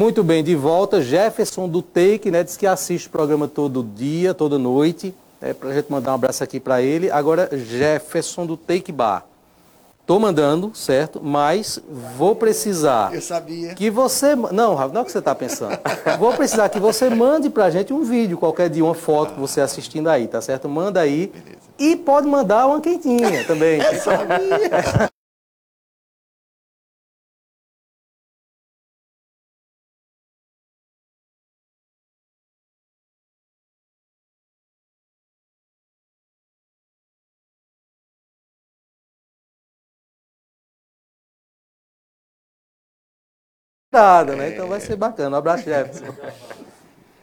Muito 0.00 0.24
bem, 0.24 0.42
de 0.42 0.54
volta, 0.56 1.02
Jefferson 1.02 1.68
do 1.68 1.82
Take, 1.82 2.30
né, 2.30 2.42
diz 2.42 2.56
que 2.56 2.66
assiste 2.66 3.06
o 3.06 3.10
programa 3.10 3.46
todo 3.46 3.84
dia, 3.84 4.32
toda 4.32 4.58
noite, 4.58 5.14
é, 5.42 5.52
para 5.52 5.68
a 5.68 5.74
gente 5.74 5.92
mandar 5.92 6.12
um 6.12 6.14
abraço 6.14 6.42
aqui 6.42 6.58
para 6.58 6.80
ele. 6.80 7.10
Agora, 7.10 7.50
Jefferson 7.52 8.46
do 8.46 8.56
Take 8.56 8.90
Bar. 8.90 9.26
Tô 10.06 10.18
mandando, 10.18 10.72
certo? 10.74 11.20
Mas 11.22 11.78
vou 12.16 12.34
precisar. 12.34 13.12
Eu 13.12 13.20
sabia. 13.20 13.74
Que 13.74 13.90
você. 13.90 14.34
Não, 14.34 14.74
Rafa, 14.74 14.94
não 14.94 15.00
é 15.00 15.02
o 15.02 15.04
que 15.04 15.12
você 15.12 15.18
está 15.18 15.34
pensando. 15.34 15.78
vou 16.18 16.32
precisar 16.32 16.70
que 16.70 16.80
você 16.80 17.10
mande 17.10 17.50
para 17.50 17.66
a 17.66 17.70
gente 17.70 17.92
um 17.92 18.02
vídeo, 18.02 18.38
qualquer 18.38 18.70
dia, 18.70 18.82
uma 18.82 18.94
foto 18.94 19.34
que 19.34 19.40
você 19.40 19.60
assistindo 19.60 20.08
aí, 20.08 20.26
tá 20.26 20.40
certo? 20.40 20.66
Manda 20.66 20.98
aí. 20.98 21.26
Beleza. 21.26 21.58
E 21.78 21.94
pode 21.94 22.26
mandar 22.26 22.66
uma 22.66 22.80
quentinha 22.80 23.44
também. 23.44 23.82
Eu 23.82 24.00
sabia. 24.00 25.10
nada, 43.92 44.36
né? 44.36 44.50
Então 44.50 44.68
vai 44.68 44.80
ser 44.80 44.94
bacana. 44.94 45.36
Um 45.36 45.38
abraço, 45.38 45.64
Jefferson. 45.64 46.14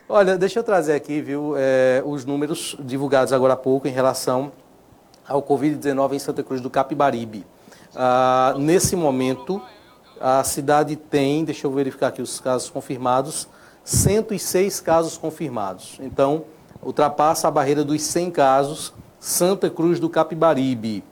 Olha, 0.09 0.37
deixa 0.37 0.59
eu 0.59 0.63
trazer 0.63 0.93
aqui, 0.93 1.21
viu, 1.21 1.53
é, 1.57 2.01
os 2.05 2.25
números 2.25 2.75
divulgados 2.79 3.33
agora 3.33 3.53
há 3.53 3.57
pouco 3.57 3.87
em 3.87 3.91
relação 3.91 4.51
ao 5.27 5.41
Covid-19 5.41 6.13
em 6.13 6.19
Santa 6.19 6.43
Cruz 6.43 6.61
do 6.61 6.69
Capibaribe. 6.69 7.45
Ah, 7.95 8.53
nesse 8.57 8.95
momento, 8.95 9.61
a 10.19 10.43
cidade 10.43 10.95
tem, 10.95 11.43
deixa 11.43 11.67
eu 11.67 11.71
verificar 11.71 12.07
aqui 12.07 12.21
os 12.21 12.39
casos 12.39 12.69
confirmados, 12.69 13.47
106 13.83 14.79
casos 14.79 15.17
confirmados. 15.17 15.97
Então, 16.01 16.45
ultrapassa 16.81 17.47
a 17.47 17.51
barreira 17.51 17.83
dos 17.83 18.01
100 18.01 18.31
casos, 18.31 18.93
Santa 19.19 19.69
Cruz 19.69 19.99
do 19.99 20.09
Capibaribe. 20.09 21.03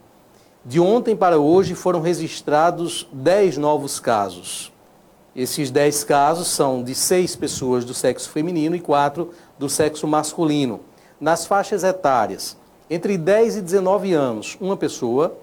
De 0.64 0.80
ontem 0.80 1.16
para 1.16 1.38
hoje 1.38 1.76
foram 1.76 2.02
registrados 2.02 3.08
10 3.12 3.58
novos 3.58 4.00
casos. 4.00 4.75
Esses 5.36 5.70
10 5.70 6.06
casos 6.06 6.48
são 6.48 6.82
de 6.82 6.96
seis 6.96 7.36
pessoas 7.36 7.84
do 7.84 7.94
sexo 7.94 8.30
feminino 8.30 8.74
e 8.74 8.80
quatro 8.80 9.34
do 9.60 9.68
sexo 9.68 10.08
masculino. 10.08 10.80
Nas 11.20 11.46
faixas 11.46 11.84
etárias, 11.84 12.56
entre 12.90 13.18
10 13.18 13.58
e 13.58 13.62
19 13.62 14.14
anos, 14.14 14.58
uma 14.62 14.78
pessoa, 14.78 15.36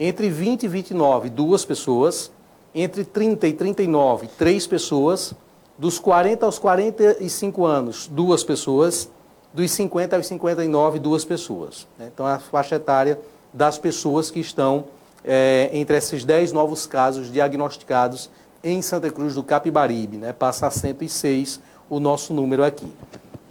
entre 0.00 0.28
20 0.28 0.64
e 0.64 0.68
29, 0.68 1.30
duas 1.30 1.64
pessoas, 1.64 2.32
entre 2.74 3.04
30 3.04 3.46
e 3.46 3.52
39, 3.52 4.26
três 4.36 4.66
pessoas, 4.66 5.34
dos 5.78 6.00
40 6.00 6.44
aos 6.44 6.58
45 6.58 7.64
anos, 7.64 8.08
duas 8.08 8.42
pessoas, 8.42 9.08
dos 9.54 9.70
50 9.70 10.16
aos 10.16 10.26
59, 10.26 10.98
duas 10.98 11.24
pessoas. 11.24 11.86
Então, 12.00 12.28
é 12.28 12.32
a 12.32 12.38
faixa 12.40 12.74
etária 12.74 13.20
das 13.52 13.78
pessoas 13.78 14.30
que 14.32 14.40
estão 14.40 14.86
é, 15.24 15.70
entre 15.72 15.96
esses 15.96 16.24
10 16.24 16.52
novos 16.52 16.86
casos 16.86 17.30
diagnosticados 17.30 18.28
em 18.62 18.82
Santa 18.82 19.10
Cruz 19.10 19.34
do 19.34 19.42
Capibaribe, 19.42 20.16
né? 20.16 20.32
passa 20.32 20.66
a 20.66 20.70
106 20.70 21.60
o 21.88 22.00
nosso 22.00 22.34
número 22.34 22.64
aqui. 22.64 22.92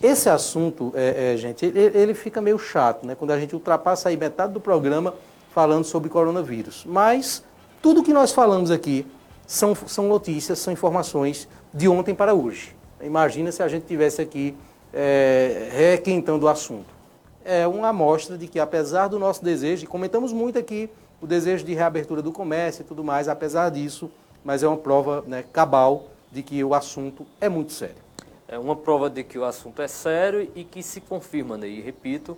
Esse 0.01 0.29
assunto, 0.29 0.91
é, 0.95 1.33
é, 1.33 1.37
gente, 1.37 1.65
ele, 1.65 1.97
ele, 1.97 2.13
fica 2.13 2.39
meio 2.39 2.59
chato, 2.59 3.05
né? 3.05 3.15
quando 3.15 3.31
a 3.31 3.39
gente 3.39 3.55
ultrapassa 3.55 4.09
aí 4.09 4.17
metade 4.17 4.53
do 4.53 4.59
programa 4.59 5.13
falando 5.51 5.85
sobre 5.85 6.09
coronavírus. 6.09 6.85
Mas 6.85 7.43
tudo 7.81 8.03
que 8.03 8.13
nós 8.13 8.31
falamos 8.31 8.69
aqui 8.69 9.07
são, 9.47 9.73
são 9.73 10.07
notícias, 10.07 10.59
são 10.59 10.71
informações 10.71 11.47
de 11.73 11.87
ontem 11.87 12.13
para 12.13 12.33
hoje. 12.33 12.75
Imagina 13.01 13.51
se 13.51 13.63
a 13.63 13.67
gente 13.67 13.85
tivesse 13.85 14.21
aqui 14.21 14.55
é, 14.93 15.69
requentando 15.71 16.45
o 16.45 16.49
assunto. 16.49 16.95
É 17.43 17.65
uma 17.67 17.87
amostra 17.89 18.37
de 18.37 18.47
que, 18.47 18.59
apesar 18.59 19.07
do 19.07 19.17
nosso 19.17 19.43
desejo, 19.43 19.83
e 19.83 19.87
comentamos 19.87 20.33
muito 20.33 20.59
aqui 20.59 20.89
o 21.21 21.25
desejo 21.25 21.63
de 21.63 21.73
reabertura 21.73 22.21
do 22.21 22.31
comércio 22.31 22.81
e 22.81 22.85
tudo 22.85 23.03
mais, 23.03 23.27
apesar 23.27 23.71
disso, 23.71 24.11
mas 24.43 24.63
é 24.63 24.67
uma 24.67 24.77
prova 24.77 25.23
né, 25.27 25.43
cabal 25.51 26.05
de 26.31 26.43
que 26.43 26.63
o 26.63 26.73
assunto 26.73 27.25
é 27.39 27.49
muito 27.49 27.73
sério. 27.73 28.07
É 28.47 28.57
uma 28.57 28.75
prova 28.75 29.09
de 29.09 29.23
que 29.23 29.37
o 29.37 29.43
assunto 29.43 29.81
é 29.81 29.87
sério 29.87 30.49
e 30.55 30.63
que 30.63 30.81
se 30.81 31.01
confirma, 31.01 31.57
né? 31.57 31.67
e 31.67 31.81
repito, 31.81 32.37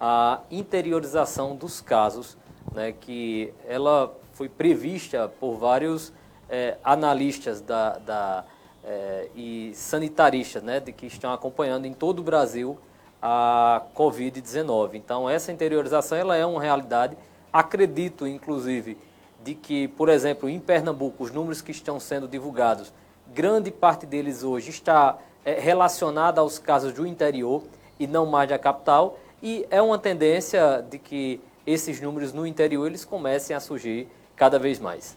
a 0.00 0.40
interiorização 0.50 1.54
dos 1.54 1.80
casos, 1.80 2.36
né, 2.74 2.92
que 2.92 3.52
ela 3.68 4.14
foi 4.32 4.48
prevista 4.48 5.28
por 5.28 5.56
vários 5.56 6.12
é, 6.48 6.78
analistas 6.82 7.60
da, 7.60 7.98
da 7.98 8.44
é, 8.82 9.28
e 9.36 9.72
sanitaristas 9.74 10.62
né, 10.62 10.80
de 10.80 10.92
que 10.92 11.06
estão 11.06 11.32
acompanhando 11.32 11.84
em 11.84 11.92
todo 11.92 12.20
o 12.20 12.22
Brasil 12.22 12.78
a 13.20 13.82
Covid-19. 13.94 14.94
Então, 14.94 15.28
essa 15.28 15.52
interiorização 15.52 16.16
ela 16.16 16.36
é 16.36 16.46
uma 16.46 16.60
realidade. 16.60 17.16
Acredito, 17.52 18.26
inclusive, 18.26 18.96
de 19.44 19.54
que, 19.54 19.88
por 19.88 20.08
exemplo, 20.08 20.48
em 20.48 20.60
Pernambuco, 20.60 21.24
os 21.24 21.30
números 21.30 21.62
que 21.62 21.70
estão 21.70 21.98
sendo 21.98 22.28
divulgados, 22.28 22.92
grande 23.34 23.70
parte 23.70 24.06
deles 24.06 24.42
hoje 24.42 24.70
está 24.70 25.18
é, 25.44 25.58
relacionada 25.58 26.40
aos 26.40 26.58
casos 26.58 26.92
do 26.92 27.06
interior 27.06 27.62
e 27.98 28.06
não 28.06 28.26
mais 28.26 28.48
da 28.48 28.58
capital. 28.58 29.18
E 29.42 29.66
é 29.70 29.80
uma 29.80 29.98
tendência 29.98 30.84
de 30.88 30.98
que 30.98 31.40
esses 31.66 32.00
números 32.00 32.32
no 32.32 32.46
interior 32.46 32.86
eles 32.86 33.04
comecem 33.04 33.54
a 33.54 33.60
surgir 33.60 34.08
cada 34.36 34.58
vez 34.58 34.78
mais. 34.78 35.16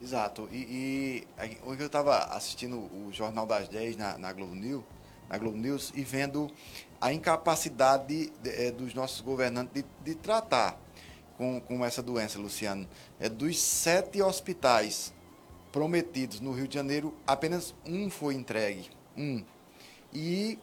Exato. 0.00 0.48
E, 0.52 1.24
e 1.36 1.58
hoje 1.64 1.80
eu 1.82 1.86
estava 1.86 2.18
assistindo 2.36 2.76
o 2.76 3.08
Jornal 3.12 3.46
das 3.46 3.68
10 3.68 3.96
na, 3.96 4.18
na, 4.18 4.32
Globo 4.32 4.54
News, 4.54 4.84
na 5.28 5.38
Globo 5.38 5.56
News 5.56 5.92
e 5.94 6.02
vendo 6.02 6.50
a 7.00 7.12
incapacidade 7.12 8.06
de, 8.06 8.32
é, 8.50 8.70
dos 8.70 8.94
nossos 8.94 9.20
governantes 9.20 9.72
de, 9.72 9.84
de 10.04 10.14
tratar 10.14 10.78
com, 11.36 11.60
com, 11.60 11.84
essa 11.84 12.02
doença, 12.02 12.38
Luciano. 12.38 12.88
É, 13.20 13.28
dos 13.28 13.60
sete 13.60 14.22
hospitais 14.22 15.12
prometidos 15.72 16.40
no 16.40 16.52
Rio 16.52 16.66
de 16.66 16.74
Janeiro, 16.74 17.14
apenas 17.26 17.74
um 17.84 18.08
foi 18.08 18.34
entregue. 18.34 18.90
Um. 19.16 19.44
E 20.12 20.58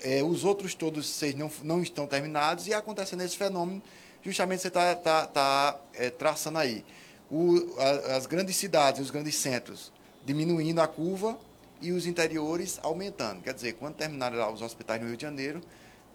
é, 0.00 0.22
os 0.22 0.44
outros 0.44 0.74
todos 0.74 1.08
seis 1.08 1.34
não, 1.34 1.50
não 1.62 1.82
estão 1.82 2.06
terminados 2.06 2.66
e 2.66 2.74
acontecendo 2.74 3.22
esse 3.22 3.36
fenômeno, 3.36 3.82
justamente 4.22 4.62
você 4.62 4.68
está 4.68 4.94
tá, 4.94 5.26
tá, 5.26 5.80
é, 5.94 6.10
traçando 6.10 6.58
aí. 6.58 6.84
O, 7.30 7.74
a, 7.78 8.16
as 8.16 8.26
grandes 8.26 8.56
cidades, 8.56 9.00
os 9.00 9.10
grandes 9.10 9.34
centros, 9.36 9.92
diminuindo 10.24 10.80
a 10.80 10.88
curva 10.88 11.38
e 11.80 11.92
os 11.92 12.06
interiores 12.06 12.78
aumentando. 12.82 13.42
Quer 13.42 13.54
dizer, 13.54 13.74
quando 13.74 13.94
terminarem 13.94 14.38
lá 14.38 14.50
os 14.50 14.62
hospitais 14.62 15.00
no 15.00 15.08
Rio 15.08 15.16
de 15.16 15.22
Janeiro, 15.22 15.60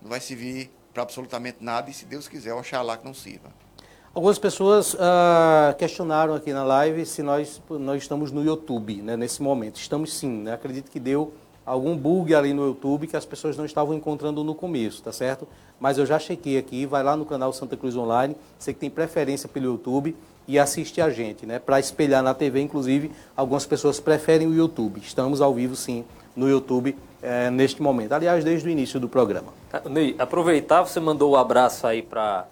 não 0.01 0.09
vai 0.09 0.19
servir 0.19 0.71
para 0.93 1.03
absolutamente 1.03 1.57
nada 1.61 1.89
e, 1.89 1.93
se 1.93 2.05
Deus 2.05 2.27
quiser, 2.27 2.53
oxalá 2.53 2.95
que 2.95 3.05
não 3.05 3.13
sirva. 3.13 3.49
Algumas 4.13 4.37
pessoas 4.37 4.93
uh, 4.93 5.75
questionaram 5.75 6.35
aqui 6.35 6.53
na 6.53 6.63
live 6.63 7.03
se 7.03 7.23
nós, 7.23 7.59
nós 7.67 8.03
estamos 8.03 8.31
no 8.31 8.43
YouTube 8.43 9.01
né, 9.01 9.17
nesse 9.17 9.41
momento. 9.41 9.77
Estamos 9.77 10.13
sim, 10.13 10.43
né? 10.43 10.53
acredito 10.53 10.91
que 10.91 10.99
deu 10.99 11.33
algum 11.65 11.97
bug 11.97 12.35
ali 12.35 12.53
no 12.53 12.67
YouTube 12.67 13.07
que 13.07 13.17
as 13.17 13.25
pessoas 13.25 13.57
não 13.57 13.65
estavam 13.65 13.95
encontrando 13.95 14.43
no 14.43 14.53
começo, 14.53 15.01
tá 15.01 15.11
certo? 15.11 15.47
Mas 15.79 15.97
eu 15.97 16.05
já 16.05 16.19
chequei 16.19 16.59
aqui, 16.59 16.85
vai 16.85 17.01
lá 17.01 17.17
no 17.17 17.25
canal 17.25 17.51
Santa 17.53 17.75
Cruz 17.75 17.95
Online, 17.95 18.35
você 18.59 18.71
que 18.71 18.79
tem 18.79 18.89
preferência 18.89 19.49
pelo 19.49 19.65
YouTube 19.65 20.15
e 20.47 20.59
assiste 20.59 21.01
a 21.01 21.09
gente, 21.09 21.45
né? 21.47 21.57
Para 21.57 21.79
espelhar 21.79 22.21
na 22.21 22.35
TV, 22.35 22.61
inclusive, 22.61 23.11
algumas 23.35 23.65
pessoas 23.65 23.99
preferem 23.99 24.47
o 24.47 24.53
YouTube. 24.53 25.01
Estamos 25.01 25.41
ao 25.41 25.53
vivo, 25.55 25.75
sim, 25.75 26.05
no 26.35 26.47
YouTube 26.47 26.95
é, 27.23 27.49
neste 27.49 27.81
momento. 27.81 28.11
Aliás, 28.11 28.43
desde 28.43 28.67
o 28.67 28.71
início 28.71 28.99
do 28.99 29.07
programa. 29.07 29.53
Ah, 29.71 29.81
Ney, 29.87 30.13
aproveitar, 30.19 30.83
você 30.83 30.99
mandou 30.99 31.31
o 31.31 31.33
um 31.33 31.37
abraço 31.37 31.87
aí 31.87 32.01
para 32.01 32.45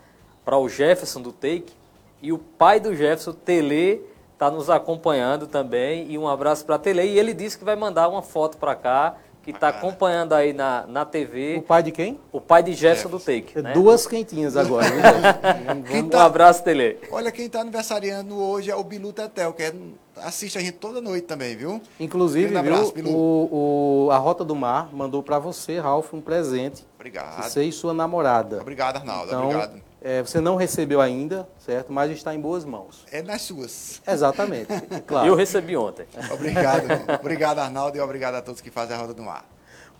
o 0.49 0.69
Jefferson 0.69 1.21
do 1.21 1.33
Take 1.33 1.73
e 2.21 2.31
o 2.31 2.37
pai 2.37 2.79
do 2.79 2.95
Jefferson, 2.95 3.33
Tele, 3.33 4.01
está 4.31 4.49
nos 4.49 4.69
acompanhando 4.69 5.45
também. 5.45 6.09
E 6.09 6.17
um 6.17 6.27
abraço 6.27 6.65
para 6.65 6.79
Tele. 6.79 7.03
E 7.03 7.19
ele 7.19 7.33
disse 7.33 7.57
que 7.57 7.65
vai 7.65 7.75
mandar 7.75 8.07
uma 8.07 8.21
foto 8.21 8.57
para 8.57 8.73
cá, 8.73 9.15
que 9.43 9.51
está 9.51 9.69
acompanhando 9.69 10.33
aí 10.33 10.53
na, 10.53 10.85
na 10.87 11.05
TV. 11.05 11.57
O 11.57 11.61
pai 11.61 11.83
de 11.83 11.91
quem? 11.91 12.19
O 12.31 12.39
pai 12.39 12.61
de 12.61 12.73
Jefferson 12.73 13.09
do 13.09 13.19
Take. 13.19 13.61
Né? 13.61 13.73
Duas 13.73 14.05
quentinhas 14.05 14.55
agora. 14.55 14.85
um 15.93 16.09
tá, 16.09 16.25
abraço, 16.25 16.63
Tele. 16.63 16.99
Olha, 17.11 17.31
quem 17.31 17.47
está 17.47 17.61
aniversariando 17.61 18.39
hoje 18.39 18.69
é 18.69 18.75
o 18.75 18.83
Bilu 18.83 19.11
Tetel, 19.11 19.53
que 19.53 19.63
é, 19.63 19.73
assiste 20.17 20.57
a 20.57 20.61
gente 20.61 20.73
toda 20.73 21.01
noite 21.01 21.25
também, 21.25 21.55
viu? 21.55 21.81
Inclusive, 21.99 22.55
abraço, 22.55 22.93
viu, 22.93 23.07
o, 23.07 24.05
o, 24.07 24.11
a 24.11 24.17
Rota 24.17 24.45
do 24.45 24.55
Mar 24.55 24.89
mandou 24.93 25.23
para 25.23 25.39
você, 25.39 25.79
Ralf, 25.79 26.13
um 26.13 26.21
presente. 26.21 26.85
Obrigado. 26.95 27.43
Você 27.43 27.63
e 27.63 27.71
sua 27.71 27.93
namorada. 27.93 28.61
Obrigado, 28.61 28.97
Arnaldo. 28.97 29.27
Então, 29.27 29.43
Obrigado. 29.45 29.90
É, 30.03 30.23
você 30.23 30.41
não 30.41 30.55
recebeu 30.55 30.99
ainda, 30.99 31.47
certo? 31.59 31.93
Mas 31.93 32.09
está 32.09 32.33
em 32.33 32.39
boas 32.39 32.65
mãos. 32.65 33.05
É 33.11 33.21
nas 33.21 33.43
suas. 33.43 34.01
Exatamente, 34.07 34.73
claro. 35.05 35.27
Eu 35.27 35.35
recebi 35.35 35.77
ontem. 35.77 36.07
Obrigado. 36.31 36.87
obrigado, 37.21 37.59
Arnaldo, 37.59 37.97
e 37.97 38.01
obrigado 38.01 38.33
a 38.33 38.41
todos 38.41 38.61
que 38.61 38.71
fazem 38.71 38.95
a 38.95 38.99
Roda 38.99 39.13
do 39.13 39.21
Mar. 39.21 39.45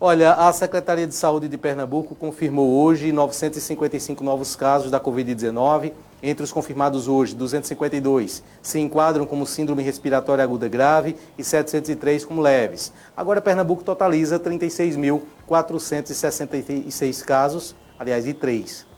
Olha, 0.04 0.34
a 0.34 0.52
Secretaria 0.52 1.06
de 1.06 1.14
Saúde 1.14 1.48
de 1.48 1.56
Pernambuco 1.56 2.16
confirmou 2.16 2.82
hoje 2.82 3.12
955 3.12 4.24
novos 4.24 4.56
casos 4.56 4.90
da 4.90 5.00
Covid-19. 5.00 5.94
Entre 6.24 6.44
os 6.44 6.52
confirmados 6.52 7.08
hoje, 7.08 7.36
252 7.36 8.42
se 8.64 8.80
enquadram 8.80 9.28
como 9.28 9.46
síndrome 9.46 9.84
respiratória 9.84 10.44
aguda 10.44 10.68
grave 10.68 11.16
e 11.38 11.44
703 11.44 12.26
como 12.26 12.42
leves. 12.42 12.92
Agora, 13.16 13.40
Pernambuco 13.40 13.84
totaliza 13.84 14.40
36.466 14.40 17.24
casos, 17.24 17.76
aliás, 18.00 18.26
e 18.26 18.34
3 18.34 18.90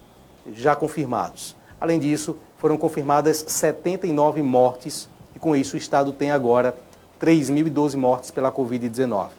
já 0.52 0.76
confirmados. 0.76 1.56
Além 1.80 2.00
disso, 2.00 2.38
foram 2.58 2.78
confirmadas 2.78 3.44
79 3.48 4.42
mortes 4.42 5.10
e 5.36 5.40
com 5.40 5.56
isso 5.56 5.76
o 5.76 5.78
estado 5.78 6.14
tem 6.14 6.32
agora 6.32 6.76
3.012 7.22 7.98
mortes 7.98 8.32
pela 8.32 8.52
Covid-19. 8.52 9.30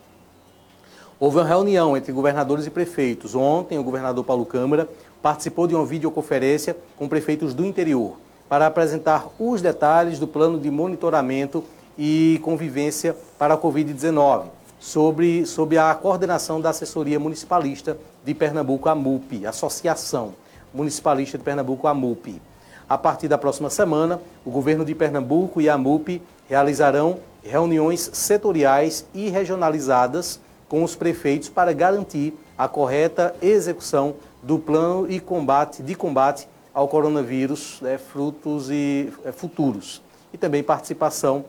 Houve 1.18 1.38
uma 1.38 1.44
reunião 1.44 1.96
entre 1.96 2.12
governadores 2.12 2.66
e 2.66 2.70
prefeitos. 2.70 3.34
Ontem, 3.34 3.78
o 3.78 3.82
governador 3.84 4.24
Paulo 4.24 4.44
Câmara 4.44 4.88
participou 5.22 5.66
de 5.66 5.74
uma 5.74 5.86
videoconferência 5.86 6.76
com 6.96 7.09
prefeitos 7.09 7.55
do 7.55 7.64
interior 7.64 8.16
para 8.48 8.66
apresentar 8.66 9.28
os 9.38 9.62
detalhes 9.62 10.18
do 10.18 10.26
plano 10.26 10.61
de 10.61 10.70
monitoramento 10.70 11.64
e 11.96 12.38
convivência 12.42 13.16
para 13.38 13.55
a 13.55 13.59
Covid-19, 13.59 14.44
sobre, 14.78 15.46
sob 15.46 15.78
a 15.78 15.94
coordenação 15.94 16.61
da 16.61 16.70
assessoria 16.70 17.18
municipalista 17.18 17.96
de 18.24 18.34
Pernambuco, 18.34 18.88
a 18.88 18.94
MUP, 18.94 19.46
Associação 19.46 20.34
Municipalista 20.75 21.39
de 21.39 21.45
Pernambuco, 21.45 21.87
a 21.87 21.95
MUP. 21.95 22.43
A 22.89 22.99
partir 22.99 23.29
da 23.29 23.39
próxima 23.39 23.70
semana, 23.70 24.20
o 24.45 24.51
governo 24.51 24.85
de 24.85 24.95
Pernambuco 24.95 25.61
e 25.61 25.68
a 25.68 25.79
MUP 25.79 26.20
realizarão 26.49 27.20
reuniões 27.43 28.11
setoriais 28.12 29.07
e 29.14 29.31
regionalizadas 29.31 30.41
com 30.68 30.83
os 30.83 30.97
prefeitos 30.97 31.49
para 31.49 31.72
garantir 31.72 32.35
a 32.59 32.66
correta 32.66 33.35
execução 33.41 34.16
do 34.43 34.59
plano 34.59 35.11
e 35.11 35.20
combate, 35.20 35.83
de 35.83 35.95
combate 35.95 36.49
ao 36.75 36.89
coronavírus, 36.89 37.79
né, 37.81 37.97
frutos 37.97 38.68
e 38.70 39.12
é, 39.25 39.31
futuros. 39.31 40.03
E 40.33 40.37
também 40.37 40.62
participação, 40.62 41.45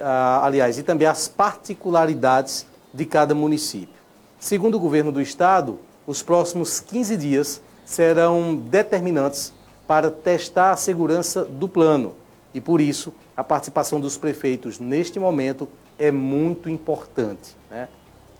ah, 0.00 0.40
aliás, 0.44 0.78
e 0.78 0.82
também 0.82 1.08
as 1.08 1.26
particularidades 1.26 2.64
de 2.92 3.04
cada 3.04 3.34
município. 3.34 3.94
Segundo 4.38 4.76
o 4.76 4.80
governo 4.80 5.10
do 5.10 5.20
estado, 5.20 5.78
os 6.06 6.22
próximos 6.22 6.78
15 6.78 7.16
dias 7.16 7.60
serão 7.84 8.56
determinantes 8.56 9.52
para 9.86 10.10
testar 10.10 10.70
a 10.70 10.76
segurança 10.76 11.44
do 11.44 11.68
plano. 11.68 12.14
E 12.52 12.60
por 12.60 12.80
isso, 12.80 13.12
a 13.36 13.44
participação 13.44 14.00
dos 14.00 14.16
prefeitos 14.16 14.78
neste 14.78 15.18
momento 15.18 15.68
é 15.98 16.10
muito 16.10 16.68
importante. 16.70 17.56
Né? 17.70 17.88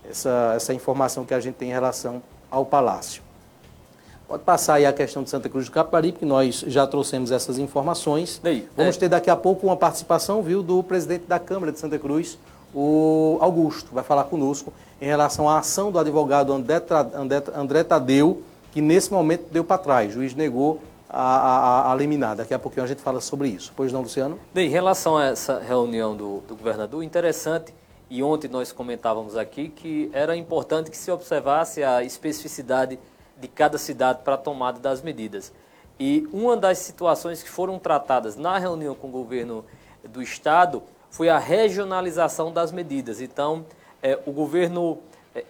Essa, 0.09 0.53
essa 0.55 0.73
informação 0.73 1.25
que 1.25 1.33
a 1.33 1.39
gente 1.39 1.55
tem 1.55 1.69
em 1.69 1.73
relação 1.73 2.21
ao 2.49 2.65
Palácio. 2.65 3.23
Pode 4.27 4.43
passar 4.43 4.75
aí 4.75 4.85
a 4.85 4.93
questão 4.93 5.21
de 5.21 5.29
Santa 5.29 5.47
Cruz 5.49 5.65
do 5.65 5.71
Caparibe, 5.71 6.19
que 6.19 6.25
nós 6.25 6.63
já 6.67 6.87
trouxemos 6.87 7.31
essas 7.31 7.59
informações. 7.59 8.41
Vamos 8.75 8.95
é. 8.95 8.99
ter 8.99 9.09
daqui 9.09 9.29
a 9.29 9.35
pouco 9.35 9.67
uma 9.67 9.77
participação, 9.77 10.41
viu, 10.41 10.63
do 10.63 10.81
presidente 10.81 11.25
da 11.27 11.37
Câmara 11.37 11.71
de 11.71 11.79
Santa 11.79 11.99
Cruz, 11.99 12.39
o 12.73 13.37
Augusto, 13.39 13.93
vai 13.93 14.03
falar 14.03 14.25
conosco 14.25 14.73
em 14.99 15.05
relação 15.05 15.47
à 15.47 15.59
ação 15.59 15.91
do 15.91 15.99
advogado 15.99 16.51
André, 16.51 16.81
André 17.55 17.83
Tadeu, 17.83 18.41
que 18.75 18.81
nesse 18.81 19.09
momento 19.09 19.45
deu 19.49 19.63
para 19.63 19.77
trás. 19.77 20.11
O 20.11 20.15
juiz 20.15 20.35
negou 20.35 20.81
a, 21.09 21.21
a, 21.21 21.91
a, 21.93 21.95
liminar. 21.95 22.35
Daqui 22.35 22.53
a 22.53 22.59
pouquinho 22.59 22.83
a 22.83 22.87
gente 22.87 23.01
fala 23.01 23.21
sobre 23.21 23.47
isso. 23.47 23.71
Pois 23.73 23.93
não, 23.93 24.01
Luciano? 24.01 24.37
Bem, 24.53 24.67
em 24.67 24.69
relação 24.69 25.15
a 25.15 25.27
essa 25.27 25.59
reunião 25.59 26.13
do, 26.13 26.41
do 26.41 26.57
governador, 26.57 27.01
interessante, 27.01 27.73
e 28.09 28.21
ontem 28.21 28.49
nós 28.49 28.73
comentávamos 28.73 29.37
aqui 29.37 29.69
que 29.69 30.09
era 30.11 30.35
importante 30.35 30.91
que 30.91 30.97
se 30.97 31.09
observasse 31.09 31.85
a 31.85 32.03
especificidade 32.03 32.99
de 33.39 33.47
cada 33.47 33.77
cidade 33.77 34.19
para 34.25 34.33
a 34.33 34.37
tomada 34.37 34.77
das 34.77 35.01
medidas. 35.01 35.53
E 35.97 36.27
uma 36.33 36.57
das 36.57 36.79
situações 36.79 37.41
que 37.41 37.49
foram 37.49 37.79
tratadas 37.79 38.35
na 38.35 38.57
reunião 38.57 38.93
com 38.93 39.07
o 39.07 39.11
governo 39.11 39.63
do 40.03 40.21
Estado 40.21 40.83
foi 41.09 41.29
a 41.29 41.39
regionalização 41.39 42.51
das 42.51 42.73
medidas. 42.73 43.21
Então, 43.21 43.65
é, 44.03 44.19
o 44.25 44.33
governo 44.33 44.97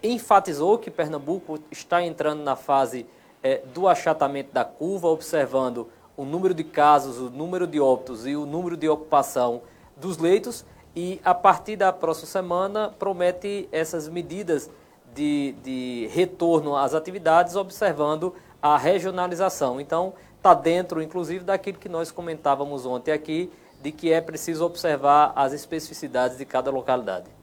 enfatizou 0.02 0.78
que 0.78 0.90
Pernambuco 0.90 1.58
está 1.70 2.02
entrando 2.02 2.42
na 2.42 2.56
fase 2.56 3.06
é, 3.42 3.62
do 3.72 3.86
achatamento 3.86 4.52
da 4.52 4.64
curva, 4.64 5.08
observando 5.08 5.88
o 6.16 6.24
número 6.24 6.54
de 6.54 6.64
casos, 6.64 7.18
o 7.18 7.30
número 7.30 7.66
de 7.66 7.80
óbitos 7.80 8.26
e 8.26 8.34
o 8.34 8.46
número 8.46 8.76
de 8.76 8.88
ocupação 8.88 9.62
dos 9.96 10.18
leitos 10.18 10.64
e 10.96 11.20
a 11.22 11.34
partir 11.34 11.76
da 11.76 11.92
próxima 11.92 12.26
semana 12.26 12.88
promete 12.98 13.68
essas 13.70 14.08
medidas 14.08 14.70
de, 15.14 15.54
de 15.62 16.08
retorno 16.12 16.74
às 16.74 16.94
atividades, 16.94 17.54
observando 17.54 18.34
a 18.62 18.78
regionalização. 18.78 19.78
Então, 19.78 20.14
está 20.36 20.54
dentro, 20.54 21.02
inclusive, 21.02 21.44
daquilo 21.44 21.78
que 21.78 21.88
nós 21.88 22.10
comentávamos 22.10 22.86
ontem 22.86 23.12
aqui, 23.12 23.52
de 23.82 23.92
que 23.92 24.10
é 24.10 24.22
preciso 24.22 24.64
observar 24.64 25.32
as 25.36 25.52
especificidades 25.52 26.38
de 26.38 26.46
cada 26.46 26.70
localidade. 26.70 27.35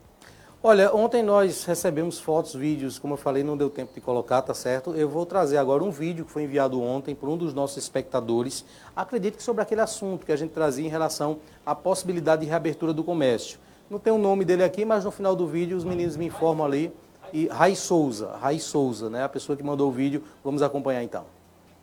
Olha, 0.66 0.96
ontem 0.96 1.22
nós 1.22 1.66
recebemos 1.66 2.20
fotos, 2.20 2.56
vídeos, 2.56 2.98
como 2.98 3.16
eu 3.16 3.18
falei, 3.18 3.44
não 3.44 3.58
deu 3.58 3.70
tempo 3.70 3.94
de 3.94 4.00
colocar, 4.00 4.42
tá 4.42 4.54
certo? 4.54 4.92
Eu 4.92 5.10
vou 5.10 5.26
trazer 5.26 5.58
agora 5.58 5.84
um 5.84 5.92
vídeo 5.92 6.24
que 6.24 6.32
foi 6.32 6.44
enviado 6.44 6.82
ontem 6.82 7.14
por 7.14 7.28
um 7.28 7.36
dos 7.36 7.54
nossos 7.54 7.76
espectadores, 7.76 8.64
acredito 8.96 9.36
que 9.36 9.44
sobre 9.44 9.62
aquele 9.62 9.82
assunto 9.82 10.26
que 10.26 10.32
a 10.32 10.38
gente 10.38 10.52
trazia 10.52 10.86
em 10.86 10.90
relação 10.90 11.40
à 11.66 11.76
possibilidade 11.76 12.44
de 12.44 12.48
reabertura 12.48 12.94
do 12.94 13.04
comércio. 13.04 13.60
Não 13.90 14.00
tem 14.00 14.14
o 14.14 14.18
nome 14.18 14.46
dele 14.46 14.64
aqui, 14.64 14.86
mas 14.86 15.04
no 15.04 15.12
final 15.12 15.36
do 15.36 15.46
vídeo 15.46 15.76
os 15.76 15.84
meninos 15.84 16.16
me 16.16 16.28
informam 16.28 16.66
ali. 16.66 16.94
E 17.34 17.48
Rai 17.48 17.76
Souza, 17.76 18.38
Rai 18.38 18.58
Souza, 18.58 19.10
né? 19.10 19.22
A 19.22 19.28
pessoa 19.28 19.58
que 19.58 19.64
mandou 19.64 19.90
o 19.90 19.92
vídeo, 19.92 20.24
vamos 20.42 20.62
acompanhar 20.62 21.04
então. 21.04 21.26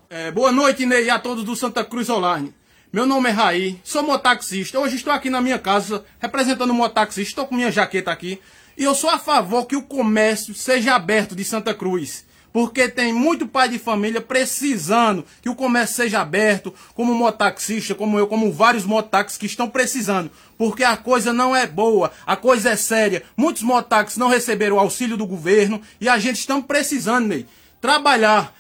É, 0.09 0.31
boa 0.31 0.51
noite, 0.51 0.87
Ney, 0.87 1.11
a 1.11 1.19
todos 1.19 1.45
do 1.45 1.55
Santa 1.55 1.85
Cruz 1.85 2.09
Online. 2.09 2.55
Meu 2.93 3.07
nome 3.07 3.29
é 3.29 3.33
Raí, 3.33 3.79
sou 3.85 4.03
motaxista. 4.03 4.81
Hoje 4.81 4.97
estou 4.97 5.13
aqui 5.13 5.31
na 5.31 5.41
minha 5.41 5.61
casa 5.61 6.05
representando 6.19 6.71
o 6.71 6.75
motaxista. 6.75 7.31
Estou 7.31 7.47
com 7.47 7.55
minha 7.55 7.71
jaqueta 7.71 8.11
aqui. 8.11 8.41
E 8.81 8.85
eu 8.85 8.95
sou 8.95 9.11
a 9.11 9.19
favor 9.19 9.67
que 9.67 9.77
o 9.77 9.83
comércio 9.83 10.55
seja 10.55 10.95
aberto 10.95 11.37
de 11.37 11.45
Santa 11.45 11.75
Cruz. 11.75 12.25
Porque 12.51 12.89
tem 12.89 13.13
muito 13.13 13.47
pai 13.47 13.69
de 13.69 13.79
família 13.79 14.23
precisando 14.23 15.23
que 15.43 15.51
o 15.51 15.55
comércio 15.55 15.97
seja 15.97 16.23
aberto, 16.23 16.75
como 16.95 17.15
motaxista, 17.15 17.95
como 17.95 18.19
eu, 18.19 18.27
como 18.27 18.51
vários 18.51 18.87
motaxis 18.87 19.37
que 19.37 19.45
estão 19.45 19.69
precisando. 19.69 20.31
Porque 20.57 20.83
a 20.83 20.97
coisa 20.97 21.31
não 21.31 21.55
é 21.55 21.67
boa, 21.67 22.11
a 22.27 22.37
coisa 22.37 22.71
é 22.71 22.77
séria. 22.77 23.23
Muitos 23.37 23.61
motaxis 23.61 24.17
não 24.17 24.29
receberam 24.29 24.77
o 24.77 24.81
auxílio 24.81 25.19
do 25.19 25.27
governo 25.27 25.83
e 26.01 26.09
a 26.09 26.19
gente 26.19 26.39
está 26.39 26.59
precisando, 26.63 27.27
Ney, 27.27 27.47
trabalhar. 27.83 28.57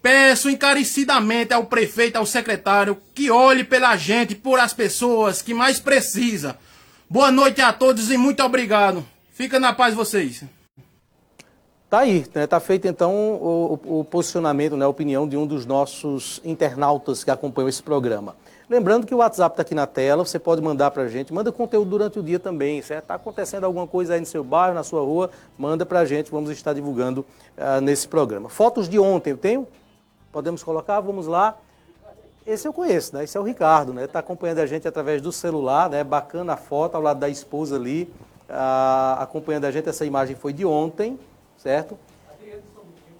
Peço 0.00 0.48
encarecidamente 0.48 1.52
ao 1.52 1.64
prefeito, 1.64 2.14
ao 2.14 2.24
secretário, 2.24 2.96
que 3.12 3.28
olhe 3.28 3.64
pela 3.64 3.96
gente, 3.96 4.36
por 4.36 4.60
as 4.60 4.72
pessoas 4.72 5.42
que 5.42 5.52
mais 5.52 5.80
precisam. 5.80 6.54
Boa 7.10 7.32
noite 7.32 7.60
a 7.60 7.72
todos 7.72 8.08
e 8.08 8.16
muito 8.16 8.40
obrigado. 8.40 9.04
Fica 9.38 9.60
na 9.60 9.72
paz 9.72 9.94
vocês. 9.94 10.42
Tá 11.88 12.00
aí, 12.00 12.26
né? 12.34 12.44
Tá 12.44 12.58
feito 12.58 12.88
então 12.88 13.14
o, 13.14 14.00
o, 14.00 14.04
posicionamento, 14.04 14.76
né, 14.76 14.84
a 14.84 14.88
opinião 14.88 15.28
de 15.28 15.36
um 15.36 15.46
dos 15.46 15.64
nossos 15.64 16.40
internautas 16.44 17.22
que 17.22 17.30
acompanham 17.30 17.68
esse 17.68 17.80
programa. 17.80 18.34
Lembrando 18.68 19.06
que 19.06 19.14
o 19.14 19.18
WhatsApp 19.18 19.52
está 19.52 19.62
aqui 19.62 19.76
na 19.76 19.86
tela, 19.86 20.24
você 20.24 20.40
pode 20.40 20.60
mandar 20.60 20.90
para 20.90 21.04
a 21.04 21.08
gente, 21.08 21.32
manda 21.32 21.52
conteúdo 21.52 21.88
durante 21.88 22.18
o 22.18 22.22
dia 22.22 22.40
também, 22.40 22.82
certo? 22.82 23.04
Está 23.04 23.14
acontecendo 23.14 23.62
alguma 23.62 23.86
coisa 23.86 24.14
aí 24.14 24.20
no 24.20 24.26
seu 24.26 24.42
bairro, 24.42 24.74
na 24.74 24.82
sua 24.82 25.02
rua, 25.02 25.30
manda 25.56 25.86
para 25.86 26.00
a 26.00 26.04
gente, 26.04 26.32
vamos 26.32 26.50
estar 26.50 26.72
divulgando 26.72 27.24
uh, 27.56 27.80
nesse 27.80 28.08
programa. 28.08 28.48
Fotos 28.48 28.88
de 28.88 28.98
ontem, 28.98 29.30
eu 29.30 29.38
tenho? 29.38 29.68
Podemos 30.32 30.64
colocar? 30.64 30.98
Vamos 30.98 31.28
lá. 31.28 31.56
Esse 32.44 32.66
eu 32.66 32.72
conheço, 32.72 33.14
né? 33.14 33.22
Esse 33.22 33.36
é 33.36 33.40
o 33.40 33.44
Ricardo, 33.44 33.94
né? 33.94 34.06
Está 34.06 34.18
acompanhando 34.18 34.58
a 34.58 34.66
gente 34.66 34.88
através 34.88 35.22
do 35.22 35.30
celular, 35.30 35.88
né? 35.88 36.02
Bacana 36.02 36.54
a 36.54 36.56
foto 36.56 36.96
ao 36.96 37.02
lado 37.02 37.20
da 37.20 37.28
esposa 37.28 37.76
ali 37.76 38.12
ah, 38.48 39.18
acompanhando 39.20 39.64
a 39.64 39.70
gente. 39.70 39.88
Essa 39.88 40.06
imagem 40.06 40.34
foi 40.34 40.52
de 40.52 40.64
ontem, 40.64 41.18
certo? 41.56 41.98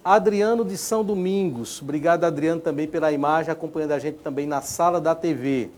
Adriano 0.03 0.63
de 0.63 0.77
São 0.77 1.03
Domingos. 1.03 1.81
Obrigado, 1.81 2.23
Adriano, 2.23 2.61
também 2.61 2.87
pela 2.87 3.11
imagem, 3.11 3.51
acompanhando 3.51 3.91
a 3.91 3.99
gente 3.99 4.19
também 4.19 4.47
na 4.47 4.61
sala 4.61 4.99
da 4.99 5.13
TV. 5.13 5.69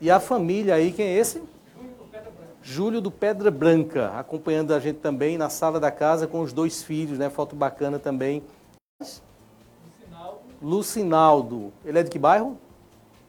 E 0.00 0.10
a 0.10 0.18
família 0.18 0.74
aí, 0.74 0.92
quem 0.92 1.06
é 1.06 1.18
esse? 1.18 1.42
Júlio 2.62 3.00
do 3.00 3.10
Pedra 3.10 3.50
Branca, 3.50 4.12
acompanhando 4.18 4.74
a 4.74 4.78
gente 4.78 4.98
também 4.98 5.36
na 5.36 5.48
sala 5.48 5.80
da 5.80 5.90
casa 5.90 6.26
com 6.26 6.40
os 6.40 6.52
dois 6.52 6.82
filhos, 6.82 7.18
né? 7.18 7.30
Foto 7.30 7.56
bacana 7.56 7.98
também. 7.98 8.42
Lucinaldo. 9.00 10.40
Lucinaldo. 10.62 11.72
Ele 11.84 11.98
é 11.98 12.02
de 12.02 12.10
que 12.10 12.18
bairro? 12.18 12.58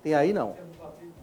Tem 0.03 0.13
aí 0.13 0.33
não? 0.33 0.55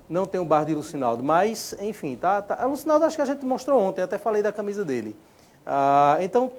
Não 0.08 0.26
tem 0.26 0.40
o 0.40 0.44
bar 0.44 0.64
de 0.64 0.74
Lucinaldo, 0.74 1.22
mas, 1.22 1.74
enfim, 1.80 2.16
tá, 2.16 2.40
tá, 2.40 2.62
a 2.62 2.66
Lucinaldo 2.66 3.04
acho 3.04 3.16
que 3.16 3.22
a 3.22 3.26
gente 3.26 3.44
mostrou 3.44 3.80
ontem, 3.80 4.02
até 4.02 4.16
falei 4.18 4.42
da 4.42 4.52
camisa 4.52 4.84
dele. 4.84 5.14
Ah, 5.66 6.16
então, 6.20 6.50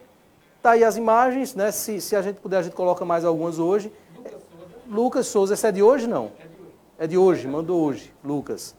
tá 0.62 0.72
aí 0.72 0.84
as 0.84 0.96
imagens, 0.96 1.56
né? 1.56 1.72
Se, 1.72 2.00
se 2.00 2.16
a 2.16 2.22
gente 2.22 2.40
puder, 2.40 2.58
a 2.58 2.62
gente 2.62 2.76
coloca 2.76 3.04
mais 3.04 3.26
algumas 3.26 3.58
hoje. 3.58 3.92
Lucas 4.16 4.32
Souza. 4.32 4.66
Lucas 4.88 5.28
Souza, 5.28 5.54
esse 5.56 5.68
é 5.68 5.72
de 5.72 5.82
hoje, 5.82 6.08
não? 6.08 6.26
É 6.26 6.28
de 6.28 6.38
hoje. 6.38 6.74
É 7.00 7.08
de 7.08 7.18
hoje, 7.18 7.48
mandou 7.48 7.82
hoje, 7.82 8.14
Lucas. 8.24 8.76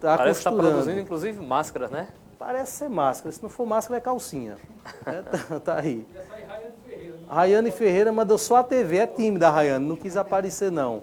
Tá 0.00 0.18
Parece 0.18 0.42
que 0.42 0.48
está 0.48 0.52
produzindo, 0.52 1.00
inclusive, 1.00 1.44
máscaras, 1.44 1.90
né? 1.90 2.08
Parece 2.38 2.72
ser 2.72 2.90
máscara, 2.90 3.32
se 3.32 3.42
não 3.42 3.48
for 3.48 3.66
máscara 3.66 3.98
é 3.98 4.00
calcinha. 4.00 4.58
é, 5.06 5.22
tá, 5.22 5.60
tá, 5.60 5.80
aí. 5.80 6.06
Rayane 7.26 7.70
Ferreira 7.70 8.12
mandou 8.12 8.36
só 8.36 8.56
a 8.56 8.62
TV, 8.62 8.98
é 8.98 9.06
tímida 9.06 9.48
a 9.48 9.50
Rayane, 9.50 9.86
não 9.86 9.96
quis 9.96 10.16
aparecer 10.16 10.70
não. 10.70 11.02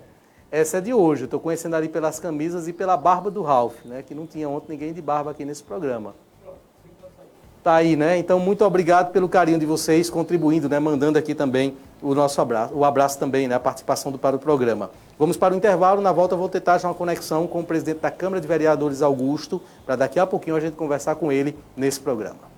Essa 0.51 0.79
é 0.79 0.81
de 0.81 0.93
hoje, 0.93 1.23
estou 1.23 1.39
conhecendo 1.39 1.77
ali 1.77 1.87
pelas 1.87 2.19
camisas 2.19 2.67
e 2.67 2.73
pela 2.73 2.97
barba 2.97 3.31
do 3.31 3.41
Ralph, 3.41 3.85
né? 3.85 4.03
Que 4.05 4.13
não 4.13 4.27
tinha 4.27 4.49
ontem 4.49 4.73
ninguém 4.73 4.91
de 4.91 5.01
barba 5.01 5.31
aqui 5.31 5.45
nesse 5.45 5.63
programa. 5.63 6.13
Tá 7.63 7.75
aí, 7.75 7.95
né? 7.95 8.17
Então, 8.17 8.37
muito 8.37 8.65
obrigado 8.65 9.13
pelo 9.13 9.29
carinho 9.29 9.57
de 9.57 9.65
vocês, 9.65 10.09
contribuindo, 10.09 10.67
né? 10.67 10.77
Mandando 10.77 11.17
aqui 11.17 11.33
também 11.33 11.77
o 12.01 12.13
nosso 12.13 12.41
abraço, 12.41 12.73
o 12.73 12.83
abraço 12.83 13.17
também, 13.17 13.47
né? 13.47 13.55
A 13.55 13.61
participação 13.61 14.11
do, 14.11 14.19
para 14.19 14.35
o 14.35 14.39
programa. 14.39 14.91
Vamos 15.17 15.37
para 15.37 15.53
o 15.53 15.57
intervalo, 15.57 16.01
na 16.01 16.11
volta 16.11 16.35
vou 16.35 16.49
tentar 16.49 16.73
achar 16.73 16.89
uma 16.89 16.95
conexão 16.95 17.47
com 17.47 17.61
o 17.61 17.63
presidente 17.63 17.99
da 17.99 18.11
Câmara 18.11 18.41
de 18.41 18.47
Vereadores, 18.47 19.01
Augusto, 19.01 19.61
para 19.85 19.95
daqui 19.95 20.19
a 20.19 20.27
pouquinho 20.27 20.57
a 20.57 20.59
gente 20.59 20.75
conversar 20.75 21.15
com 21.15 21.31
ele 21.31 21.57
nesse 21.77 22.01
programa. 22.01 22.50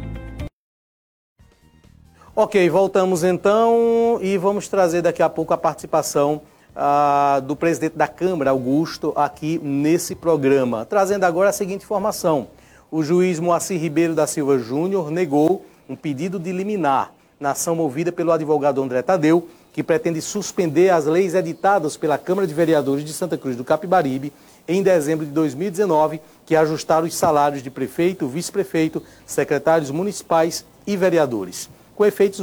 Ok, 2.42 2.70
voltamos 2.70 3.26
então 3.26 4.18
e 4.22 4.38
vamos 4.38 4.70
trazer 4.70 5.02
daqui 5.02 5.22
a 5.22 5.28
pouco 5.28 5.54
a 5.54 5.58
participação 5.58 6.42
ah, 6.74 7.42
do 7.46 7.54
presidente 7.54 7.98
da 7.98 8.08
Câmara, 8.08 8.52
Augusto, 8.52 9.12
aqui 9.14 9.60
nesse 9.62 10.16
programa. 10.16 10.86
Trazendo 10.86 11.26
agora 11.26 11.50
a 11.50 11.52
seguinte 11.52 11.84
informação: 11.84 12.48
o 12.90 13.04
juiz 13.04 13.42
Moacir 13.42 13.78
Ribeiro 13.78 14.16
da 14.16 14.26
Silva 14.26 14.58
Júnior 14.58 15.12
negou 15.12 15.66
um 15.90 15.98
pedido 15.98 16.40
de 16.40 16.54
liminar 16.54 17.12
na 17.38 17.52
ação 17.52 17.76
movida 17.76 18.10
pelo 18.10 18.32
advogado 18.32 18.82
André 18.82 19.02
Tadeu, 19.02 19.46
que 19.74 19.84
pretende 19.84 20.22
suspender 20.22 20.92
as 20.92 21.08
leis 21.08 21.36
editadas 21.36 21.98
pela 21.98 22.18
Câmara 22.18 22.48
de 22.48 22.54
Vereadores 22.54 23.04
de 23.04 23.12
Santa 23.12 23.38
Cruz 23.38 23.58
do 23.58 23.66
Capibaribe 23.66 24.32
em 24.66 24.82
dezembro 24.82 25.26
de 25.26 25.34
2019, 25.34 26.22
que 26.46 26.56
ajustaram 26.56 27.06
os 27.06 27.16
salários 27.16 27.62
de 27.62 27.70
prefeito, 27.70 28.30
vice-prefeito, 28.30 29.04
secretários 29.26 29.92
municipais 29.92 30.64
e 30.88 30.96
vereadores 30.96 31.70
com 32.00 32.06
efeitos 32.06 32.39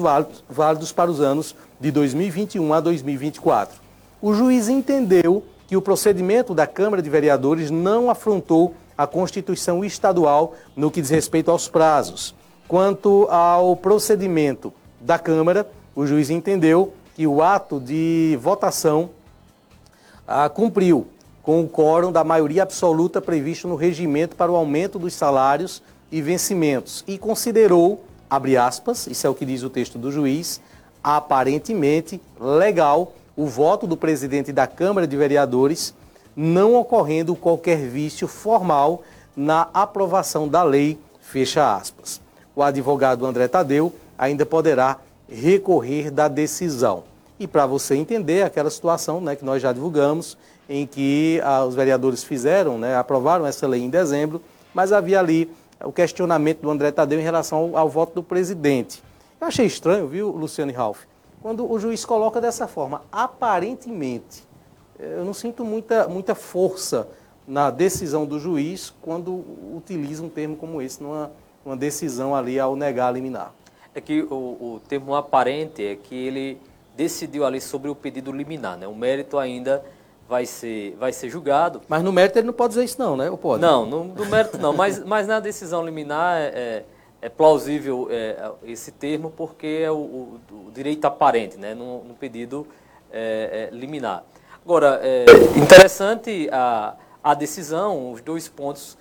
válidos 0.50 0.92
para 0.92 1.10
os 1.10 1.18
anos 1.18 1.54
de 1.80 1.90
2021 1.90 2.74
a 2.74 2.78
2024. 2.78 3.80
O 4.20 4.34
juiz 4.34 4.68
entendeu 4.68 5.42
que 5.66 5.74
o 5.78 5.80
procedimento 5.80 6.52
da 6.52 6.66
Câmara 6.66 7.00
de 7.00 7.08
Vereadores 7.08 7.70
não 7.70 8.10
afrontou 8.10 8.74
a 8.98 9.06
Constituição 9.06 9.82
estadual 9.82 10.52
no 10.76 10.90
que 10.90 11.00
diz 11.00 11.08
respeito 11.08 11.50
aos 11.50 11.68
prazos. 11.68 12.34
Quanto 12.68 13.26
ao 13.30 13.74
procedimento 13.74 14.74
da 15.00 15.18
Câmara, 15.18 15.66
o 15.94 16.06
juiz 16.06 16.28
entendeu 16.28 16.92
que 17.14 17.26
o 17.26 17.42
ato 17.42 17.80
de 17.80 18.38
votação 18.42 19.08
ah, 20.28 20.50
cumpriu 20.50 21.06
com 21.42 21.62
o 21.62 21.68
quórum 21.68 22.12
da 22.12 22.22
maioria 22.22 22.62
absoluta 22.62 23.22
previsto 23.22 23.66
no 23.66 23.74
regimento 23.74 24.36
para 24.36 24.52
o 24.52 24.56
aumento 24.56 24.98
dos 24.98 25.14
salários 25.14 25.82
e 26.12 26.20
vencimentos 26.20 27.02
e 27.08 27.16
considerou 27.16 28.04
abre 28.28 28.56
aspas, 28.56 29.06
isso 29.06 29.26
é 29.26 29.30
o 29.30 29.34
que 29.34 29.44
diz 29.44 29.62
o 29.62 29.70
texto 29.70 29.98
do 29.98 30.10
juiz, 30.10 30.60
aparentemente 31.02 32.20
legal 32.40 33.12
o 33.36 33.46
voto 33.46 33.86
do 33.86 33.96
presidente 33.96 34.52
da 34.52 34.66
Câmara 34.66 35.06
de 35.06 35.16
Vereadores, 35.16 35.94
não 36.34 36.74
ocorrendo 36.74 37.36
qualquer 37.36 37.78
vício 37.78 38.26
formal 38.26 39.02
na 39.36 39.68
aprovação 39.72 40.48
da 40.48 40.62
lei, 40.62 40.98
fecha 41.20 41.76
aspas. 41.76 42.20
O 42.54 42.62
advogado 42.62 43.26
André 43.26 43.48
Tadeu 43.48 43.92
ainda 44.18 44.46
poderá 44.46 44.98
recorrer 45.28 46.10
da 46.10 46.28
decisão. 46.28 47.04
E 47.38 47.46
para 47.46 47.66
você 47.66 47.94
entender 47.94 48.42
aquela 48.42 48.70
situação 48.70 49.20
né, 49.20 49.36
que 49.36 49.44
nós 49.44 49.60
já 49.60 49.72
divulgamos, 49.72 50.38
em 50.68 50.86
que 50.86 51.40
ah, 51.44 51.64
os 51.64 51.74
vereadores 51.74 52.24
fizeram, 52.24 52.78
né, 52.78 52.96
aprovaram 52.96 53.46
essa 53.46 53.66
lei 53.66 53.82
em 53.82 53.90
dezembro, 53.90 54.40
mas 54.72 54.92
havia 54.92 55.20
ali 55.20 55.50
o 55.84 55.92
questionamento 55.92 56.60
do 56.60 56.70
André 56.70 56.90
Tadeu 56.90 57.18
em 57.18 57.22
relação 57.22 57.58
ao, 57.58 57.76
ao 57.76 57.88
voto 57.88 58.14
do 58.14 58.22
presidente. 58.22 59.02
Eu 59.40 59.46
achei 59.46 59.66
estranho, 59.66 60.06
viu, 60.06 60.30
Luciano 60.30 60.70
e 60.70 60.74
Ralph, 60.74 61.04
quando 61.42 61.70
o 61.70 61.78
juiz 61.78 62.04
coloca 62.04 62.40
dessa 62.40 62.66
forma, 62.66 63.02
aparentemente. 63.12 64.44
Eu 64.98 65.24
não 65.24 65.34
sinto 65.34 65.64
muita, 65.64 66.08
muita 66.08 66.34
força 66.34 67.06
na 67.46 67.70
decisão 67.70 68.24
do 68.24 68.40
juiz 68.40 68.92
quando 69.02 69.44
utiliza 69.76 70.22
um 70.22 70.28
termo 70.28 70.56
como 70.56 70.80
esse 70.80 71.02
numa, 71.02 71.30
numa 71.64 71.76
decisão 71.76 72.34
ali 72.34 72.58
ao 72.58 72.74
negar 72.74 73.08
a 73.08 73.12
liminar. 73.12 73.54
É 73.94 74.00
que 74.00 74.22
o, 74.22 74.34
o 74.34 74.80
termo 74.88 75.14
aparente 75.14 75.84
é 75.84 75.96
que 75.96 76.14
ele 76.14 76.58
decidiu 76.96 77.44
ali 77.44 77.60
sobre 77.60 77.90
o 77.90 77.94
pedido 77.94 78.32
liminar, 78.32 78.76
né? 78.76 78.88
O 78.88 78.94
mérito 78.94 79.38
ainda 79.38 79.84
vai 80.28 80.44
ser, 80.44 80.96
vai 80.96 81.12
ser 81.12 81.28
julgado. 81.28 81.80
Mas 81.88 82.02
no 82.02 82.12
mérito 82.12 82.38
ele 82.38 82.46
não 82.46 82.54
pode 82.54 82.70
dizer 82.70 82.84
isso 82.84 82.98
não, 82.98 83.16
né? 83.16 83.30
Ou 83.30 83.38
pode? 83.38 83.62
Não, 83.62 83.86
no, 83.86 84.04
no 84.04 84.26
mérito 84.26 84.58
não, 84.58 84.72
mas, 84.72 85.02
mas 85.04 85.26
na 85.26 85.40
decisão 85.40 85.84
liminar 85.84 86.38
é, 86.38 86.46
é, 86.46 86.84
é 87.22 87.28
plausível 87.28 88.08
é, 88.10 88.50
esse 88.64 88.90
termo 88.90 89.30
porque 89.30 89.82
é 89.84 89.90
o, 89.90 89.96
o, 89.96 90.40
o, 90.50 90.70
direito 90.72 91.04
aparente, 91.04 91.56
né? 91.56 91.74
No, 91.74 92.04
no 92.04 92.14
pedido 92.14 92.66
é, 93.10 93.70
é, 93.72 93.74
liminar. 93.74 94.24
Agora, 94.64 95.00
é 95.02 95.24
interessante 95.56 96.48
a, 96.50 96.96
a 97.22 97.34
decisão, 97.34 98.10
os 98.12 98.20
dois 98.20 98.48
pontos 98.48 98.98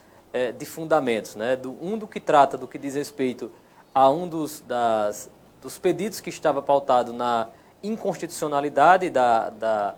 de 0.59 0.65
fundamentos, 0.65 1.33
né? 1.37 1.55
Do, 1.55 1.77
um 1.81 1.97
do 1.97 2.05
que 2.05 2.19
trata, 2.19 2.57
do 2.57 2.67
que 2.67 2.77
diz 2.77 2.93
respeito 2.93 3.49
a 3.93 4.09
um 4.09 4.27
dos, 4.27 4.59
das, 4.67 5.29
dos 5.61 5.79
pedidos 5.79 6.19
que 6.19 6.29
estava 6.29 6.61
pautado 6.61 7.13
na 7.13 7.47
inconstitucionalidade 7.81 9.09
da, 9.09 9.49
da, 9.49 9.95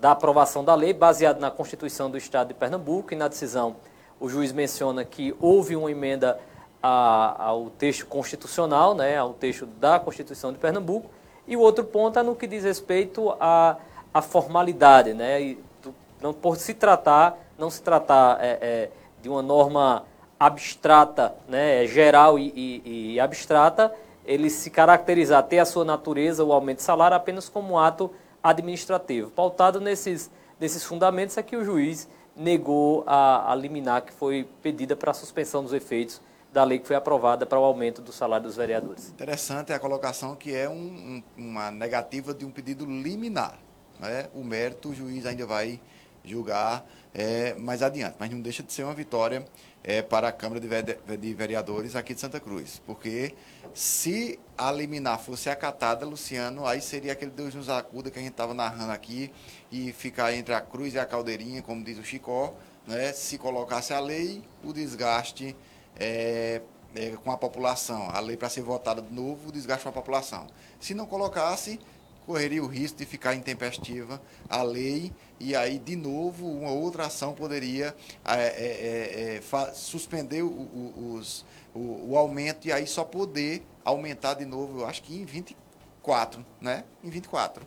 da 0.00 0.12
aprovação 0.12 0.64
da 0.64 0.74
lei, 0.74 0.94
baseado 0.94 1.38
na 1.38 1.50
Constituição 1.50 2.10
do 2.10 2.16
Estado 2.16 2.48
de 2.48 2.54
Pernambuco, 2.54 3.12
e 3.12 3.16
na 3.16 3.28
decisão 3.28 3.76
o 4.18 4.28
juiz 4.28 4.50
menciona 4.50 5.04
que 5.04 5.34
houve 5.38 5.76
uma 5.76 5.90
emenda 5.90 6.38
a, 6.82 7.44
ao 7.44 7.70
texto 7.70 8.06
constitucional, 8.06 8.94
né, 8.94 9.18
ao 9.18 9.34
texto 9.34 9.66
da 9.66 10.00
Constituição 10.00 10.52
de 10.52 10.58
Pernambuco, 10.58 11.10
e 11.46 11.56
o 11.56 11.60
outro 11.60 11.84
ponto 11.84 12.18
é 12.18 12.22
no 12.22 12.34
que 12.34 12.46
diz 12.46 12.64
respeito 12.64 13.30
à, 13.38 13.76
à 14.12 14.22
formalidade, 14.22 15.12
né, 15.12 15.42
e, 15.42 15.64
do, 15.82 15.94
não, 16.20 16.32
por 16.32 16.56
se 16.56 16.72
tratar, 16.72 17.38
não 17.58 17.68
se 17.68 17.82
tratar 17.82 18.38
é, 18.40 18.58
é, 18.60 18.90
de 19.20 19.28
uma 19.28 19.42
norma 19.42 20.04
abstrata, 20.38 21.34
né, 21.46 21.86
geral 21.86 22.38
e, 22.38 22.52
e, 22.56 23.12
e 23.14 23.20
abstrata, 23.20 23.94
ele 24.24 24.48
se 24.48 24.70
caracterizar, 24.70 25.42
ter 25.42 25.58
a 25.58 25.66
sua 25.66 25.84
natureza, 25.84 26.42
o 26.42 26.52
aumento 26.52 26.78
de 26.78 26.84
salário, 26.84 27.16
apenas 27.16 27.48
como 27.48 27.74
um 27.74 27.78
ato 27.78 28.10
administrativo. 28.42 29.30
Pautado 29.30 29.80
nesses, 29.80 30.30
nesses 30.58 30.84
fundamentos 30.84 31.36
é 31.36 31.42
que 31.42 31.56
o 31.56 31.64
juiz 31.64 32.08
negou 32.34 33.04
a, 33.06 33.52
a 33.52 33.54
liminar 33.54 34.02
que 34.02 34.12
foi 34.12 34.48
pedida 34.62 34.96
para 34.96 35.10
a 35.10 35.14
suspensão 35.14 35.62
dos 35.62 35.72
efeitos 35.72 36.20
da 36.52 36.64
lei 36.64 36.78
que 36.78 36.86
foi 36.86 36.96
aprovada 36.96 37.46
para 37.46 37.58
o 37.58 37.64
aumento 37.64 38.02
do 38.02 38.12
salário 38.12 38.46
dos 38.46 38.56
vereadores. 38.56 39.08
Interessante 39.10 39.72
a 39.72 39.78
colocação 39.78 40.34
que 40.34 40.54
é 40.54 40.68
um, 40.68 40.74
um, 40.74 41.22
uma 41.36 41.70
negativa 41.70 42.34
de 42.34 42.44
um 42.44 42.50
pedido 42.50 42.84
liminar. 42.84 43.58
Né? 43.98 44.28
O 44.34 44.42
mérito 44.42 44.88
o 44.88 44.94
juiz 44.94 45.26
ainda 45.26 45.46
vai 45.46 45.80
julgar 46.24 46.84
é, 47.14 47.54
mais 47.54 47.82
adiante, 47.82 48.16
mas 48.18 48.30
não 48.30 48.40
deixa 48.40 48.62
de 48.62 48.72
ser 48.72 48.84
uma 48.84 48.94
vitória 48.94 49.44
é, 49.82 50.02
para 50.02 50.28
a 50.28 50.32
Câmara 50.32 50.60
de 50.60 51.34
Vereadores 51.34 51.96
aqui 51.96 52.14
de 52.14 52.20
Santa 52.20 52.38
Cruz, 52.38 52.80
porque 52.86 53.34
se 53.74 54.38
a 54.56 54.70
liminar 54.70 55.18
fosse 55.18 55.48
acatada, 55.48 56.04
Luciano, 56.06 56.66
aí 56.66 56.80
seria 56.80 57.12
aquele 57.12 57.30
Deus 57.30 57.54
nos 57.54 57.68
acuda 57.68 58.10
que 58.10 58.18
a 58.18 58.22
gente 58.22 58.32
estava 58.32 58.54
narrando 58.54 58.92
aqui 58.92 59.32
e 59.70 59.92
ficar 59.92 60.34
entre 60.34 60.54
a 60.54 60.60
cruz 60.60 60.94
e 60.94 60.98
a 60.98 61.06
caldeirinha, 61.06 61.62
como 61.62 61.82
diz 61.82 61.98
o 61.98 62.04
Chicó, 62.04 62.54
né? 62.86 63.12
se 63.12 63.38
colocasse 63.38 63.92
a 63.92 64.00
lei, 64.00 64.42
o 64.62 64.72
desgaste 64.72 65.56
é, 65.98 66.60
é, 66.94 67.10
com 67.22 67.30
a 67.30 67.36
população, 67.36 68.08
a 68.10 68.20
lei 68.20 68.36
para 68.36 68.48
ser 68.48 68.62
votada 68.62 69.00
de 69.00 69.12
novo, 69.12 69.48
o 69.48 69.52
desgaste 69.52 69.84
com 69.84 69.90
a 69.90 69.92
população. 69.92 70.46
Se 70.78 70.94
não 70.94 71.06
colocasse, 71.06 71.78
correria 72.26 72.62
o 72.62 72.66
risco 72.66 72.98
de 72.98 73.06
ficar 73.06 73.34
intempestiva 73.34 74.20
a 74.48 74.62
lei 74.62 75.12
e 75.40 75.56
aí, 75.56 75.78
de 75.78 75.96
novo, 75.96 76.46
uma 76.46 76.70
outra 76.70 77.06
ação 77.06 77.32
poderia 77.32 77.94
é, 78.26 78.36
é, 78.36 79.36
é, 79.36 79.72
suspender 79.72 80.42
o, 80.42 80.48
o, 80.48 81.14
os, 81.14 81.46
o, 81.74 82.10
o, 82.10 82.18
aumento 82.18 82.68
e 82.68 82.72
aí 82.72 82.86
só 82.86 83.04
poder 83.04 83.66
aumentar 83.82 84.34
de 84.34 84.44
novo, 84.44 84.80
eu 84.80 84.86
acho 84.86 85.02
que 85.02 85.18
em 85.18 85.24
24, 85.24 86.44
né? 86.60 86.84
Em 87.02 87.08
24. 87.08 87.66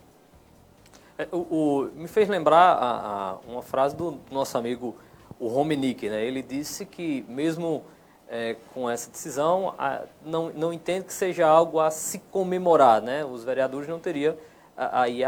O, 1.31 1.37
o, 1.37 1.91
me 1.95 2.07
fez 2.07 2.29
lembrar 2.29 2.73
a, 2.73 3.31
a, 3.31 3.37
uma 3.47 3.63
frase 3.63 3.95
do 3.95 4.19
nosso 4.29 4.55
amigo 4.55 4.95
o 5.39 5.47
Romenick, 5.47 6.07
né? 6.07 6.23
Ele 6.23 6.43
disse 6.43 6.85
que 6.85 7.25
mesmo 7.27 7.83
é, 8.29 8.55
com 8.73 8.87
essa 8.87 9.09
decisão, 9.09 9.73
não, 10.23 10.49
não 10.49 10.71
entende 10.71 11.05
que 11.05 11.13
seja 11.13 11.47
algo 11.47 11.79
a 11.79 11.89
se 11.89 12.19
comemorar, 12.19 13.01
né? 13.01 13.25
Os 13.25 13.43
vereadores 13.43 13.87
não 13.87 13.99
teriam 13.99 14.35
aí 14.75 15.21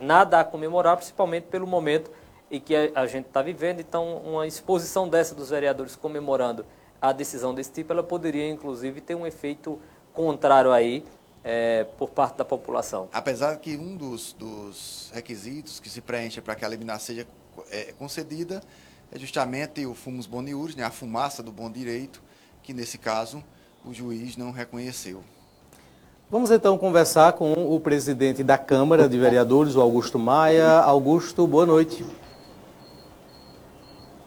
nada 0.00 0.40
a 0.40 0.44
comemorar, 0.44 0.96
principalmente 0.96 1.44
pelo 1.44 1.66
momento 1.66 2.10
em 2.50 2.60
que 2.60 2.74
a, 2.74 3.02
a 3.02 3.06
gente 3.06 3.26
está 3.26 3.42
vivendo. 3.42 3.80
Então, 3.80 4.18
uma 4.18 4.46
exposição 4.46 5.08
dessa 5.08 5.34
dos 5.34 5.50
vereadores 5.50 5.96
comemorando 5.96 6.64
a 7.00 7.12
decisão 7.12 7.54
desse 7.54 7.72
tipo, 7.72 7.92
ela 7.92 8.02
poderia, 8.02 8.48
inclusive, 8.48 9.00
ter 9.00 9.14
um 9.14 9.26
efeito 9.26 9.80
contrário 10.12 10.70
aí 10.70 11.04
é, 11.42 11.84
por 11.98 12.10
parte 12.10 12.36
da 12.36 12.44
população. 12.44 13.08
Apesar 13.12 13.56
que 13.56 13.76
um 13.76 13.96
dos, 13.96 14.32
dos 14.34 15.10
requisitos 15.12 15.80
que 15.80 15.88
se 15.88 16.00
preenche 16.00 16.40
para 16.40 16.54
que 16.54 16.64
a 16.64 16.68
liminar 16.68 17.00
seja 17.00 17.26
é, 17.70 17.92
concedida 17.98 18.62
é 19.10 19.18
justamente 19.18 19.84
o 19.84 19.94
fumus 19.94 20.26
boniuris, 20.26 20.76
né, 20.76 20.84
a 20.84 20.90
fumaça 20.90 21.42
do 21.42 21.52
bom 21.52 21.70
direito, 21.70 22.22
que 22.62 22.72
nesse 22.72 22.98
caso 22.98 23.42
o 23.84 23.92
juiz 23.92 24.36
não 24.36 24.52
reconheceu. 24.52 25.22
Vamos 26.32 26.50
então 26.50 26.78
conversar 26.78 27.34
com 27.34 27.52
o 27.52 27.78
presidente 27.78 28.42
da 28.42 28.56
Câmara 28.56 29.06
de 29.06 29.18
Vereadores, 29.18 29.76
o 29.76 29.82
Augusto 29.82 30.18
Maia. 30.18 30.78
Augusto, 30.78 31.46
boa 31.46 31.66
noite. 31.66 32.06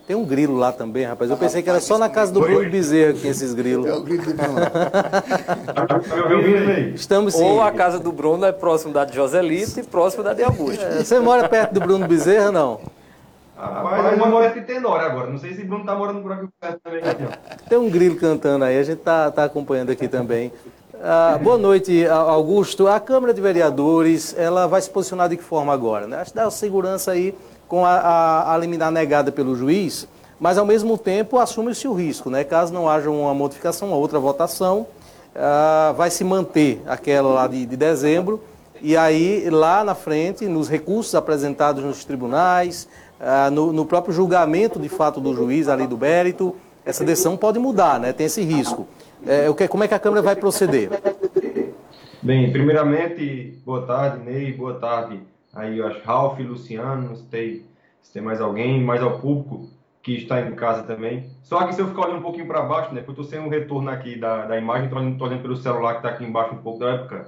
Tem 0.05 0.15
um 0.15 0.23
grilo 0.23 0.55
lá 0.55 0.71
também, 0.71 1.03
rapaz. 1.03 1.31
Eu 1.31 1.37
pensei 1.37 1.63
que 1.63 1.69
era 1.69 1.79
só 1.79 1.97
na 1.97 2.07
casa 2.07 2.31
do 2.31 2.41
Bruno 2.41 2.69
Bezerra 2.69 3.13
que 3.13 3.27
esses 3.27 3.55
grilos. 3.55 3.87
É 3.87 3.93
o 3.95 4.03
grilo 4.03 4.21
de 4.21 4.33
Bruno. 4.35 4.53
Estamos 6.93 7.33
sim. 7.33 7.43
Ou 7.43 7.59
a 7.59 7.71
casa 7.71 7.97
do 7.97 8.11
Bruno 8.11 8.45
é 8.45 8.51
próximo 8.51 8.93
da 8.93 9.03
de 9.03 9.15
Joselito 9.15 9.79
e 9.79 9.83
próximo 9.83 10.21
da 10.23 10.35
de 10.35 10.43
Augusto. 10.43 10.83
É, 10.83 11.03
você 11.03 11.19
mora 11.19 11.49
perto 11.49 11.73
do 11.73 11.79
Bruno 11.79 12.07
Bezerra, 12.07 12.51
não? 12.51 12.81
Rapaz, 13.57 14.11
eu 14.11 14.29
moro 14.29 14.43
perto 14.43 14.59
de 14.59 14.65
Tenório 14.67 15.07
agora. 15.07 15.31
Não 15.31 15.39
sei 15.39 15.55
se 15.55 15.63
o 15.63 15.65
Bruno 15.65 15.81
está 15.81 15.95
morando 15.95 16.21
por 16.21 16.33
aqui 16.33 16.47
perto 16.61 16.79
também. 16.83 17.01
Tem 17.67 17.79
um 17.79 17.89
grilo 17.89 18.15
cantando 18.15 18.63
aí, 18.63 18.77
a 18.77 18.83
gente 18.83 18.99
está 18.99 19.31
tá 19.31 19.45
acompanhando 19.45 19.89
aqui 19.89 20.07
também. 20.07 20.51
Ah, 21.01 21.39
boa 21.41 21.57
noite, 21.57 22.05
Augusto. 22.07 22.87
A 22.87 22.99
Câmara 22.99 23.33
de 23.33 23.41
Vereadores, 23.41 24.35
ela 24.37 24.65
vai 24.67 24.81
se 24.81 24.89
posicionar 24.89 25.29
de 25.29 25.37
que 25.37 25.43
forma 25.43 25.73
agora? 25.73 26.07
Né? 26.07 26.17
Acho 26.17 26.31
que 26.31 26.37
dá 26.37 26.49
segurança 26.49 27.11
aí 27.11 27.35
com 27.67 27.85
a, 27.85 27.91
a, 27.91 28.53
a 28.53 28.57
liminar 28.57 28.91
negada 28.91 29.31
pelo 29.31 29.55
juiz, 29.55 30.07
mas 30.39 30.57
ao 30.57 30.65
mesmo 30.65 30.97
tempo 30.97 31.37
assume-se 31.37 31.87
o 31.87 31.93
risco, 31.93 32.29
né? 32.29 32.43
Caso 32.43 32.73
não 32.73 32.89
haja 32.89 33.09
uma 33.09 33.33
modificação, 33.33 33.89
uma 33.89 33.97
outra 33.97 34.19
votação, 34.19 34.87
ah, 35.35 35.93
vai 35.97 36.09
se 36.09 36.23
manter 36.23 36.81
aquela 36.87 37.29
lá 37.29 37.47
de, 37.47 37.65
de 37.65 37.75
dezembro, 37.75 38.41
e 38.81 38.95
aí 38.95 39.49
lá 39.49 39.83
na 39.83 39.95
frente, 39.95 40.45
nos 40.47 40.69
recursos 40.69 41.15
apresentados 41.15 41.83
nos 41.83 42.05
tribunais, 42.05 42.87
ah, 43.19 43.49
no, 43.49 43.73
no 43.73 43.85
próprio 43.85 44.13
julgamento 44.13 44.79
de 44.79 44.89
fato 44.89 45.19
do 45.19 45.33
juiz 45.33 45.67
ali 45.67 45.87
do 45.87 45.97
mérito, 45.97 46.55
essa 46.85 47.03
decisão 47.03 47.35
pode 47.35 47.57
mudar, 47.57 47.99
né? 47.99 48.13
Tem 48.13 48.27
esse 48.27 48.41
risco. 48.41 48.87
É, 49.25 49.49
o 49.49 49.55
que, 49.55 49.67
como 49.67 49.83
é 49.83 49.87
que 49.87 49.93
a 49.93 49.99
Câmara 49.99 50.21
vai 50.21 50.35
proceder? 50.35 50.89
Bem, 52.21 52.51
primeiramente, 52.51 53.59
boa 53.65 53.85
tarde, 53.85 54.23
Ney, 54.23 54.53
boa 54.53 54.75
tarde 54.75 55.21
aí, 55.53 55.79
eu 55.79 55.87
acho, 55.87 55.99
Ralf, 56.03 56.39
Luciano, 56.39 57.09
não 57.09 57.15
se 57.15 57.23
tem 57.25 58.21
mais 58.21 58.39
alguém, 58.39 58.81
mais 58.83 59.01
ao 59.01 59.19
público 59.19 59.69
que 60.03 60.13
está 60.13 60.39
em 60.41 60.53
casa 60.53 60.83
também. 60.83 61.29
Só 61.41 61.65
que 61.65 61.73
se 61.73 61.81
eu 61.81 61.87
ficar 61.87 62.03
olhando 62.03 62.19
um 62.19 62.21
pouquinho 62.21 62.47
para 62.47 62.61
baixo, 62.61 62.93
né, 62.93 63.01
porque 63.01 63.19
eu 63.19 63.23
estou 63.23 63.25
sem 63.25 63.39
um 63.39 63.49
retorno 63.49 63.89
aqui 63.89 64.19
da, 64.19 64.45
da 64.45 64.57
imagem, 64.57 64.85
estou 64.85 64.99
olhando, 64.99 65.23
olhando, 65.23 65.41
pelo 65.41 65.57
celular 65.57 65.93
que 65.93 65.99
está 65.99 66.09
aqui 66.09 66.23
embaixo 66.23 66.53
um 66.53 66.61
pouco 66.61 66.79
da 66.79 66.91
época, 66.91 67.27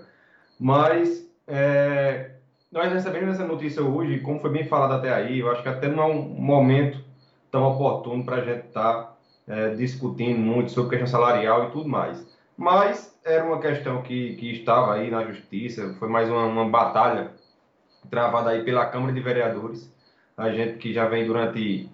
mas 0.60 1.28
é, 1.48 2.32
nós 2.72 2.94
recebemos 2.94 3.36
essa 3.36 3.48
notícia 3.48 3.82
hoje, 3.82 4.20
como 4.20 4.40
foi 4.40 4.52
bem 4.52 4.66
falado 4.66 4.94
até 4.94 5.12
aí, 5.12 5.40
eu 5.40 5.50
acho 5.50 5.64
que 5.64 5.70
até 5.70 5.88
não 5.88 6.04
é 6.04 6.06
um 6.06 6.22
momento 6.22 7.04
tão 7.52 7.64
oportuno 7.64 8.24
para 8.24 8.38
a 8.38 8.42
gente 8.42 8.68
estar 8.68 8.94
tá 8.94 9.17
é, 9.48 9.70
discutindo 9.76 10.40
muito 10.40 10.72
sobre 10.72 10.98
questão 10.98 11.08
salarial 11.08 11.70
e 11.70 11.72
tudo 11.72 11.88
mais. 11.88 12.26
Mas 12.58 13.16
era 13.24 13.46
uma 13.46 13.60
questão 13.60 14.02
que, 14.02 14.36
que 14.36 14.52
estava 14.52 14.96
aí 14.96 15.12
na 15.12 15.24
justiça, 15.24 15.96
foi 16.00 16.10
mais 16.10 16.30
uma, 16.30 16.46
uma 16.46 16.70
batalha 16.70 17.32
travada 18.10 18.52
aí 18.52 18.64
pela 18.64 18.86
Câmara 18.86 19.14
de 19.14 19.20
Vereadores, 19.20 19.92
a 20.36 20.50
gente 20.50 20.78
que 20.78 20.94
já 20.94 21.08
vem 21.08 21.26
durante 21.26 21.90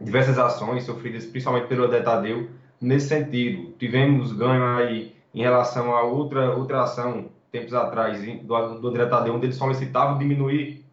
diversas 0.00 0.38
ações 0.38 0.84
sofridas 0.84 1.26
principalmente 1.26 1.66
pelo 1.66 1.88
Detadeu 1.88 2.48
nesse 2.80 3.08
sentido. 3.08 3.72
Tivemos 3.78 4.32
ganho 4.32 4.64
aí 4.76 5.14
em 5.34 5.42
relação 5.42 5.94
a 5.94 6.02
outra, 6.02 6.54
outra 6.56 6.82
ação, 6.82 7.30
tempos 7.52 7.74
atrás, 7.74 8.20
do, 8.42 8.80
do 8.80 8.90
Detadeu, 8.90 9.34
onde 9.34 9.46
ele 9.46 9.52
solicitava 9.52 10.18
diminuir 10.18 10.84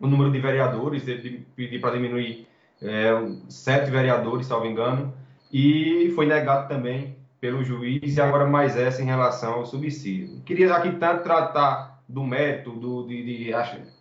o 0.00 0.06
número 0.06 0.32
de 0.32 0.40
vereadores, 0.40 1.06
ele 1.06 1.46
pedir 1.54 1.80
para 1.80 1.94
diminuir 1.94 2.46
é, 2.82 3.10
sete 3.48 3.90
vereadores, 3.90 4.46
salvo 4.46 4.66
engano, 4.66 5.12
e 5.52 6.12
foi 6.14 6.26
negado 6.26 6.68
também 6.68 7.16
pelo 7.40 7.64
juiz, 7.64 8.16
e 8.16 8.20
agora 8.20 8.46
mais 8.46 8.76
essa 8.76 9.02
em 9.02 9.06
relação 9.06 9.54
ao 9.54 9.66
subsídio. 9.66 10.42
Queria 10.44 10.74
aqui 10.74 10.92
tanto 10.92 11.22
tratar 11.22 12.00
do 12.06 12.24
mérito, 12.24 12.72
do, 12.72 13.06
de, 13.06 13.22
de, 13.22 13.52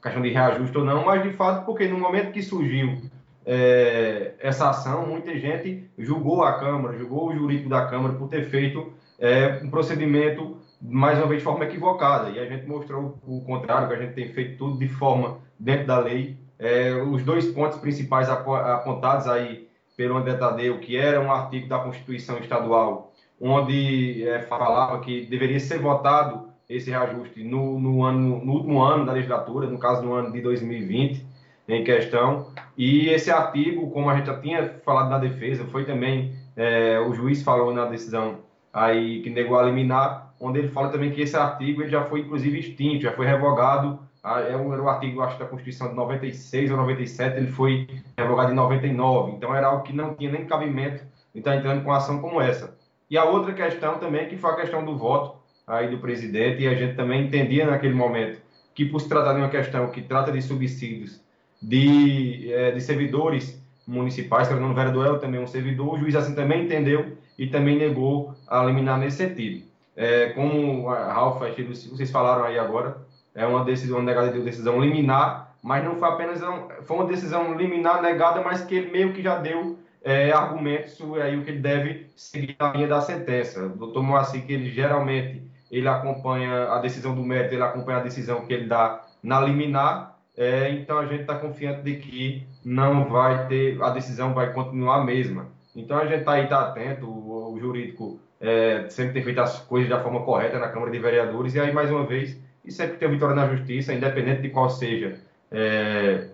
questão 0.02 0.22
de 0.22 0.30
reajuste 0.30 0.78
ou 0.78 0.84
não, 0.84 1.06
mas 1.06 1.24
de 1.24 1.32
fato, 1.32 1.66
porque 1.66 1.88
no 1.88 1.98
momento 1.98 2.32
que 2.32 2.42
surgiu 2.42 2.98
é, 3.46 4.34
essa 4.40 4.70
ação, 4.70 5.08
muita 5.08 5.38
gente 5.38 5.90
julgou 5.98 6.44
a 6.44 6.60
Câmara, 6.60 6.98
julgou 6.98 7.30
o 7.30 7.36
jurídico 7.36 7.70
da 7.70 7.86
Câmara 7.88 8.14
por 8.16 8.28
ter 8.28 8.44
feito 8.50 8.92
é, 9.18 9.60
um 9.64 9.70
procedimento, 9.70 10.58
mais 10.82 11.18
uma 11.18 11.28
vez, 11.28 11.40
de 11.40 11.46
forma 11.46 11.66
equivocada. 11.66 12.30
E 12.30 12.40
a 12.40 12.46
gente 12.46 12.68
mostrou 12.68 13.18
o 13.26 13.42
contrário, 13.42 13.88
que 13.88 13.94
a 13.94 14.02
gente 14.02 14.14
tem 14.14 14.30
feito 14.30 14.58
tudo 14.58 14.78
de 14.78 14.88
forma 14.88 15.40
dentro 15.58 15.88
da 15.88 16.00
lei. 16.00 16.38
É, 16.60 16.94
os 16.94 17.24
dois 17.24 17.48
pontos 17.48 17.80
principais 17.80 18.30
apontados 18.30 19.28
aí 19.28 19.70
pelo 19.96 20.18
André 20.18 20.34
Tadeu, 20.36 20.80
que 20.80 20.98
era 20.98 21.20
um 21.22 21.32
artigo 21.32 21.68
da 21.68 21.80
Constituição 21.80 22.38
Estadual, 22.38 23.14
onde 23.40 24.28
é, 24.28 24.42
falava 24.44 25.00
que 25.00 25.26
deveria 25.26 25.60
ser 25.60 25.80
votado 25.80 26.50
esse 26.68 26.90
reajuste 26.90 27.44
no, 27.44 27.80
no, 27.80 28.04
ano, 28.04 28.44
no 28.44 28.54
último 28.54 28.82
ano 28.82 29.06
da 29.06 29.14
legislatura, 29.14 29.68
no 29.68 29.80
caso 29.80 30.04
no 30.04 30.14
ano 30.14 30.32
de 30.32 30.42
2020, 30.42 31.26
em 31.68 31.84
questão. 31.84 32.52
E 32.78 33.10
esse 33.10 33.32
artigo, 33.32 33.90
como 33.92 34.10
a 34.10 34.16
gente 34.16 34.28
já 34.28 34.40
tinha 34.40 34.76
falado 34.86 35.10
na 35.10 35.18
defesa, 35.18 35.66
foi 35.66 35.86
também, 35.86 36.34
é, 36.56 37.00
o 37.00 37.14
juiz 37.14 37.42
falou 37.42 37.74
na 37.74 37.86
decisão 37.86 38.40
aí 38.72 39.22
que 39.22 39.30
negou 39.30 39.58
a 39.58 39.64
liminar, 39.64 40.34
onde 40.40 40.60
ele 40.60 40.68
fala 40.70 40.90
também 40.90 41.12
que 41.12 41.22
esse 41.22 41.36
artigo 41.36 41.82
ele 41.82 41.90
já 41.90 42.06
foi 42.06 42.22
inclusive 42.22 42.60
extinto, 42.60 43.04
já 43.04 43.12
foi 43.12 43.26
revogado, 43.26 44.00
é 44.24 44.56
um, 44.56 44.74
era 44.74 44.82
o 44.82 44.90
artigo, 44.90 45.22
acho, 45.22 45.40
da 45.40 45.46
Constituição 45.46 45.90
de 45.90 45.96
96 45.96 46.72
ou 46.72 46.78
97, 46.78 47.38
ele 47.38 47.48
foi 47.48 47.88
revogado 48.18 48.52
em 48.52 48.56
99, 48.56 49.32
então 49.32 49.56
era 49.56 49.68
algo 49.68 49.84
que 49.84 49.94
não 49.94 50.14
tinha 50.14 50.32
nem 50.32 50.46
cabimento 50.46 51.04
de 51.34 51.40
estar 51.40 51.56
entrando 51.56 51.84
com 51.84 51.92
ação 51.92 52.20
como 52.20 52.42
essa. 52.42 52.78
E 53.10 53.18
a 53.18 53.24
outra 53.24 53.54
questão 53.54 53.98
também, 53.98 54.28
que 54.28 54.38
foi 54.38 54.52
a 54.52 54.56
questão 54.56 54.84
do 54.84 54.98
voto 54.98 55.38
aí 55.66 55.90
do 55.90 56.00
presidente, 56.00 56.64
e 56.64 56.68
a 56.68 56.76
gente 56.76 56.96
também 56.96 57.26
entendia 57.26 57.66
naquele 57.66 57.94
momento 57.94 58.42
que 58.74 58.86
por 58.86 59.00
se 59.00 59.10
tratar 59.10 59.34
de 59.34 59.40
uma 59.40 59.50
questão 59.50 59.90
que 59.90 60.02
trata 60.02 60.32
de 60.32 60.42
subsídios 60.42 61.22
de, 61.62 62.52
é, 62.54 62.72
de 62.72 62.82
servidores 62.82 63.62
municipais, 63.86 64.48
que 64.48 64.54
o 64.54 64.74
vereador 64.74 65.16
é 65.16 65.20
também 65.20 65.42
um 65.42 65.48
servidor, 65.48 65.94
o 65.94 65.98
juiz 65.98 66.16
assim 66.16 66.36
também 66.36 66.66
entendeu 66.66 67.18
e 67.38 67.48
também 67.48 67.78
negou 67.78 68.36
a 68.48 68.64
liminar 68.64 69.00
nesse 69.00 69.18
sentido. 69.18 69.64
É, 69.96 70.30
como 70.30 70.90
a 70.90 71.12
Ralf, 71.12 71.42
vocês 71.90 72.10
falaram 72.12 72.46
aí 72.46 72.58
agora, 72.58 72.98
é 73.40 73.46
uma 73.46 73.64
decisão 73.64 73.98
uma 74.00 74.06
negada 74.06 74.32
de 74.32 74.42
decisão 74.42 74.82
liminar, 74.82 75.56
mas 75.64 75.84
não 75.84 75.96
foi 75.96 76.10
apenas 76.10 76.42
um, 76.44 76.68
foi 76.84 76.98
uma 76.98 77.06
decisão 77.06 77.56
liminar 77.56 78.02
negada, 78.02 78.42
mas 78.42 78.62
que 78.62 78.76
ele 78.76 78.92
meio 78.92 79.14
que 79.14 79.22
já 79.22 79.38
deu 79.38 79.80
é, 80.04 80.32
argumentos 80.32 80.92
sobre 80.92 81.22
aí 81.22 81.38
o 81.38 81.44
que 81.44 81.52
ele 81.52 81.60
deve 81.60 82.08
seguir 82.16 82.56
na 82.60 82.72
linha 82.74 82.88
da 82.88 83.02
sentença. 83.02 83.66
O 83.66 83.70
doutor 83.70 84.04
Moacir, 84.04 84.46
que 84.46 84.54
ele 84.54 84.70
geralmente 84.70 85.42
ele 85.72 85.88
acompanha 85.88 86.66
a 86.74 86.80
decisão 86.80 87.16
do 87.16 87.24
mérito, 87.24 87.54
ele 87.54 87.64
acompanha 87.64 88.00
a 88.00 88.04
decisão 88.04 88.46
que 88.46 88.54
ele 88.54 88.68
dá 88.68 89.06
na 89.24 89.40
liminar, 89.40 90.18
é, 90.36 90.70
então 90.72 90.98
a 90.98 91.06
gente 91.06 91.22
está 91.22 91.36
confiante 91.36 91.82
de 91.82 91.96
que 91.96 92.48
não 92.66 93.08
vai 93.10 93.48
ter, 93.48 93.82
a 93.82 93.90
decisão 93.90 94.34
vai 94.34 94.52
continuar 94.52 94.98
a 94.98 95.04
mesma. 95.04 95.48
Então 95.76 95.98
a 95.98 96.06
gente 96.06 96.20
está 96.20 96.34
aí, 96.34 96.44
está 96.44 96.62
atento, 96.62 97.06
o, 97.06 97.54
o 97.54 97.60
jurídico 97.60 98.20
é, 98.42 98.86
sempre 98.90 99.14
tem 99.14 99.24
feito 99.24 99.40
as 99.40 99.60
coisas 99.60 99.90
da 99.90 100.02
forma 100.02 100.24
correta 100.24 100.60
na 100.60 100.70
Câmara 100.70 100.92
de 100.92 101.00
Vereadores, 101.00 101.56
e 101.56 101.60
aí 101.60 101.72
mais 101.72 101.90
uma 101.90 102.06
vez, 102.06 102.38
e 102.70 102.72
sempre 102.72 102.94
que 102.94 103.00
tem 103.00 103.10
vitória 103.10 103.36
na 103.36 103.48
Justiça, 103.48 103.94
independente 103.94 104.44
de 104.44 104.50
qual 104.50 104.70
seja 104.70 105.18
é, 105.52 106.28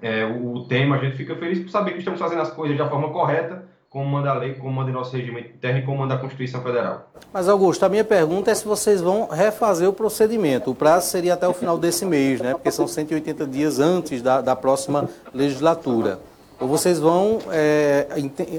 é, 0.00 0.24
o, 0.24 0.64
tema, 0.64 0.96
a 0.96 0.98
gente 0.98 1.16
fica 1.16 1.36
feliz 1.36 1.60
por 1.60 1.68
saber 1.68 1.92
que 1.92 1.98
estamos 1.98 2.18
fazendo 2.18 2.40
as 2.40 2.50
coisas 2.50 2.76
da 2.76 2.88
forma 2.88 3.10
correta, 3.10 3.64
como 3.90 4.06
manda 4.06 4.30
a 4.30 4.34
lei, 4.34 4.54
como 4.54 4.72
manda 4.72 4.90
o 4.90 4.94
nosso 4.94 5.14
regimento 5.14 5.50
interno 5.50 5.80
e 5.80 5.82
como 5.82 5.98
manda 5.98 6.14
a 6.14 6.18
Constituição 6.18 6.62
Federal. 6.62 7.10
Mas, 7.30 7.46
Augusto, 7.46 7.84
a 7.84 7.90
minha 7.90 8.02
pergunta 8.02 8.50
é 8.50 8.54
se 8.54 8.64
vocês 8.64 9.02
vão 9.02 9.28
refazer 9.28 9.86
o 9.86 9.92
procedimento. 9.92 10.70
O 10.70 10.74
prazo 10.74 11.10
seria 11.10 11.34
até 11.34 11.46
o 11.46 11.52
final 11.52 11.76
desse 11.76 12.06
mês, 12.06 12.40
né? 12.40 12.52
Porque 12.52 12.70
são 12.70 12.88
180 12.88 13.46
dias 13.46 13.78
antes 13.78 14.22
da, 14.22 14.40
da 14.40 14.56
próxima 14.56 15.06
legislatura. 15.34 16.18
Ou 16.58 16.66
vocês 16.66 16.98
vão 16.98 17.38
é, 17.50 18.06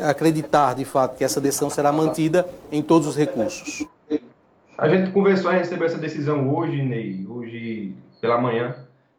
acreditar, 0.08 0.76
de 0.76 0.86
fato, 0.86 1.18
que 1.18 1.24
essa 1.24 1.42
decisão 1.42 1.70
será 1.70 1.92
mantida 1.92 2.48
em 2.72 2.84
todos 2.84 3.08
os 3.08 3.18
recursos? 3.18 3.88
A 4.78 4.90
gente 4.90 5.12
conversou 5.12 5.52
a 5.52 5.54
receber 5.54 5.86
essa 5.86 5.98
decisão 5.98 6.54
hoje, 6.54 6.82
Ney, 6.82 7.26
hoje 7.28 7.94
pela 8.20 8.40
manhã. 8.40 8.76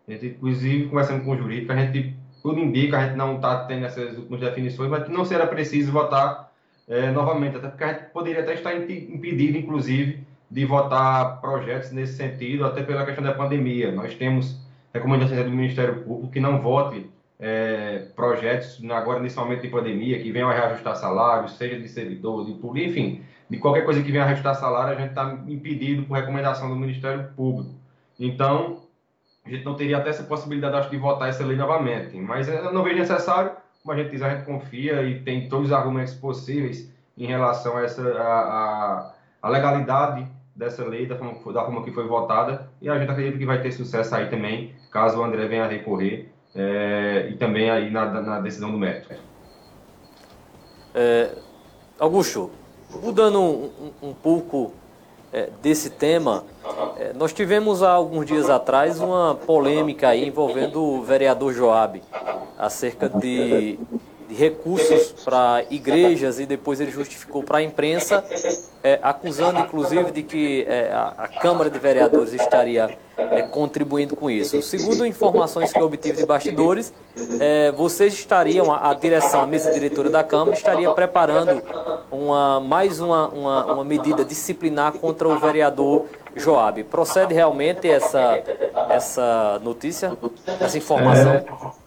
A 0.07 0.11
gente, 0.11 0.27
inclusive, 0.27 0.89
conversando 0.89 1.25
com 1.25 1.31
o 1.31 1.37
jurídico, 1.37 1.73
a 1.73 1.77
gente 1.77 2.17
tudo 2.43 2.61
indica, 2.61 2.99
a 2.99 3.07
gente 3.07 3.17
não 3.17 3.37
está 3.37 3.65
tendo 3.65 3.87
essas 3.87 4.19
últimas 4.19 4.41
definições, 4.41 4.91
mas 4.91 5.05
que 5.05 5.11
não 5.11 5.25
será 5.25 5.47
preciso 5.47 5.91
votar 5.91 6.53
é, 6.87 7.11
novamente, 7.11 7.57
até 7.57 7.69
porque 7.69 7.85
a 7.85 7.93
gente 7.95 8.11
poderia 8.11 8.43
até 8.43 8.53
estar 8.53 8.75
impedido, 8.75 9.57
inclusive, 9.57 10.27
de 10.51 10.65
votar 10.67 11.41
projetos 11.41 11.91
nesse 11.93 12.15
sentido, 12.17 12.67
até 12.67 12.83
pela 12.83 13.07
questão 13.07 13.25
da 13.25 13.33
pandemia. 13.33 13.93
Nós 13.93 14.15
temos 14.15 14.61
recomendações 14.93 15.43
do 15.43 15.51
Ministério 15.51 16.03
Público 16.03 16.33
que 16.33 16.41
não 16.41 16.61
vote 16.61 17.07
é, 17.47 18.07
projetos 18.17 18.83
agora 18.91 19.21
nesse 19.21 19.37
momento 19.37 19.61
de 19.61 19.69
pandemia, 19.69 20.19
que 20.19 20.33
venham 20.33 20.49
a 20.49 20.55
reajustar 20.55 20.97
salários, 20.97 21.53
seja 21.59 21.79
de 21.79 21.87
servidor, 21.87 22.47
de 22.47 22.55
público, 22.55 22.89
enfim, 22.89 23.23
de 23.51 23.59
qualquer 23.59 23.85
coisa 23.85 24.03
que 24.03 24.11
venha 24.11 24.25
a 24.25 24.27
reajustar 24.27 24.55
salário, 24.55 24.97
a 24.97 24.99
gente 24.99 25.11
está 25.11 25.39
impedido 25.47 26.05
por 26.05 26.15
recomendação 26.15 26.71
do 26.71 26.77
Ministério 26.77 27.29
Público. 27.37 27.75
Então, 28.19 28.85
a 29.45 29.51
gente 29.51 29.63
não 29.63 29.75
teria 29.75 29.99
até 29.99 30.09
essa 30.09 30.23
possibilidade, 30.23 30.75
acho, 30.75 30.89
de 30.89 30.97
votar 30.97 31.29
essa 31.29 31.45
lei 31.45 31.55
novamente. 31.55 32.17
Mas 32.17 32.49
eu 32.49 32.73
não 32.73 32.83
vejo 32.83 32.97
necessário, 32.97 33.53
como 33.83 33.93
a 33.93 34.03
gente 34.03 34.13
diz, 34.13 34.23
a 34.23 34.31
gente 34.31 34.47
confia 34.47 35.03
e 35.03 35.21
tem 35.21 35.47
todos 35.47 35.67
os 35.67 35.73
argumentos 35.73 36.15
possíveis 36.15 36.91
em 37.19 37.27
relação 37.27 37.77
a 37.77 37.83
essa 37.83 38.03
a, 38.23 38.23
a, 38.23 39.15
a 39.43 39.49
legalidade 39.51 40.27
dessa 40.57 40.83
lei, 40.83 41.05
da 41.05 41.17
forma, 41.17 41.53
da 41.53 41.63
forma 41.63 41.85
que 41.85 41.93
foi 41.93 42.07
votada, 42.07 42.71
e 42.81 42.89
a 42.89 42.99
gente 42.99 43.11
acredita 43.11 43.37
que 43.37 43.45
vai 43.45 43.61
ter 43.61 43.71
sucesso 43.71 44.15
aí 44.15 44.31
também, 44.31 44.75
caso 44.91 45.21
o 45.21 45.23
André 45.23 45.47
venha 45.47 45.65
a 45.65 45.69
recorrer, 45.69 46.33
é, 46.55 47.29
e 47.31 47.37
também 47.37 47.71
aí 47.71 47.91
na, 47.91 48.07
na 48.23 48.41
decisão 48.41 48.71
do 48.71 48.79
mérito. 48.79 49.13
É, 50.95 51.31
Augusto, 51.99 52.51
mudando 53.03 53.41
um, 53.41 53.71
um, 54.03 54.15
pouco 54.15 54.73
é, 55.33 55.49
desse 55.61 55.91
tema, 55.91 56.45
é, 56.97 57.13
nós 57.13 57.33
tivemos 57.33 57.83
há 57.83 57.91
alguns 57.91 58.27
dias 58.27 58.49
atrás 58.49 59.01
uma 59.01 59.35
polêmica 59.35 60.15
envolvendo 60.15 60.83
o 60.83 61.03
vereador 61.03 61.53
Joab 61.53 62.01
acerca 62.57 63.09
de, 63.09 63.79
de 64.29 64.35
recursos 64.35 65.15
para 65.25 65.65
igrejas 65.71 66.39
e 66.39 66.47
depois 66.47 66.81
ele 66.81 66.91
justificou 66.91 67.43
para 67.43 67.59
a 67.59 67.63
imprensa, 67.63 68.25
é, 68.83 68.99
acusando 69.03 69.59
inclusive 69.61 70.11
de 70.11 70.23
que 70.23 70.65
é, 70.69 70.91
a, 70.93 71.15
a, 71.19 71.29
Câmara 71.29 71.71
de 71.71 71.79
Vereadores 71.79 72.33
estaria 72.33 72.97
é, 73.17 73.43
contribuindo 73.43 74.17
com 74.17 74.31
isso. 74.31 74.61
Segundo 74.63 75.07
informações 75.07 75.73
que 75.73 75.79
eu 75.79 75.87
obtive 75.87 76.17
de 76.17 76.27
bastidores, 76.27 76.93
é, 77.41 77.73
vocês 77.73 78.15
estariam, 78.15 78.73
a, 78.73 78.91
a, 78.91 78.95
direção, 78.95 79.43
a 79.43 79.47
mesa 79.47 79.73
diretora 79.73 80.11
da 80.11 80.25
Câmara, 80.25 80.57
estaria 80.57 80.91
preparando 80.93 81.63
uma, 82.11 82.61
mais 82.61 83.01
uma, 83.01 83.29
uma, 83.29 83.73
uma 83.75 83.85
medida 83.85 84.25
disciplinar 84.25 84.93
contra 84.93 85.29
o 85.29 85.39
vereador 85.39 86.07
Joab. 86.37 86.83
Procede 86.85 87.33
realmente 87.33 87.89
essa, 87.89 88.43
essa 88.91 89.61
notícia, 89.63 90.17
essa 90.61 90.77
informação? 90.77 91.84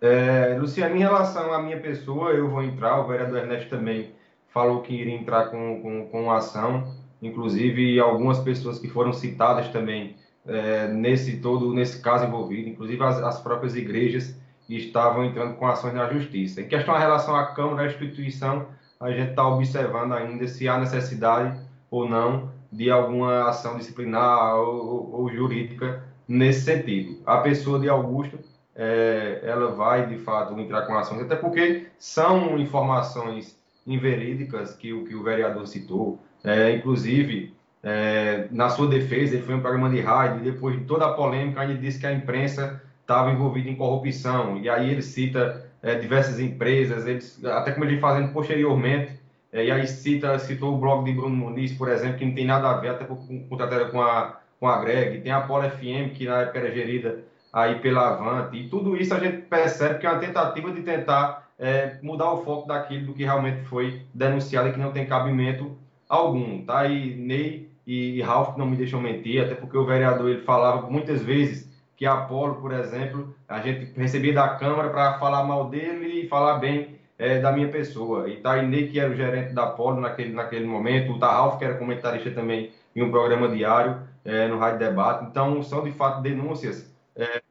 É, 0.00 0.56
Luciano, 0.58 0.94
em 0.96 1.00
relação 1.00 1.52
à 1.52 1.62
minha 1.62 1.80
pessoa, 1.80 2.30
eu 2.30 2.48
vou 2.48 2.62
entrar, 2.62 3.00
o 3.00 3.08
vereador 3.08 3.38
Ernesto 3.38 3.68
também 3.68 4.12
falou 4.48 4.82
que 4.82 4.94
iria 4.94 5.14
entrar 5.14 5.46
com, 5.50 5.80
com, 5.82 6.06
com 6.06 6.30
ação, 6.30 6.94
inclusive 7.20 7.98
algumas 7.98 8.38
pessoas 8.38 8.78
que 8.78 8.88
foram 8.88 9.12
citadas 9.12 9.68
também 9.68 10.16
é, 10.46 10.88
nesse 10.88 11.38
todo, 11.38 11.74
nesse 11.74 12.00
caso 12.00 12.24
envolvido, 12.24 12.68
inclusive 12.68 13.02
as, 13.02 13.22
as 13.22 13.40
próprias 13.40 13.76
igrejas 13.76 14.36
estavam 14.68 15.24
entrando 15.24 15.54
com 15.56 15.66
ações 15.66 15.94
na 15.94 16.08
justiça. 16.12 16.60
Em 16.60 16.68
questão 16.68 16.94
à 16.94 16.98
relação 16.98 17.34
à 17.34 17.46
Câmara, 17.46 17.82
à 17.82 17.86
instituição, 17.86 18.66
a 19.00 19.10
gente 19.10 19.30
está 19.30 19.46
observando 19.46 20.12
ainda 20.12 20.46
se 20.46 20.68
há 20.68 20.78
necessidade 20.78 21.58
ou 21.90 22.08
não 22.08 22.50
de 22.70 22.90
alguma 22.90 23.48
ação 23.48 23.78
disciplinar 23.78 24.56
ou, 24.56 25.10
ou, 25.14 25.30
jurídica 25.30 26.04
nesse 26.26 26.62
sentido. 26.62 27.22
A 27.24 27.38
pessoa 27.38 27.78
de 27.78 27.88
Augusto, 27.88 28.38
é, 28.78 29.40
ela 29.42 29.72
vai 29.72 30.06
de 30.06 30.16
fato 30.18 30.56
entrar 30.58 30.82
com 30.82 30.96
ações, 30.96 31.22
até 31.22 31.34
porque 31.34 31.88
são 31.98 32.56
informações 32.56 33.58
inverídicas 33.84 34.72
que 34.74 34.92
o 34.92 35.04
que 35.04 35.16
o 35.16 35.22
vereador 35.24 35.66
citou. 35.66 36.20
É, 36.44 36.70
inclusive, 36.70 37.52
é, 37.82 38.46
na 38.52 38.68
sua 38.68 38.86
defesa, 38.86 39.34
ele 39.34 39.42
foi 39.42 39.56
um 39.56 39.60
programa 39.60 39.90
de 39.90 40.00
rádio 40.00 40.44
depois 40.44 40.78
de 40.78 40.84
toda 40.84 41.06
a 41.06 41.12
polêmica, 41.12 41.64
ele 41.64 41.76
disse 41.78 41.98
que 41.98 42.06
a 42.06 42.12
imprensa 42.12 42.80
estava 43.00 43.32
envolvida 43.32 43.68
em 43.68 43.74
corrupção. 43.74 44.58
E 44.58 44.68
aí 44.68 44.90
ele 44.90 45.02
cita 45.02 45.68
é, 45.82 45.96
diversas 45.96 46.38
empresas, 46.38 47.04
eles, 47.04 47.44
até 47.44 47.72
como 47.72 47.84
ele 47.84 47.98
fazendo 47.98 48.32
posteriormente, 48.32 49.18
é, 49.52 49.64
e 49.64 49.72
aí 49.72 49.88
cita, 49.88 50.38
citou 50.38 50.74
o 50.74 50.78
blog 50.78 51.04
de 51.04 51.12
Bruno 51.12 51.34
Muniz, 51.34 51.72
por 51.72 51.88
exemplo, 51.88 52.18
que 52.18 52.24
não 52.24 52.34
tem 52.34 52.44
nada 52.44 52.70
a 52.70 52.74
ver 52.74 52.90
até 52.90 53.04
com, 53.04 53.16
com, 53.16 53.48
com 53.48 54.02
a, 54.02 54.40
com 54.60 54.68
a 54.68 54.80
Greg, 54.80 55.20
tem 55.20 55.32
a 55.32 55.40
Polo 55.40 55.68
FM, 55.68 56.12
que 56.14 56.26
na 56.26 56.42
época 56.42 56.58
era 56.58 56.70
gerida 56.70 57.24
aí 57.52 57.78
pela 57.80 58.08
Avante, 58.08 58.56
e 58.56 58.68
tudo 58.68 58.96
isso 58.96 59.14
a 59.14 59.18
gente 59.18 59.42
percebe 59.42 59.98
que 59.98 60.06
é 60.06 60.10
uma 60.10 60.20
tentativa 60.20 60.70
de 60.70 60.82
tentar 60.82 61.48
é, 61.58 61.98
mudar 62.02 62.32
o 62.32 62.44
foco 62.44 62.68
daquilo 62.68 63.06
do 63.06 63.14
que 63.14 63.24
realmente 63.24 63.62
foi 63.64 64.02
denunciado 64.14 64.68
e 64.68 64.72
que 64.72 64.78
não 64.78 64.92
tem 64.92 65.06
cabimento 65.06 65.76
algum, 66.08 66.64
tá? 66.64 66.86
E 66.86 67.14
Ney 67.16 67.68
e 67.86 68.20
Ralf 68.22 68.56
não 68.56 68.66
me 68.66 68.76
deixam 68.76 69.00
mentir, 69.00 69.42
até 69.42 69.54
porque 69.54 69.76
o 69.76 69.86
vereador 69.86 70.28
ele 70.28 70.42
falava 70.42 70.88
muitas 70.90 71.22
vezes 71.22 71.68
que 71.96 72.06
a 72.06 72.12
Apolo, 72.12 72.56
por 72.56 72.72
exemplo, 72.72 73.34
a 73.48 73.60
gente 73.60 73.92
recebia 73.98 74.32
da 74.32 74.50
Câmara 74.50 74.88
para 74.90 75.18
falar 75.18 75.42
mal 75.42 75.68
dele 75.68 76.20
e 76.20 76.28
falar 76.28 76.58
bem 76.58 76.98
é, 77.18 77.40
da 77.40 77.50
minha 77.50 77.68
pessoa. 77.68 78.28
E 78.28 78.36
tá 78.36 78.62
Ney, 78.62 78.88
que 78.88 79.00
era 79.00 79.10
o 79.10 79.16
gerente 79.16 79.52
da 79.52 79.64
Apolo 79.64 80.00
naquele, 80.00 80.32
naquele 80.32 80.64
momento, 80.64 81.12
o 81.12 81.18
Ralf, 81.18 81.58
que 81.58 81.64
era 81.64 81.74
comentarista 81.74 82.30
também 82.30 82.70
em 82.94 83.02
um 83.02 83.10
programa 83.10 83.48
diário 83.48 84.00
é, 84.24 84.46
no 84.46 84.58
Rádio 84.58 84.78
Debate. 84.78 85.24
Então, 85.24 85.60
são 85.62 85.82
de 85.82 85.90
fato 85.90 86.22
denúncias. 86.22 86.94
É... 87.18 87.42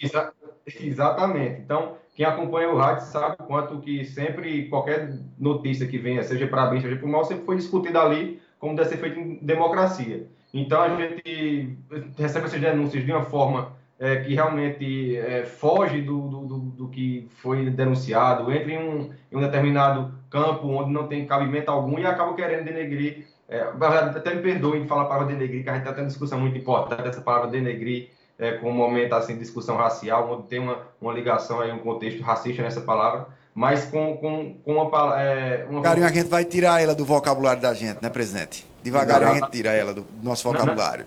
Exa 0.00 0.32
exatamente. 0.80 1.60
Então, 1.60 1.96
quem 2.14 2.24
acompanha 2.24 2.70
o 2.70 2.76
rádio 2.76 3.06
sabe 3.06 3.36
o 3.40 3.44
quanto 3.44 3.80
que 3.80 4.04
sempre, 4.04 4.68
qualquer 4.68 5.18
notícia 5.38 5.86
que 5.86 5.98
venha, 5.98 6.22
seja 6.22 6.46
para 6.46 6.66
bem, 6.66 6.80
seja 6.80 6.96
para 6.96 7.08
mal, 7.08 7.24
sempre 7.24 7.44
foi 7.44 7.56
discutida 7.56 8.00
ali 8.00 8.40
como 8.58 8.74
deve 8.74 8.88
ser 8.88 8.98
feito 8.98 9.18
em 9.18 9.36
democracia. 9.36 10.26
Então, 10.52 10.80
a 10.82 10.88
gente 10.96 11.76
recebe 12.16 12.46
essas 12.46 12.60
denúncias 12.60 13.04
de 13.04 13.12
uma 13.12 13.24
forma 13.24 13.76
é, 13.98 14.16
que 14.16 14.34
realmente 14.34 15.16
é, 15.16 15.44
foge 15.44 16.00
do, 16.00 16.28
do, 16.28 16.40
do, 16.46 16.58
do, 16.58 16.88
que 16.88 17.28
foi 17.36 17.68
denunciado, 17.70 18.50
entra 18.52 18.72
em 18.72 18.78
um, 18.78 19.12
em 19.30 19.36
um, 19.36 19.40
determinado 19.40 20.14
campo 20.30 20.68
onde 20.68 20.92
não 20.92 21.08
tem 21.08 21.26
cabimento 21.26 21.70
algum 21.70 21.98
e 21.98 22.06
acaba 22.06 22.34
querendo 22.34 22.64
denegrir. 22.64 23.26
É, 23.48 23.60
até 23.60 24.34
me 24.34 24.42
perdoem 24.42 24.82
de 24.82 24.88
falar 24.88 25.02
a 25.02 25.06
palavra 25.06 25.32
denegrir, 25.32 25.62
que 25.62 25.70
a 25.70 25.72
gente 25.72 25.82
está 25.82 25.92
tendo 25.92 26.04
uma 26.04 26.08
discussão 26.08 26.38
muito 26.38 26.58
importante, 26.58 27.08
essa 27.08 27.20
palavra 27.22 27.48
denegrir 27.48 28.10
é, 28.38 28.52
com 28.52 28.68
um 28.68 28.74
momento 28.74 29.14
assim, 29.14 29.32
de 29.32 29.40
discussão 29.40 29.76
racial, 29.76 30.30
onde 30.30 30.48
tem 30.48 30.58
uma, 30.58 30.78
uma 31.00 31.12
ligação 31.12 31.60
aí, 31.60 31.72
um 31.72 31.78
contexto 31.78 32.22
racista 32.22 32.62
nessa 32.62 32.82
palavra, 32.82 33.26
mas 33.54 33.86
com, 33.86 34.16
com, 34.18 34.54
com 34.62 34.74
uma, 34.74 35.20
é, 35.20 35.66
uma... 35.68 35.82
Carinho, 35.82 36.06
a 36.06 36.12
gente 36.12 36.28
vai 36.28 36.44
tirar 36.44 36.80
ela 36.80 36.94
do 36.94 37.04
vocabulário 37.04 37.60
da 37.60 37.72
gente, 37.72 37.98
né, 38.02 38.10
presidente? 38.10 38.66
Devagar 38.82 39.22
a 39.22 39.34
gente 39.34 39.50
tira 39.50 39.72
ela 39.72 39.94
do 39.94 40.04
nosso 40.22 40.46
vocabulário. 40.46 41.06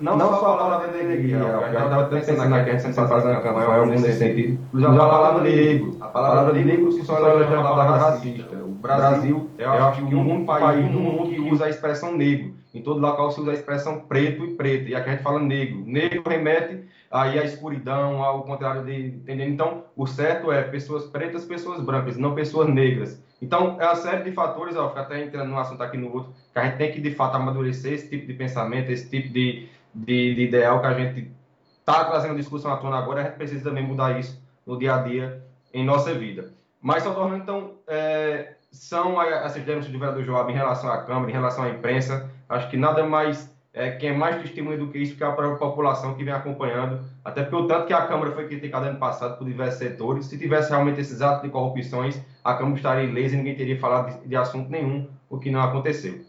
Não, 0.00 0.16
não. 0.16 0.30
Não, 0.30 0.40
só 0.40 0.54
a 0.54 0.56
palavra 0.56 0.88
de 0.88 1.00
alegria, 1.00 1.36
eu 1.36 1.68
estava 1.68 2.04
pensando 2.06 2.54
aqui, 2.54 2.70
a 2.70 2.72
gente 2.72 2.82
sempre 2.82 3.06
faz 3.06 3.24
uma 3.24 3.40
campanha 3.42 3.66
algum 3.66 3.90
nesse 3.90 4.18
sentido. 4.18 4.58
Já 4.74 4.88
a 4.88 4.96
palavra 4.96 5.42
negro. 5.42 5.96
A 6.00 6.06
palavra 6.06 6.52
negro 6.54 6.92
se 6.92 7.04
só 7.04 7.20
já 7.20 7.28
é 7.28 7.58
uma 7.58 7.62
palavra 7.62 7.98
racista. 7.98 8.59
Brasil, 8.80 9.50
eu 9.58 9.72
acho 9.72 10.06
que 10.06 10.14
o 10.14 10.20
único 10.20 10.46
país 10.46 10.90
no 10.90 11.00
mundo 11.00 11.30
que 11.30 11.40
usa 11.40 11.66
a 11.66 11.70
expressão 11.70 12.16
negro. 12.16 12.54
Em 12.72 12.82
todo 12.82 13.00
local 13.00 13.30
se 13.32 13.40
usa 13.40 13.50
a 13.50 13.54
expressão 13.54 14.00
preto 14.00 14.44
e 14.44 14.54
preto. 14.54 14.88
E 14.88 14.94
aqui 14.94 15.08
a 15.08 15.12
gente 15.12 15.22
fala 15.22 15.40
negro. 15.40 15.82
Negro 15.84 16.22
remete 16.26 16.84
aí 17.10 17.38
à 17.38 17.44
escuridão, 17.44 18.22
ao 18.22 18.44
contrário 18.44 18.84
de. 18.84 19.08
Entendeu? 19.08 19.48
Então, 19.48 19.84
o 19.96 20.06
certo 20.06 20.52
é 20.52 20.62
pessoas 20.62 21.04
pretas, 21.06 21.44
pessoas 21.44 21.82
brancas, 21.82 22.16
não 22.16 22.34
pessoas 22.34 22.68
negras. 22.68 23.22
Então, 23.42 23.76
é 23.80 23.84
uma 23.84 23.96
série 23.96 24.22
de 24.22 24.32
fatores, 24.32 24.76
ó, 24.76 24.88
fica 24.88 25.00
até 25.00 25.22
entrando 25.22 25.48
num 25.48 25.58
assunto 25.58 25.82
aqui 25.82 25.96
no 25.96 26.12
outro, 26.12 26.32
que 26.52 26.58
a 26.58 26.64
gente 26.66 26.76
tem 26.76 26.92
que, 26.92 27.00
de 27.00 27.10
fato, 27.12 27.36
amadurecer 27.36 27.94
esse 27.94 28.08
tipo 28.08 28.26
de 28.26 28.34
pensamento, 28.34 28.90
esse 28.90 29.08
tipo 29.08 29.32
de, 29.32 29.66
de, 29.94 30.34
de 30.34 30.42
ideal 30.42 30.80
que 30.80 30.86
a 30.86 30.92
gente 30.92 31.30
está 31.78 32.04
trazendo 32.04 32.36
discussão 32.36 32.70
à 32.72 32.76
tona 32.76 32.98
agora, 32.98 33.22
a 33.22 33.24
gente 33.24 33.36
precisa 33.36 33.64
também 33.64 33.82
mudar 33.82 34.18
isso 34.20 34.40
no 34.66 34.78
dia 34.78 34.94
a 34.94 34.98
dia 34.98 35.42
em 35.72 35.84
nossa 35.84 36.12
vida. 36.12 36.52
Mas, 36.82 37.02
só 37.02 37.14
tornando, 37.14 37.42
então, 37.42 37.72
é, 37.86 38.56
são 38.70 39.20
essas 39.20 39.62
denúncias 39.64 39.92
do 39.92 39.98
vereador 39.98 40.24
Joab 40.24 40.50
em 40.50 40.54
relação 40.54 40.90
à 40.90 40.98
Câmara, 41.02 41.30
em 41.30 41.34
relação 41.34 41.64
à 41.64 41.70
imprensa, 41.70 42.30
acho 42.48 42.70
que 42.70 42.76
nada 42.76 43.04
mais, 43.04 43.50
é, 43.72 43.90
quem 43.92 44.10
é 44.10 44.12
mais 44.12 44.40
testemunha 44.42 44.78
do 44.78 44.88
que 44.88 44.98
isso 44.98 45.16
que 45.16 45.24
a 45.24 45.32
própria 45.32 45.58
população 45.58 46.14
que 46.14 46.22
vem 46.22 46.32
acompanhando, 46.32 47.04
até 47.24 47.42
pelo 47.42 47.66
tanto 47.66 47.86
que 47.86 47.92
a 47.92 48.06
Câmara 48.06 48.32
foi 48.32 48.46
criticada 48.46 48.86
ano 48.86 48.98
passado 48.98 49.36
por 49.36 49.44
diversos 49.44 49.78
setores, 49.78 50.26
se 50.26 50.38
tivesse 50.38 50.70
realmente 50.70 51.00
esses 51.00 51.20
atos 51.20 51.42
de 51.42 51.48
corrupções, 51.48 52.20
a 52.44 52.54
Câmara 52.54 52.76
estaria 52.76 53.04
ilesa 53.04 53.34
e 53.34 53.38
ninguém 53.38 53.56
teria 53.56 53.78
falado 53.78 54.20
de, 54.20 54.28
de 54.28 54.36
assunto 54.36 54.70
nenhum, 54.70 55.08
o 55.28 55.38
que 55.38 55.50
não 55.50 55.60
aconteceu. 55.60 56.20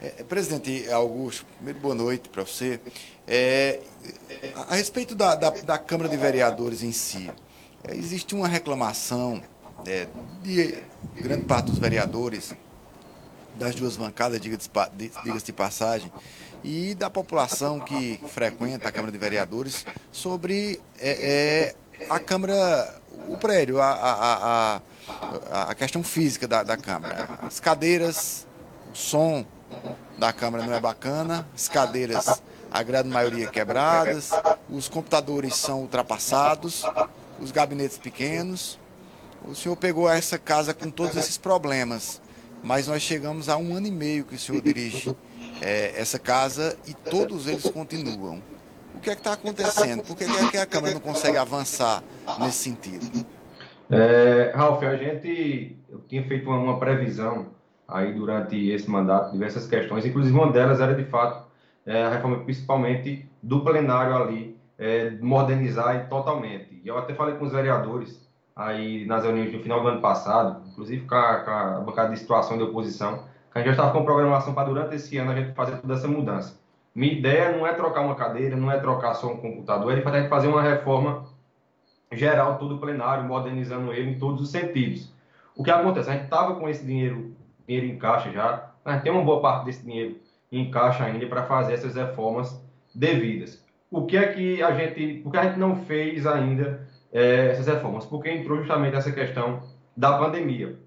É, 0.00 0.24
presidente 0.24 0.90
Augusto, 0.90 1.46
primeiro 1.56 1.78
boa 1.78 1.94
noite 1.94 2.28
para 2.28 2.44
você. 2.44 2.80
É, 3.26 3.80
a, 4.56 4.72
a, 4.72 4.74
respeito 4.74 5.14
da, 5.14 5.36
da, 5.36 5.50
da, 5.50 5.78
Câmara 5.78 6.08
de 6.08 6.16
Vereadores 6.16 6.82
em 6.82 6.90
si, 6.90 7.30
é, 7.84 7.94
existe 7.94 8.34
uma 8.34 8.48
reclamação 8.48 9.40
é, 9.86 10.08
de 10.42 10.82
grande 11.16 11.44
parte 11.44 11.66
dos 11.66 11.78
vereadores, 11.78 12.54
das 13.54 13.74
duas 13.74 13.96
bancadas, 13.96 14.40
diga-se 14.40 14.70
diga 14.96 15.38
de 15.38 15.52
passagem, 15.52 16.10
e 16.64 16.94
da 16.94 17.10
população 17.10 17.80
que 17.80 18.20
frequenta 18.28 18.88
a 18.88 18.92
Câmara 18.92 19.12
de 19.12 19.18
Vereadores 19.18 19.84
sobre 20.10 20.80
é, 20.98 21.74
é, 22.00 22.08
a 22.08 22.18
Câmara, 22.18 23.00
o 23.28 23.36
prédio, 23.36 23.80
a, 23.80 23.90
a, 23.90 24.80
a, 25.50 25.62
a 25.70 25.74
questão 25.74 26.02
física 26.02 26.46
da, 26.46 26.62
da 26.62 26.76
Câmara. 26.76 27.28
As 27.42 27.58
cadeiras, 27.58 28.46
o 28.92 28.96
som, 28.96 29.44
da 30.18 30.32
Câmara 30.32 30.64
não 30.64 30.72
é 30.72 30.80
bacana, 30.80 31.46
as 31.54 31.68
cadeiras, 31.68 32.40
a 32.70 32.82
grande 32.82 33.08
maioria 33.08 33.48
quebradas, 33.48 34.30
os 34.70 34.88
computadores 34.88 35.56
são 35.56 35.80
ultrapassados, 35.80 36.84
os 37.40 37.50
gabinetes 37.50 37.98
pequenos. 37.98 38.78
O 39.44 39.54
senhor 39.54 39.76
pegou 39.76 40.08
essa 40.08 40.38
casa 40.38 40.72
com 40.72 40.90
todos 40.90 41.16
esses 41.16 41.36
problemas, 41.36 42.22
mas 42.62 42.86
nós 42.86 43.02
chegamos 43.02 43.48
a 43.48 43.56
um 43.56 43.74
ano 43.74 43.86
e 43.86 43.90
meio 43.90 44.24
que 44.24 44.34
o 44.34 44.38
senhor 44.38 44.62
dirige 44.62 45.14
é, 45.60 45.92
essa 46.00 46.18
casa 46.18 46.76
e 46.86 46.94
todos 46.94 47.48
eles 47.48 47.68
continuam. 47.68 48.40
O 48.94 49.00
que 49.00 49.10
é 49.10 49.14
que 49.14 49.20
está 49.20 49.32
acontecendo? 49.32 50.02
Por 50.04 50.16
que, 50.16 50.24
é 50.24 50.50
que 50.50 50.56
a 50.56 50.66
Câmara 50.66 50.94
não 50.94 51.00
consegue 51.00 51.36
avançar 51.36 52.04
nesse 52.38 52.58
sentido? 52.58 53.26
É, 53.90 54.52
Ralf, 54.54 54.82
a 54.84 54.96
gente 54.96 55.76
eu 55.90 55.98
tinha 56.08 56.26
feito 56.26 56.48
uma, 56.48 56.58
uma 56.58 56.78
previsão 56.78 57.48
aí 57.86 58.14
durante 58.14 58.70
esse 58.70 58.88
mandato 58.88 59.32
diversas 59.32 59.66
questões, 59.66 60.06
inclusive 60.06 60.34
uma 60.34 60.50
delas 60.52 60.80
era 60.80 60.94
de 60.94 61.04
fato 61.04 61.50
é, 61.84 62.04
a 62.04 62.10
reforma 62.10 62.44
principalmente 62.44 63.28
do 63.42 63.64
plenário 63.64 64.16
ali, 64.16 64.56
é, 64.78 65.10
modernizar 65.20 66.08
totalmente. 66.08 66.80
E 66.82 66.88
eu 66.88 66.96
até 66.96 67.12
falei 67.12 67.34
com 67.34 67.44
os 67.44 67.52
vereadores 67.52 68.21
aí 68.54 69.04
nas 69.06 69.24
reuniões 69.24 69.52
no 69.52 69.60
final 69.60 69.82
do 69.82 69.88
ano 69.88 70.00
passado, 70.00 70.62
inclusive 70.68 71.06
com 71.06 71.14
a, 71.14 71.40
com 71.40 71.50
a 71.50 71.80
bancada 71.80 72.10
de 72.10 72.18
situação 72.18 72.56
de 72.56 72.64
oposição, 72.64 73.24
que 73.52 73.58
a 73.58 73.60
gente 73.60 73.66
já 73.66 73.72
estava 73.72 73.92
com 73.92 74.04
programação 74.04 74.54
para 74.54 74.68
durante 74.68 74.94
esse 74.94 75.16
ano 75.18 75.32
a 75.32 75.34
gente 75.34 75.54
fazer 75.54 75.76
toda 75.78 75.94
essa 75.94 76.08
mudança. 76.08 76.60
Minha 76.94 77.12
ideia 77.12 77.56
não 77.56 77.66
é 77.66 77.72
trocar 77.72 78.02
uma 78.02 78.14
cadeira, 78.14 78.56
não 78.56 78.70
é 78.70 78.78
trocar 78.78 79.14
só 79.14 79.28
um 79.32 79.36
computador, 79.38 79.96
é 79.96 80.28
fazer 80.28 80.48
uma 80.48 80.62
reforma 80.62 81.24
geral 82.12 82.58
todo 82.58 82.76
o 82.76 82.78
plenário, 82.78 83.24
modernizando 83.24 83.92
ele 83.92 84.10
em 84.10 84.18
todos 84.18 84.42
os 84.42 84.50
sentidos. 84.50 85.10
O 85.56 85.64
que 85.64 85.70
acontece? 85.70 86.10
A 86.10 86.12
gente 86.12 86.24
estava 86.24 86.54
com 86.54 86.68
esse 86.68 86.84
dinheiro 86.84 87.34
dinheiro 87.66 87.86
em 87.86 87.98
caixa 87.98 88.30
já, 88.30 88.70
mas 88.84 89.02
tem 89.02 89.12
uma 89.12 89.24
boa 89.24 89.40
parte 89.40 89.66
desse 89.66 89.84
dinheiro 89.84 90.16
em 90.50 90.70
caixa 90.70 91.04
ainda 91.04 91.26
para 91.26 91.44
fazer 91.44 91.74
essas 91.74 91.94
reformas 91.94 92.60
devidas. 92.94 93.64
O 93.90 94.06
que 94.06 94.16
é 94.16 94.32
que 94.32 94.62
a 94.62 94.72
gente, 94.72 95.20
porque 95.22 95.38
a 95.38 95.44
gente 95.44 95.58
não 95.58 95.76
fez 95.76 96.26
ainda 96.26 96.86
é, 97.12 97.50
essas 97.50 97.66
reformas? 97.66 98.04
Porque 98.04 98.30
entrou 98.30 98.58
justamente 98.58 98.96
essa 98.96 99.12
questão 99.12 99.60
da 99.96 100.18
pandemia. 100.18 100.78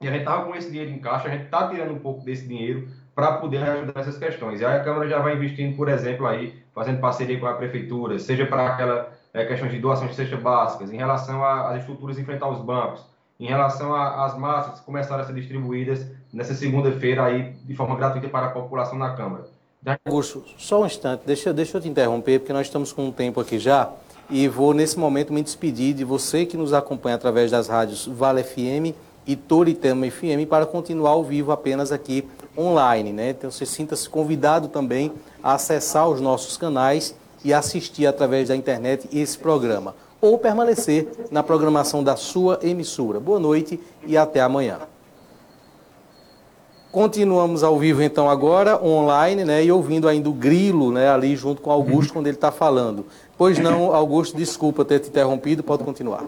E 0.00 0.08
a 0.08 0.10
gente 0.10 0.20
estava 0.20 0.44
com 0.44 0.54
esse 0.54 0.70
dinheiro 0.70 0.90
em 0.90 0.98
caixa, 0.98 1.28
a 1.28 1.30
gente 1.30 1.44
está 1.44 1.68
tirando 1.68 1.92
um 1.92 1.98
pouco 1.98 2.24
desse 2.24 2.46
dinheiro 2.46 2.88
para 3.14 3.38
poder 3.38 3.58
ajudar 3.58 4.00
essas 4.00 4.18
questões. 4.18 4.60
E 4.60 4.64
aí 4.64 4.76
a 4.76 4.84
Câmara 4.84 5.08
já 5.08 5.18
vai 5.20 5.34
investindo, 5.34 5.76
por 5.76 5.88
exemplo, 5.88 6.26
aí, 6.26 6.54
fazendo 6.74 7.00
parceria 7.00 7.38
com 7.38 7.46
a 7.46 7.54
Prefeitura, 7.54 8.18
seja 8.18 8.44
para 8.44 8.66
aquela 8.66 9.12
é, 9.32 9.44
questão 9.44 9.68
de 9.68 9.78
doação 9.78 10.06
de 10.06 10.14
cestas 10.14 10.38
básicas, 10.40 10.92
em 10.92 10.96
relação 10.96 11.44
às 11.44 11.80
estruturas 11.80 12.18
enfrentar 12.18 12.48
os 12.48 12.60
bancos, 12.60 13.04
em 13.38 13.46
relação 13.46 13.94
às 13.94 14.36
massas 14.36 14.80
que 14.80 14.86
começaram 14.86 15.22
a 15.22 15.26
ser 15.26 15.34
distribuídas 15.34 16.06
nessa 16.32 16.54
segunda-feira 16.54 17.24
aí 17.24 17.52
de 17.64 17.74
forma 17.74 17.96
gratuita 17.96 18.28
para 18.28 18.46
a 18.46 18.50
população 18.50 18.98
na 18.98 19.14
Câmara. 19.14 19.44
Augusto, 20.04 20.42
só 20.56 20.82
um 20.82 20.86
instante, 20.86 21.22
deixa, 21.26 21.52
deixa 21.52 21.76
eu 21.76 21.80
te 21.80 21.88
interromper, 21.88 22.38
porque 22.38 22.52
nós 22.52 22.66
estamos 22.66 22.92
com 22.92 23.06
um 23.06 23.12
tempo 23.12 23.40
aqui 23.40 23.58
já, 23.58 23.92
e 24.30 24.48
vou 24.48 24.72
nesse 24.72 24.98
momento 24.98 25.32
me 25.32 25.42
despedir 25.42 25.94
de 25.94 26.04
você 26.04 26.46
que 26.46 26.56
nos 26.56 26.72
acompanha 26.72 27.16
através 27.16 27.50
das 27.50 27.68
rádios 27.68 28.06
Vale 28.06 28.42
FM 28.42 28.94
e 29.26 29.36
Toritama 29.36 30.10
FM 30.10 30.48
para 30.48 30.66
continuar 30.66 31.10
ao 31.10 31.24
vivo 31.24 31.52
apenas 31.52 31.92
aqui 31.92 32.24
online, 32.56 33.12
né? 33.12 33.30
Então 33.30 33.50
você 33.50 33.66
sinta-se 33.66 34.08
convidado 34.08 34.68
também 34.68 35.12
a 35.42 35.54
acessar 35.54 36.08
os 36.08 36.20
nossos 36.20 36.56
canais 36.56 37.14
e 37.44 37.52
assistir 37.52 38.06
através 38.06 38.48
da 38.48 38.56
internet 38.56 39.08
esse 39.12 39.38
programa 39.38 39.94
ou 40.20 40.38
permanecer 40.38 41.06
na 41.30 41.42
programação 41.42 42.02
da 42.02 42.16
sua 42.16 42.58
emissora. 42.62 43.20
Boa 43.20 43.38
noite 43.38 43.78
e 44.06 44.16
até 44.16 44.40
amanhã. 44.40 44.78
Continuamos 46.90 47.64
ao 47.64 47.76
vivo 47.76 48.00
então 48.02 48.30
agora, 48.30 48.80
online, 48.80 49.44
né, 49.44 49.64
e 49.64 49.72
ouvindo 49.72 50.08
ainda 50.08 50.30
o 50.30 50.32
grilo, 50.32 50.92
né, 50.92 51.10
ali 51.10 51.34
junto 51.34 51.60
com 51.60 51.70
Augusto 51.72 52.12
quando 52.12 52.28
ele 52.28 52.36
está 52.36 52.52
falando. 52.52 53.04
Pois 53.36 53.58
não, 53.58 53.92
Augusto, 53.94 54.36
desculpa 54.36 54.84
ter 54.84 55.00
te 55.00 55.08
interrompido, 55.08 55.62
pode 55.62 55.82
continuar. 55.82 56.24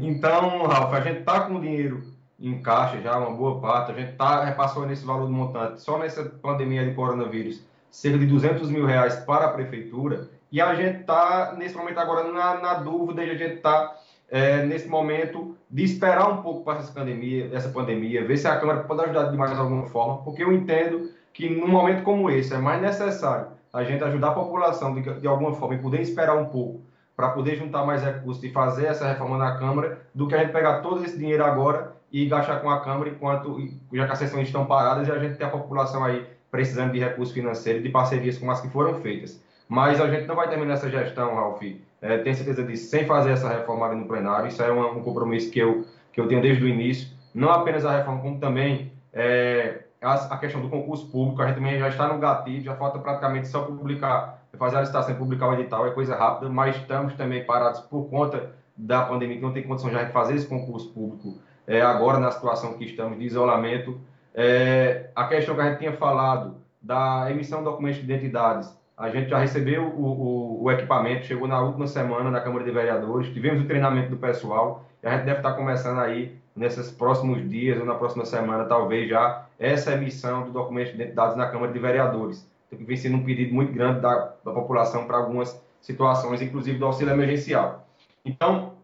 Então, 0.00 0.66
Ralf, 0.66 0.94
a 0.94 1.00
gente 1.00 1.20
está 1.20 1.40
com 1.40 1.60
dinheiro 1.60 2.02
em 2.40 2.60
caixa 2.60 3.00
já, 3.00 3.16
uma 3.18 3.30
boa 3.30 3.60
parte, 3.60 3.92
a 3.92 3.94
gente 3.94 4.12
tá, 4.16 4.44
repassou 4.44 4.86
nesse 4.86 5.04
valor 5.04 5.26
do 5.26 5.32
montante. 5.32 5.80
Só 5.82 5.98
nessa 5.98 6.24
pandemia 6.24 6.84
de 6.84 6.94
coronavírus 6.94 7.62
cerca 7.90 8.18
de 8.18 8.26
200 8.26 8.70
mil 8.70 8.86
reais 8.86 9.16
para 9.16 9.46
a 9.46 9.48
prefeitura, 9.50 10.30
e 10.50 10.60
a 10.60 10.74
gente 10.74 11.00
está, 11.00 11.54
nesse 11.56 11.76
momento 11.76 11.98
agora, 11.98 12.32
na, 12.32 12.58
na 12.58 12.74
dúvida, 12.74 13.22
e 13.22 13.30
a 13.30 13.34
gente 13.34 13.56
está, 13.56 13.94
é, 14.30 14.64
nesse 14.64 14.88
momento, 14.88 15.56
de 15.70 15.84
esperar 15.84 16.28
um 16.28 16.42
pouco 16.42 16.64
para 16.64 16.78
essa 16.78 16.92
pandemia, 16.92 17.50
essa 17.52 17.68
pandemia, 17.68 18.24
ver 18.24 18.38
se 18.38 18.48
a 18.48 18.58
Câmara 18.58 18.80
pode 18.80 19.02
ajudar 19.02 19.30
de 19.30 19.36
mais 19.36 19.58
alguma 19.58 19.86
forma, 19.86 20.18
porque 20.24 20.42
eu 20.42 20.52
entendo 20.52 21.10
que 21.32 21.48
num 21.48 21.68
momento 21.68 22.02
como 22.02 22.30
esse 22.30 22.52
é 22.54 22.58
mais 22.58 22.80
necessário 22.80 23.48
a 23.72 23.82
gente 23.84 24.04
ajudar 24.04 24.28
a 24.28 24.34
população 24.34 24.94
de, 24.94 25.20
de 25.20 25.26
alguma 25.26 25.54
forma 25.54 25.74
e 25.74 25.78
poder 25.78 26.00
esperar 26.00 26.36
um 26.36 26.46
pouco 26.46 26.82
para 27.16 27.30
poder 27.30 27.56
juntar 27.56 27.84
mais 27.84 28.02
recursos 28.02 28.42
e 28.42 28.50
fazer 28.50 28.86
essa 28.86 29.06
reforma 29.06 29.38
na 29.38 29.56
Câmara, 29.56 30.00
do 30.14 30.26
que 30.26 30.34
a 30.34 30.38
gente 30.38 30.52
pegar 30.52 30.80
todo 30.80 31.04
esse 31.04 31.16
dinheiro 31.16 31.44
agora 31.44 31.92
e 32.10 32.26
gastar 32.26 32.60
com 32.60 32.70
a 32.70 32.80
Câmara, 32.80 33.10
enquanto 33.10 33.58
já 33.92 34.06
que 34.06 34.12
as 34.12 34.18
sessões 34.18 34.46
estão 34.46 34.66
paradas 34.66 35.08
e 35.08 35.12
a 35.12 35.18
gente 35.18 35.36
tem 35.36 35.46
a 35.46 35.50
população 35.50 36.04
aí 36.04 36.26
precisando 36.50 36.92
de 36.92 36.98
recursos 36.98 37.34
financeiros, 37.34 37.82
de 37.82 37.88
parcerias 37.88 38.38
como 38.38 38.50
as 38.50 38.60
que 38.60 38.68
foram 38.68 38.94
feitas. 39.00 39.42
Mas 39.68 40.00
a 40.00 40.10
gente 40.10 40.26
não 40.26 40.34
vai 40.36 40.48
terminar 40.48 40.74
essa 40.74 40.90
gestão, 40.90 41.34
Ralf, 41.34 41.62
é, 42.02 42.18
tenho 42.18 42.36
certeza 42.36 42.62
disso, 42.62 42.90
sem 42.90 43.06
fazer 43.06 43.30
essa 43.30 43.48
reforma 43.48 43.86
ali 43.86 43.96
no 43.96 44.06
plenário. 44.06 44.48
Isso 44.48 44.62
é 44.62 44.70
um, 44.70 44.98
um, 44.98 45.02
compromisso 45.02 45.50
que 45.50 45.60
eu, 45.60 45.86
que 46.12 46.20
eu 46.20 46.28
tenho 46.28 46.42
desde 46.42 46.62
o 46.62 46.68
início. 46.68 47.08
Não 47.34 47.50
apenas 47.50 47.86
a 47.86 47.96
reforma, 47.96 48.20
como 48.20 48.38
também 48.38 48.92
é, 49.14 49.84
a, 50.02 50.14
a, 50.14 50.36
questão 50.36 50.60
do 50.60 50.68
concurso 50.68 51.06
público. 51.10 51.40
A 51.40 51.46
gente 51.46 51.56
também 51.56 51.78
já 51.78 51.88
está 51.88 52.08
no 52.08 52.18
gatilho, 52.18 52.62
já 52.62 52.74
falta 52.76 52.98
praticamente 52.98 53.48
só 53.48 53.62
publicar, 53.62 54.42
fazer 54.58 54.76
a 54.76 54.80
licitação 54.80 55.14
e 55.14 55.18
publicar 55.18 55.48
o 55.48 55.54
edital, 55.54 55.86
é 55.86 55.90
coisa 55.90 56.16
rápida, 56.16 56.50
mas 56.50 56.76
estamos 56.76 57.14
também 57.14 57.44
parados 57.44 57.80
por 57.80 58.08
conta 58.10 58.52
da 58.76 59.02
pandemia, 59.02 59.36
que 59.36 59.42
não 59.42 59.52
tem 59.52 59.62
condição 59.62 59.90
já 59.90 60.02
de 60.02 60.12
fazer 60.12 60.34
esse 60.34 60.46
concurso 60.46 60.92
público 60.92 61.38
é, 61.66 61.80
agora 61.80 62.18
na 62.18 62.30
situação 62.30 62.74
que 62.74 62.84
estamos 62.84 63.18
de 63.18 63.24
isolamento. 63.24 64.00
É, 64.34 65.10
a 65.14 65.24
questão 65.24 65.54
que 65.54 65.60
a 65.60 65.70
gente 65.70 65.78
tinha 65.78 65.92
falado 65.92 66.56
da 66.80 67.30
emissão 67.30 67.58
de 67.58 67.64
documentos 67.64 67.98
de 67.98 68.04
identidades, 68.04 68.76
a 69.02 69.10
gente 69.10 69.28
já 69.28 69.38
recebeu 69.38 69.82
o, 69.82 70.04
o, 70.04 70.62
o, 70.62 70.70
equipamento, 70.70 71.26
chegou 71.26 71.48
na 71.48 71.60
última 71.60 71.88
semana 71.88 72.30
na 72.30 72.40
Câmara 72.40 72.64
de 72.64 72.70
Vereadores, 72.70 73.32
tivemos 73.32 73.64
o 73.64 73.66
treinamento 73.66 74.10
do 74.10 74.16
pessoal, 74.16 74.84
e 75.02 75.06
a 75.08 75.16
gente 75.16 75.24
deve 75.24 75.38
estar 75.38 75.54
começando 75.54 75.98
aí, 75.98 76.36
nesses 76.54 76.88
próximos 76.92 77.48
dias 77.50 77.80
ou 77.80 77.84
na 77.84 77.96
próxima 77.96 78.24
semana, 78.24 78.64
talvez 78.64 79.08
já, 79.08 79.44
essa 79.58 79.94
emissão 79.94 80.44
do 80.44 80.52
documento 80.52 80.90
de 80.90 80.94
identidades 80.94 81.36
na 81.36 81.48
Câmara 81.48 81.72
de 81.72 81.78
Vereadores. 81.80 82.48
Que 82.70 82.76
vem 82.76 82.96
sendo 82.96 83.16
um 83.16 83.24
pedido 83.24 83.52
muito 83.52 83.72
grande 83.72 84.00
da, 84.00 84.34
da 84.44 84.52
população 84.52 85.04
para 85.04 85.16
algumas 85.16 85.60
situações, 85.80 86.40
inclusive 86.40 86.78
do 86.78 86.86
auxílio 86.86 87.12
emergencial. 87.12 87.84
Então, 88.24 88.74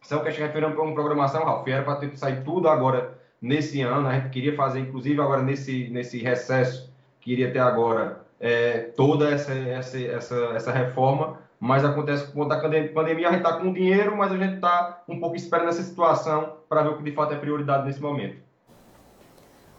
são 0.00 0.22
questões 0.22 0.46
referentes 0.46 0.78
a 0.78 0.82
uma 0.82 0.94
programação, 0.94 1.44
Ralf, 1.44 1.68
era 1.68 1.82
para 1.82 1.96
ter 1.96 2.16
sair 2.16 2.42
tudo 2.42 2.68
agora 2.68 3.18
nesse 3.40 3.82
ano, 3.82 4.08
a 4.08 4.14
gente 4.14 4.30
queria 4.30 4.56
fazer, 4.56 4.80
inclusive 4.80 5.20
agora 5.20 5.42
nesse, 5.42 5.88
nesse 5.90 6.18
recesso, 6.18 6.90
queria 7.20 7.52
ter 7.52 7.58
agora 7.58 8.26
é, 8.40 8.90
toda 8.96 9.30
essa, 9.30 9.52
essa, 9.52 9.98
essa, 9.98 10.36
essa 10.54 10.72
reforma, 10.72 11.38
mas 11.58 11.84
acontece 11.84 12.26
que 12.26 12.32
com 12.32 12.44
a 12.44 12.60
pandemia 12.94 13.28
a 13.28 13.32
gente 13.32 13.44
está 13.44 13.54
com 13.54 13.72
dinheiro, 13.72 14.16
mas 14.16 14.32
a 14.32 14.36
gente 14.36 14.54
está 14.54 15.02
um 15.08 15.18
pouco 15.18 15.36
esperando 15.36 15.68
essa 15.68 15.82
situação 15.82 16.52
para 16.68 16.82
ver 16.82 16.90
o 16.90 16.96
que 16.98 17.02
de 17.02 17.12
fato 17.12 17.34
é 17.34 17.36
prioridade 17.36 17.86
nesse 17.86 18.00
momento. 18.00 18.36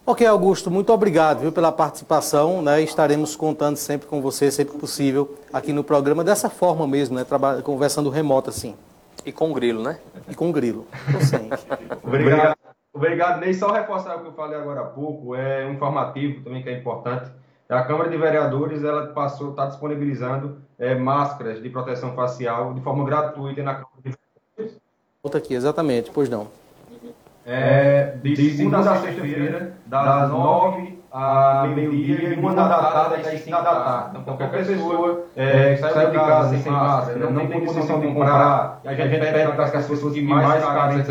Ok, 0.05 0.25
Augusto, 0.25 0.71
muito 0.71 0.91
obrigado 0.91 1.41
viu, 1.41 1.51
pela 1.51 1.71
participação. 1.71 2.61
Né? 2.61 2.81
Estaremos 2.81 3.35
contando 3.35 3.77
sempre 3.77 4.07
com 4.07 4.21
você, 4.21 4.49
sempre 4.49 4.73
que 4.73 4.79
possível, 4.79 5.37
aqui 5.53 5.71
no 5.71 5.83
programa, 5.83 6.23
dessa 6.23 6.49
forma 6.49 6.87
mesmo, 6.87 7.15
né? 7.15 7.25
conversando 7.63 8.09
remoto 8.09 8.49
assim. 8.49 8.75
E 9.25 9.31
com 9.31 9.53
grilo, 9.53 9.83
né? 9.83 9.99
E 10.27 10.33
com 10.33 10.51
grilo. 10.51 10.87
obrigado. 12.03 12.55
Obrigado, 12.91 13.39
Ney. 13.39 13.53
Só 13.53 13.71
reforçar 13.71 14.15
o 14.17 14.21
que 14.21 14.27
eu 14.27 14.33
falei 14.33 14.57
agora 14.57 14.81
há 14.81 14.85
pouco, 14.85 15.35
é 15.35 15.65
um 15.65 15.73
informativo 15.73 16.43
também 16.43 16.63
que 16.63 16.69
é 16.69 16.77
importante. 16.77 17.29
A 17.69 17.83
Câmara 17.83 18.09
de 18.09 18.17
Vereadores 18.17 18.83
ela 18.83 19.05
passou, 19.07 19.51
está 19.51 19.67
disponibilizando 19.67 20.57
é, 20.79 20.95
máscaras 20.95 21.61
de 21.61 21.69
proteção 21.69 22.15
facial 22.15 22.73
de 22.73 22.81
forma 22.81 23.05
gratuita 23.05 23.61
na 23.61 23.75
Câmara 23.75 23.95
de 24.03 24.09
Vereadores. 24.57 24.81
Volta 25.21 25.37
aqui, 25.37 25.53
exatamente, 25.53 26.09
pois 26.09 26.27
não. 26.27 26.47
É, 27.45 28.15
de, 28.23 28.33
de 28.33 28.57
segunda 28.57 28.79
a 28.79 28.95
sexta-feira, 28.95 29.77
das 29.85 30.29
nove 30.29 30.98
a 31.11 31.67
meio-dia 31.67 32.29
e 32.29 32.39
uma 32.39 32.53
da 32.53 32.67
tarde 32.67 33.27
às 33.27 33.41
cinco 33.41 33.63
da 33.63 33.63
tarde. 33.63 34.17
Então, 34.21 34.37
qualquer 34.37 34.65
pessoa 34.65 35.25
é, 35.35 35.73
que 35.73 35.81
saiu 35.81 36.11
de 36.11 36.17
casa 36.17 36.57
sem 36.57 36.71
máscara, 36.71 37.29
não 37.31 37.47
tem 37.47 37.65
condição 37.65 37.99
de 37.99 38.07
comprar, 38.07 38.81
a 38.85 38.93
gente 38.93 39.19
pede 39.19 39.51
para 39.53 39.69
que 39.69 39.77
as 39.77 39.87
pessoas 39.87 40.13
que 40.13 40.21
mais 40.21 40.63
carentes 40.63 41.07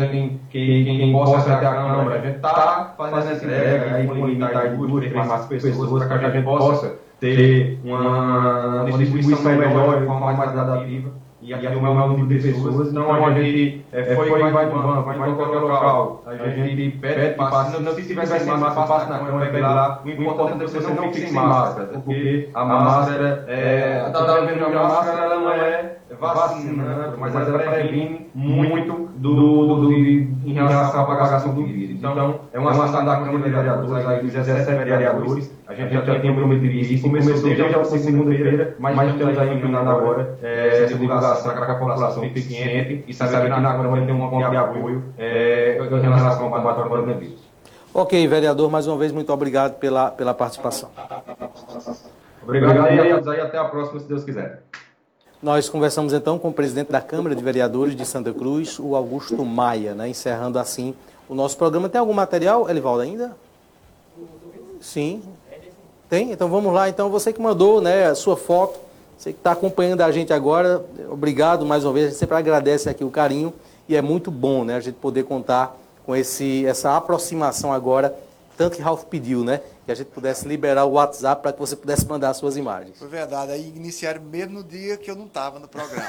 que 0.49 0.83
quem 0.85 1.11
possa 1.11 1.53
até 1.53 1.65
a 1.65 1.73
Câmara, 1.73 2.15
a 2.15 2.21
gente 2.21 2.35
está 2.37 2.93
fazendo 2.97 3.31
essa 3.31 3.45
entrega 3.45 3.95
aí 3.95 4.07
com 4.07 4.13
limitade 4.27 4.69
de 4.69 4.75
duas, 4.77 5.05
três 5.05 5.27
mais 5.27 5.45
pessoas, 5.45 6.05
para 6.05 6.19
que 6.19 6.25
a 6.25 6.29
gente 6.29 6.45
possa 6.45 6.95
ter 7.19 7.79
uma 7.83 8.85
distribuição 8.85 9.51
melhor, 9.51 9.99
de 9.99 10.05
forma 10.05 10.31
mais 10.31 10.51
gradativa 10.51 11.18
e 11.53 11.67
o 11.67 11.81
maior 11.81 12.09
número 12.09 12.27
de 12.27 12.39
pessoas, 12.39 12.89
então 12.89 13.25
a 13.25 13.31
gente 13.31 13.85
é, 13.91 14.15
foi, 14.15 14.29
vai, 14.29 14.51
vai 14.51 14.65
banco, 14.69 15.01
vai 15.03 15.29
em 15.29 15.35
qualquer 15.35 15.59
local, 15.59 16.23
a 16.25 16.35
gente 16.35 16.97
pede 16.97 17.35
passe, 17.35 17.81
não, 17.81 17.93
se 17.93 18.03
tiver 18.03 18.25
sem 18.25 18.45
máscara, 18.45 18.87
passe 18.87 19.09
na 19.09 19.19
câmera, 19.19 19.51
pede 19.51 19.61
lá, 19.61 20.01
o 20.03 20.09
importante 20.09 20.63
é 20.63 20.65
que 20.65 20.71
você 20.71 20.93
não 20.93 21.03
fique 21.03 21.21
sem 21.21 21.31
máscara, 21.33 21.87
porque 21.87 22.49
a 22.53 22.65
máscara, 22.65 23.45
é, 23.47 24.11
vendo 24.45 24.65
a 24.65 24.83
máscara 24.83 25.25
ela 25.25 25.35
não 25.35 25.51
é 25.51 25.99
vacinando, 26.19 27.17
mas 27.17 27.35
ela 27.35 27.59
previne 27.59 28.29
muito 28.33 29.09
do, 29.15 29.75
do, 29.75 29.93
em 29.93 30.53
relação 30.53 31.01
à 31.01 31.05
propagação 31.05 31.53
do 31.53 31.65
vírus. 31.65 31.97
Então, 31.97 32.39
é 32.51 32.59
uma 32.59 32.71
ação 32.71 33.05
da 33.05 33.17
Câmara 33.17 33.43
de 33.43 33.49
Vereadores, 33.49 34.05
aí 34.05 34.21
17 34.23 34.71
vereadores, 34.71 35.51
a 35.69 35.75
gente 35.75 35.93
já 35.93 36.19
tem 36.19 36.33
prometido 36.33 36.65
isso, 36.65 37.03
começou 37.03 37.43
desde 37.43 37.61
a 37.61 37.85
segunda-feira, 37.85 38.75
mas 38.79 39.11
estamos 39.11 39.37
aí 39.37 39.55
inclinando 39.55 39.87
agora 39.87 40.35
é, 40.41 40.67
essa 40.69 40.87
divulgação 40.87 41.53
para 41.53 41.63
que 41.63 41.71
a 41.71 41.75
população 41.75 42.23
fique 42.23 42.41
ciente 42.41 43.03
e 43.07 43.13
saber 43.13 43.43
que 43.43 43.49
na 43.49 43.77
Câmara 43.77 44.03
tem 44.03 44.15
um 44.15 44.29
ponto 44.31 44.49
de 44.49 44.57
apoio 44.57 45.03
é, 45.15 45.77
em 45.79 45.99
relação 46.01 46.45
ao 46.45 46.49
combate 46.49 46.79
ao 46.79 46.89
coronavírus. 46.89 47.39
Ok, 47.93 48.27
vereador, 48.27 48.71
mais 48.71 48.87
uma 48.87 48.97
vez, 48.97 49.11
muito 49.11 49.31
obrigado 49.31 49.75
pela, 49.75 50.09
pela 50.09 50.33
participação. 50.33 50.89
Obrigado, 52.41 52.79
obrigado 52.79 53.33
e 53.35 53.39
até 53.39 53.59
a 53.59 53.65
próxima, 53.65 53.99
se 53.99 54.07
Deus 54.07 54.23
quiser. 54.23 54.63
Nós 55.41 55.69
conversamos 55.69 56.13
então 56.13 56.39
com 56.39 56.49
o 56.49 56.53
presidente 56.53 56.91
da 56.91 56.99
Câmara 56.99 57.35
de 57.35 57.43
Vereadores 57.43 57.95
de 57.95 58.05
Santa 58.07 58.33
Cruz, 58.33 58.79
o 58.79 58.95
Augusto 58.95 59.45
Maia, 59.45 59.93
né, 59.93 60.09
encerrando 60.09 60.57
assim 60.57 60.95
o 61.29 61.35
nosso 61.35 61.55
programa. 61.55 61.87
Tem 61.87 62.01
algum 62.01 62.13
material, 62.13 62.67
Elivaldo, 62.67 63.03
ainda? 63.03 63.37
Sim. 64.81 65.21
Tem? 66.09 66.31
Então 66.31 66.49
vamos 66.49 66.73
lá. 66.73 66.89
Então 66.89 67.09
você 67.09 67.31
que 67.31 67.41
mandou 67.41 67.79
né, 67.79 68.07
a 68.07 68.15
sua 68.15 68.35
foto, 68.35 68.79
você 69.17 69.31
que 69.31 69.39
está 69.39 69.51
acompanhando 69.51 70.01
a 70.01 70.11
gente 70.11 70.33
agora, 70.33 70.83
obrigado 71.09 71.65
mais 71.65 71.85
uma 71.85 71.93
vez. 71.93 72.07
A 72.07 72.09
gente 72.09 72.19
sempre 72.19 72.35
agradece 72.35 72.89
aqui 72.89 73.03
o 73.03 73.11
carinho 73.11 73.53
e 73.87 73.95
é 73.95 74.01
muito 74.01 74.31
bom 74.31 74.63
né, 74.63 74.75
a 74.75 74.79
gente 74.79 74.95
poder 74.95 75.23
contar 75.23 75.77
com 76.05 76.15
esse, 76.15 76.65
essa 76.65 76.97
aproximação 76.97 77.71
agora, 77.71 78.15
tanto 78.57 78.75
que 78.75 78.81
Ralph 78.81 79.03
pediu, 79.03 79.43
né? 79.43 79.61
que 79.89 79.93
a 79.93 79.95
gente 79.95 80.11
pudesse 80.11 80.47
liberar 80.47 80.85
o 80.85 80.91
WhatsApp 80.91 81.41
para 81.41 81.51
que 81.51 81.57
você 81.57 81.75
pudesse 81.75 82.05
mandar 82.05 82.31
suas 82.35 82.55
imagens. 82.55 82.99
Foi 82.99 83.07
verdade. 83.07 83.51
Aí 83.51 83.73
iniciaram 83.75 84.21
mesmo 84.21 84.59
no 84.59 84.63
dia 84.63 84.95
que 84.97 85.09
eu 85.09 85.15
não 85.15 85.25
estava 85.25 85.57
no 85.57 85.67
programa. 85.67 86.05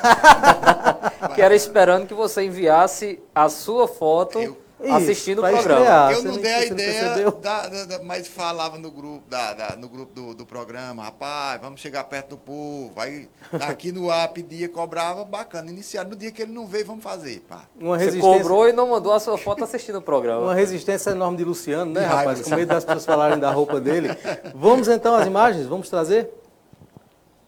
que 1.34 1.40
era 1.40 1.55
esperando 1.55 2.07
que 2.07 2.12
você 2.12 2.44
enviasse 2.44 3.18
a 3.34 3.48
sua 3.48 3.88
foto. 3.88 4.38
Eu 4.38 4.59
assistindo 4.89 5.41
o 5.41 5.43
programa. 5.43 6.12
Estrear, 6.12 6.12
eu 6.12 6.22
não 6.22 6.37
dei 6.39 6.55
a 6.55 6.64
ideia, 6.64 7.31
da, 7.31 7.68
da, 7.68 7.85
da, 7.85 8.03
mas 8.03 8.26
falava 8.26 8.78
no 8.78 8.91
grupo, 8.91 9.22
da, 9.28 9.76
no 9.78 9.89
grupo 9.89 10.12
do, 10.14 10.35
do, 10.35 10.47
programa, 10.47 11.03
rapaz, 11.05 11.61
vamos 11.61 11.81
chegar 11.81 12.05
perto 12.05 12.31
do 12.31 12.39
povo, 12.39 12.93
vai 12.95 13.28
aqui 13.61 13.93
no 13.93 14.11
ar, 14.11 14.28
pedia, 14.28 14.68
cobrava, 14.68 15.24
bacana, 15.24 15.70
iniciar. 15.70 16.05
No 16.05 16.16
dia 16.16 16.31
que 16.31 16.43
ele 16.43 16.53
não 16.53 16.66
veio, 16.66 16.87
vamos 16.87 17.03
fazer, 17.03 17.41
pá. 17.49 17.64
Uma 17.78 17.99
Você 17.99 18.18
cobrou 18.18 18.68
e 18.68 18.72
não 18.72 18.89
mandou 18.89 19.12
a 19.12 19.20
sua 19.20 19.37
foto 19.37 19.64
assistindo 19.64 19.99
o 19.99 20.03
programa. 20.03 20.43
Uma 20.43 20.55
resistência 20.55 21.11
enorme 21.11 21.37
de 21.37 21.45
Luciano, 21.45 21.93
né, 21.93 22.05
rapaz? 22.05 22.41
Com 22.41 22.51
medo 22.55 22.68
das 22.68 22.85
pessoas 22.85 23.05
falarem 23.05 23.39
da 23.39 23.51
roupa 23.51 23.81
dele. 23.81 24.09
Vamos 24.55 24.89
então 24.89 25.14
às 25.14 25.26
imagens, 25.26 25.66
vamos 25.66 25.89
trazer? 25.89 26.31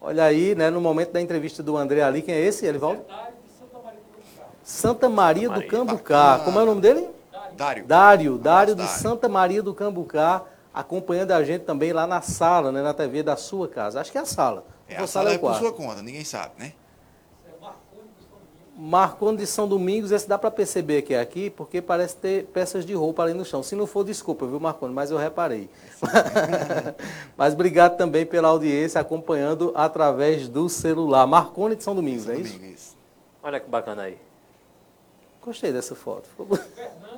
Olha 0.01 0.24
aí, 0.24 0.55
né, 0.55 0.68
no 0.68 0.80
momento 0.80 1.12
da 1.12 1.20
entrevista 1.20 1.62
do 1.62 1.76
André 1.76 2.03
ali, 2.03 2.22
quem 2.22 2.35
é 2.35 2.41
esse, 2.41 2.66
Elivaldo? 2.66 3.05
Santa 4.62 5.09
Maria 5.09 5.49
do 5.49 5.64
Cambucá. 5.66 6.41
Como 6.45 6.59
é 6.59 6.62
o 6.62 6.66
nome 6.66 6.80
dele? 6.80 7.09
Dário. 7.57 7.84
Dário, 7.86 8.38
Dário 8.38 8.74
de 8.74 8.86
Santa 8.86 9.28
Maria 9.28 9.62
do 9.62 9.74
Cambucá, 9.74 10.42
acompanhando 10.72 11.32
a 11.32 11.42
gente 11.44 11.62
também 11.62 11.92
lá 11.92 12.07
na 12.07 12.20
sala, 12.20 12.72
né, 12.72 12.82
na 12.82 12.94
TV 12.94 13.22
da 13.22 13.36
sua 13.36 13.68
casa. 13.68 14.00
Acho 14.00 14.11
que 14.11 14.18
é 14.18 14.20
a 14.20 14.26
sala. 14.26 14.64
É, 14.88 14.96
a 14.96 15.07
sala 15.07 15.30
é, 15.30 15.34
é 15.34 15.38
por 15.38 15.55
sua 15.55 15.72
conta, 15.72 16.03
ninguém 16.03 16.24
sabe, 16.24 16.53
né? 16.59 16.72
Marconi 18.74 19.36
de 19.36 19.46
São 19.46 19.68
Domingos, 19.68 20.11
esse 20.11 20.26
dá 20.26 20.38
para 20.38 20.50
perceber 20.50 21.03
que 21.03 21.12
é 21.12 21.20
aqui, 21.20 21.50
porque 21.50 21.82
parece 21.82 22.16
ter 22.16 22.46
peças 22.46 22.86
de 22.86 22.94
roupa 22.94 23.22
ali 23.22 23.34
no 23.34 23.44
chão. 23.44 23.62
Se 23.62 23.76
não 23.76 23.86
for, 23.86 24.03
desculpa, 24.03 24.46
viu, 24.46 24.59
Marconi, 24.59 24.94
mas 24.94 25.11
eu 25.11 25.18
reparei. 25.18 25.68
mas 27.36 27.53
obrigado 27.53 27.96
também 27.96 28.24
pela 28.24 28.48
audiência, 28.48 29.00
acompanhando 29.00 29.72
através 29.76 30.48
do 30.48 30.68
celular. 30.68 31.26
Marconi 31.26 31.76
de 31.76 31.84
São 31.84 31.94
Domingos, 31.94 32.24
São 32.24 32.34
é 32.34 32.38
isso? 32.38 32.55
Domingos. 32.55 32.96
Olha 33.42 33.61
que 33.61 33.68
bacana 33.68 34.03
aí. 34.03 34.18
Gostei 35.42 35.72
dessa 35.72 35.94
foto. 35.94 36.28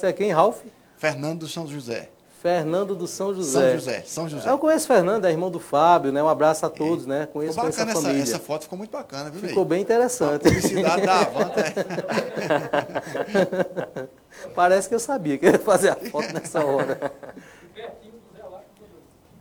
Isso 0.00 0.06
é 0.06 0.14
quem, 0.14 0.32
Ralph? 0.32 0.56
Fernando 0.96 1.40
do 1.40 1.46
São 1.48 1.66
José. 1.66 2.08
Fernando 2.40 2.94
do 2.94 3.06
São 3.06 3.34
José. 3.34 3.60
São 3.60 3.72
José, 3.74 4.02
São 4.06 4.26
José. 4.30 4.48
Eu 4.50 4.58
conheço 4.58 4.86
Fernando, 4.86 5.26
é 5.26 5.30
irmão 5.30 5.50
do 5.50 5.60
Fábio, 5.60 6.10
né? 6.10 6.22
Um 6.22 6.28
abraço 6.28 6.64
a 6.64 6.70
todos, 6.70 7.04
né? 7.04 7.28
Conheço 7.30 7.52
Ficou 7.52 7.68
essa 7.68 7.80
bacana 7.80 7.98
essa, 7.98 8.02
família. 8.08 8.22
essa 8.22 8.38
foto, 8.38 8.62
ficou 8.62 8.78
muito 8.78 8.90
bacana, 8.90 9.28
viu, 9.28 9.46
Ficou 9.46 9.62
bem 9.62 9.82
interessante. 9.82 10.40
Publicidade 10.44 11.04
da 11.04 11.20
Avanta. 11.20 11.60
é. 11.60 11.74
Parece 14.56 14.88
que 14.88 14.94
eu 14.94 14.98
sabia 14.98 15.36
que 15.36 15.44
eu 15.44 15.52
ia 15.52 15.58
fazer 15.58 15.90
a 15.90 15.96
foto 15.96 16.32
nessa 16.32 16.64
hora. 16.64 17.12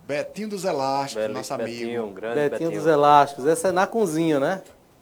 Betinho 0.06 0.50
dos 0.50 0.66
Elásticos, 0.66 1.24
Beli- 1.24 1.34
nosso 1.36 1.56
Betinho, 1.56 2.02
amigo. 2.02 2.16
grande 2.16 2.50
Betinho 2.50 2.72
dos 2.72 2.86
Elásticos. 2.86 3.46
Essa 3.46 3.70
é 3.70 3.72
na 3.72 3.88
cozinha, 3.88 4.42
né? 4.42 4.62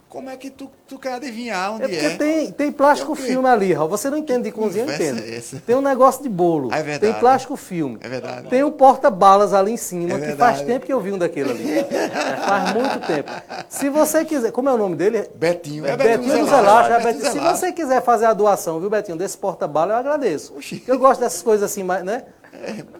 Como 0.09 0.29
é 0.29 0.37
que 0.37 0.49
tu, 0.49 0.71
tu 0.87 0.97
quer 0.97 1.15
adivinhar 1.15 1.73
onde 1.73 1.83
É 1.83 1.85
é? 1.85 1.89
porque 2.09 2.17
tem, 2.17 2.51
tem 2.51 2.71
plástico 2.71 3.13
Tem 3.13 3.23
o 3.23 3.25
quê? 3.25 3.31
filme 3.33 3.49
ali, 3.49 3.73
Raul. 3.73 3.89
Você 3.89 4.09
não 4.09 4.17
entende 4.17 4.43
de 4.43 4.51
cozinha, 4.53 4.85
eu 4.85 4.89
conversa 4.89 5.03
entendo. 5.03 5.57
é? 5.57 5.59
Tem 5.65 5.75
um 5.75 5.81
negócio 5.81 6.23
de 6.23 6.29
bolo. 6.29 6.69
É 6.77 6.81
verdade. 6.81 6.99
Tem 7.11 7.13
plástico 7.19 7.55
filme. 7.57 7.97
É 8.01 8.07
verdade. 8.07 8.47
Tem 8.47 8.63
um 8.63 8.71
porta-balas 8.71 9.53
ali 9.53 9.73
em 9.73 9.77
cima, 9.77 10.13
É 10.15 10.19
que 10.31 10.37
faz 10.37 10.61
tempo 10.61 10.85
que 10.85 10.93
eu 10.93 11.01
vi 11.01 11.11
um 11.11 11.17
daquele 11.17 11.51
ali. 11.51 11.65
faz 12.47 12.73
muito 12.73 13.05
tempo. 13.05 13.31
Se 13.67 13.89
você 13.89 14.23
quiser. 14.23 14.51
Como 14.51 14.69
é 14.69 14.73
o 14.73 14.77
nome 14.77 14.95
dele? 14.95 15.29
Betinho. 15.35 15.85
É 15.85 15.91
É 15.91 15.97
Betinho, 15.97 16.17
Betinho 16.19 16.45
dos 16.45 16.53
Elásticos. 16.53 16.59
é 16.59 17.01
Elásticos, 17.01 17.23
Betinho. 17.33 17.43
Se 17.51 17.59
você 17.59 17.71
quiser 17.73 18.01
fazer 18.01 18.25
a 18.27 18.33
doação, 18.33 18.79
viu, 18.79 18.89
Betinho, 18.89 19.17
desse 19.17 19.37
porta-bala, 19.37 19.93
eu 19.93 19.97
agradeço. 19.97 20.53
Oxi. 20.55 20.81
Eu 20.87 20.97
gosto 20.97 21.19
dessas 21.19 21.41
coisas 21.41 21.69
assim, 21.69 21.83
né? 21.83 22.23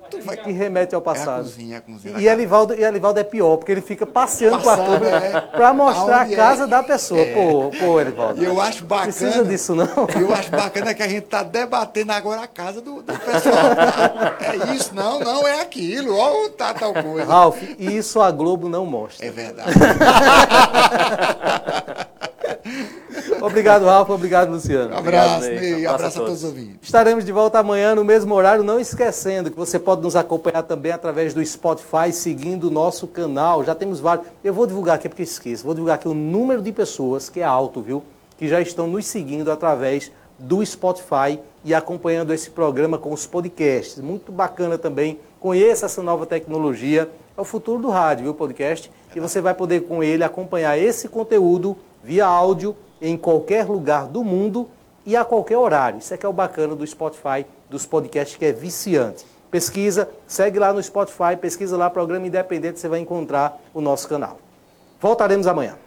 Tu 0.09 0.21
vai... 0.21 0.37
Que 0.37 0.51
remete 0.51 0.95
ao 0.95 0.99
É 0.99 1.01
a 1.01 1.05
passado. 1.05 1.43
cozinha, 1.43 1.77
a 1.79 1.81
cozinha. 1.81 2.17
E 2.17 2.27
Elivaldo, 2.27 2.73
e 2.73 2.83
Elivaldo 2.83 3.19
é 3.19 3.23
pior, 3.23 3.57
porque 3.57 3.71
ele 3.71 3.81
fica 3.81 4.05
passeando 4.05 4.61
com 4.61 4.69
a 4.69 4.77
câmera 4.77 5.17
é. 5.17 5.41
pra 5.41 5.73
mostrar 5.73 6.21
a 6.21 6.31
é. 6.31 6.35
casa 6.35 6.65
da 6.65 6.81
pessoa. 6.81 7.25
Pô, 7.33 7.71
pô, 7.77 7.99
Elivaldo. 7.99 8.43
Eu 8.43 8.61
acho 8.61 8.85
bacana. 8.85 9.11
Precisa 9.11 9.43
disso, 9.43 9.75
não? 9.75 10.07
Eu 10.19 10.33
acho 10.33 10.51
bacana 10.51 10.93
que 10.93 11.03
a 11.03 11.07
gente 11.07 11.27
tá 11.27 11.43
debatendo 11.43 12.13
agora 12.13 12.41
a 12.41 12.47
casa 12.47 12.81
do, 12.81 13.01
do 13.01 13.19
pessoal. 13.19 13.55
é 14.39 14.75
isso, 14.75 14.95
não, 14.95 15.19
não 15.19 15.47
é 15.47 15.61
aquilo. 15.61 16.15
Ó, 16.15 16.49
tá 16.49 16.73
tal 16.73 16.93
coisa. 16.93 17.25
Ralf, 17.25 17.61
isso 17.77 18.21
a 18.21 18.31
Globo 18.31 18.69
não 18.69 18.85
mostra. 18.85 19.25
É 19.25 19.31
verdade. 19.31 19.71
Obrigado, 23.41 23.85
Ralf. 23.85 24.09
Obrigado, 24.09 24.51
Luciano. 24.51 24.95
Abraço, 24.95 25.47
Ney. 25.47 25.59
Ney. 25.59 25.85
Abraço 25.85 25.88
a 25.88 25.95
Abraço 25.95 26.17
a 26.17 26.21
todos. 26.21 26.41
todos 26.41 26.43
os 26.43 26.49
ouvintes. 26.49 26.79
Estaremos 26.81 27.25
de 27.25 27.31
volta 27.31 27.59
amanhã 27.59 27.95
no 27.95 28.03
mesmo 28.03 28.33
horário, 28.33 28.63
não 28.63 28.79
esquecendo 28.79 29.51
que 29.51 29.57
você 29.57 29.77
pode 29.77 30.01
nos 30.01 30.15
acompanhar 30.15 30.63
também 30.63 30.91
através 30.91 31.33
do 31.33 31.45
Spotify, 31.45 32.11
seguindo 32.11 32.67
o 32.67 32.71
nosso 32.71 33.07
canal. 33.07 33.63
Já 33.63 33.75
temos 33.75 33.99
vários. 33.99 34.27
Eu 34.43 34.53
vou 34.53 34.65
divulgar 34.65 34.95
aqui 34.95 35.07
porque 35.09 35.23
esqueço. 35.23 35.63
Vou 35.63 35.73
divulgar 35.73 35.95
aqui 35.95 36.07
o 36.07 36.13
número 36.13 36.61
de 36.61 36.71
pessoas, 36.71 37.29
que 37.29 37.39
é 37.39 37.43
alto, 37.43 37.81
viu? 37.81 38.03
Que 38.38 38.47
já 38.47 38.61
estão 38.61 38.88
nos 38.88 39.05
seguindo 39.05 39.51
através 39.51 40.11
do 40.39 40.63
Spotify 40.65 41.39
e 41.65 41.73
acompanhando 41.73 42.33
esse 42.33 42.49
programa 42.49 42.97
com 42.97 43.11
os 43.11 43.25
podcasts. 43.25 43.99
Muito 43.99 44.31
bacana 44.31 44.77
também. 44.77 45.19
Conheça 45.39 45.85
essa 45.85 46.01
nova 46.01 46.25
tecnologia. 46.25 47.09
É 47.35 47.41
o 47.41 47.43
futuro 47.43 47.81
do 47.81 47.89
rádio, 47.89 48.25
viu, 48.25 48.33
podcast? 48.33 48.91
E 49.15 49.19
você 49.19 49.41
vai 49.41 49.53
poder 49.53 49.81
com 49.81 50.03
ele 50.03 50.23
acompanhar 50.23 50.77
esse 50.77 51.07
conteúdo 51.07 51.75
via 52.03 52.25
áudio 52.25 52.75
em 53.01 53.17
qualquer 53.17 53.65
lugar 53.65 54.07
do 54.07 54.23
mundo 54.23 54.69
e 55.05 55.15
a 55.15 55.23
qualquer 55.23 55.57
horário. 55.57 55.99
Isso 55.99 56.13
é 56.13 56.17
que 56.17 56.25
é 56.25 56.29
o 56.29 56.33
bacana 56.33 56.75
do 56.75 56.85
Spotify, 56.85 57.45
dos 57.69 57.85
podcasts, 57.85 58.37
que 58.37 58.45
é 58.45 58.51
viciante. 58.51 59.25
Pesquisa, 59.49 60.09
segue 60.27 60.59
lá 60.59 60.73
no 60.73 60.83
Spotify, 60.83 61.37
pesquisa 61.39 61.77
lá 61.77 61.89
Programa 61.89 62.27
Independente, 62.27 62.79
você 62.79 62.89
vai 62.89 62.99
encontrar 62.99 63.61
o 63.73 63.79
nosso 63.79 64.07
canal. 64.07 64.37
Voltaremos 64.99 65.47
amanhã. 65.47 65.86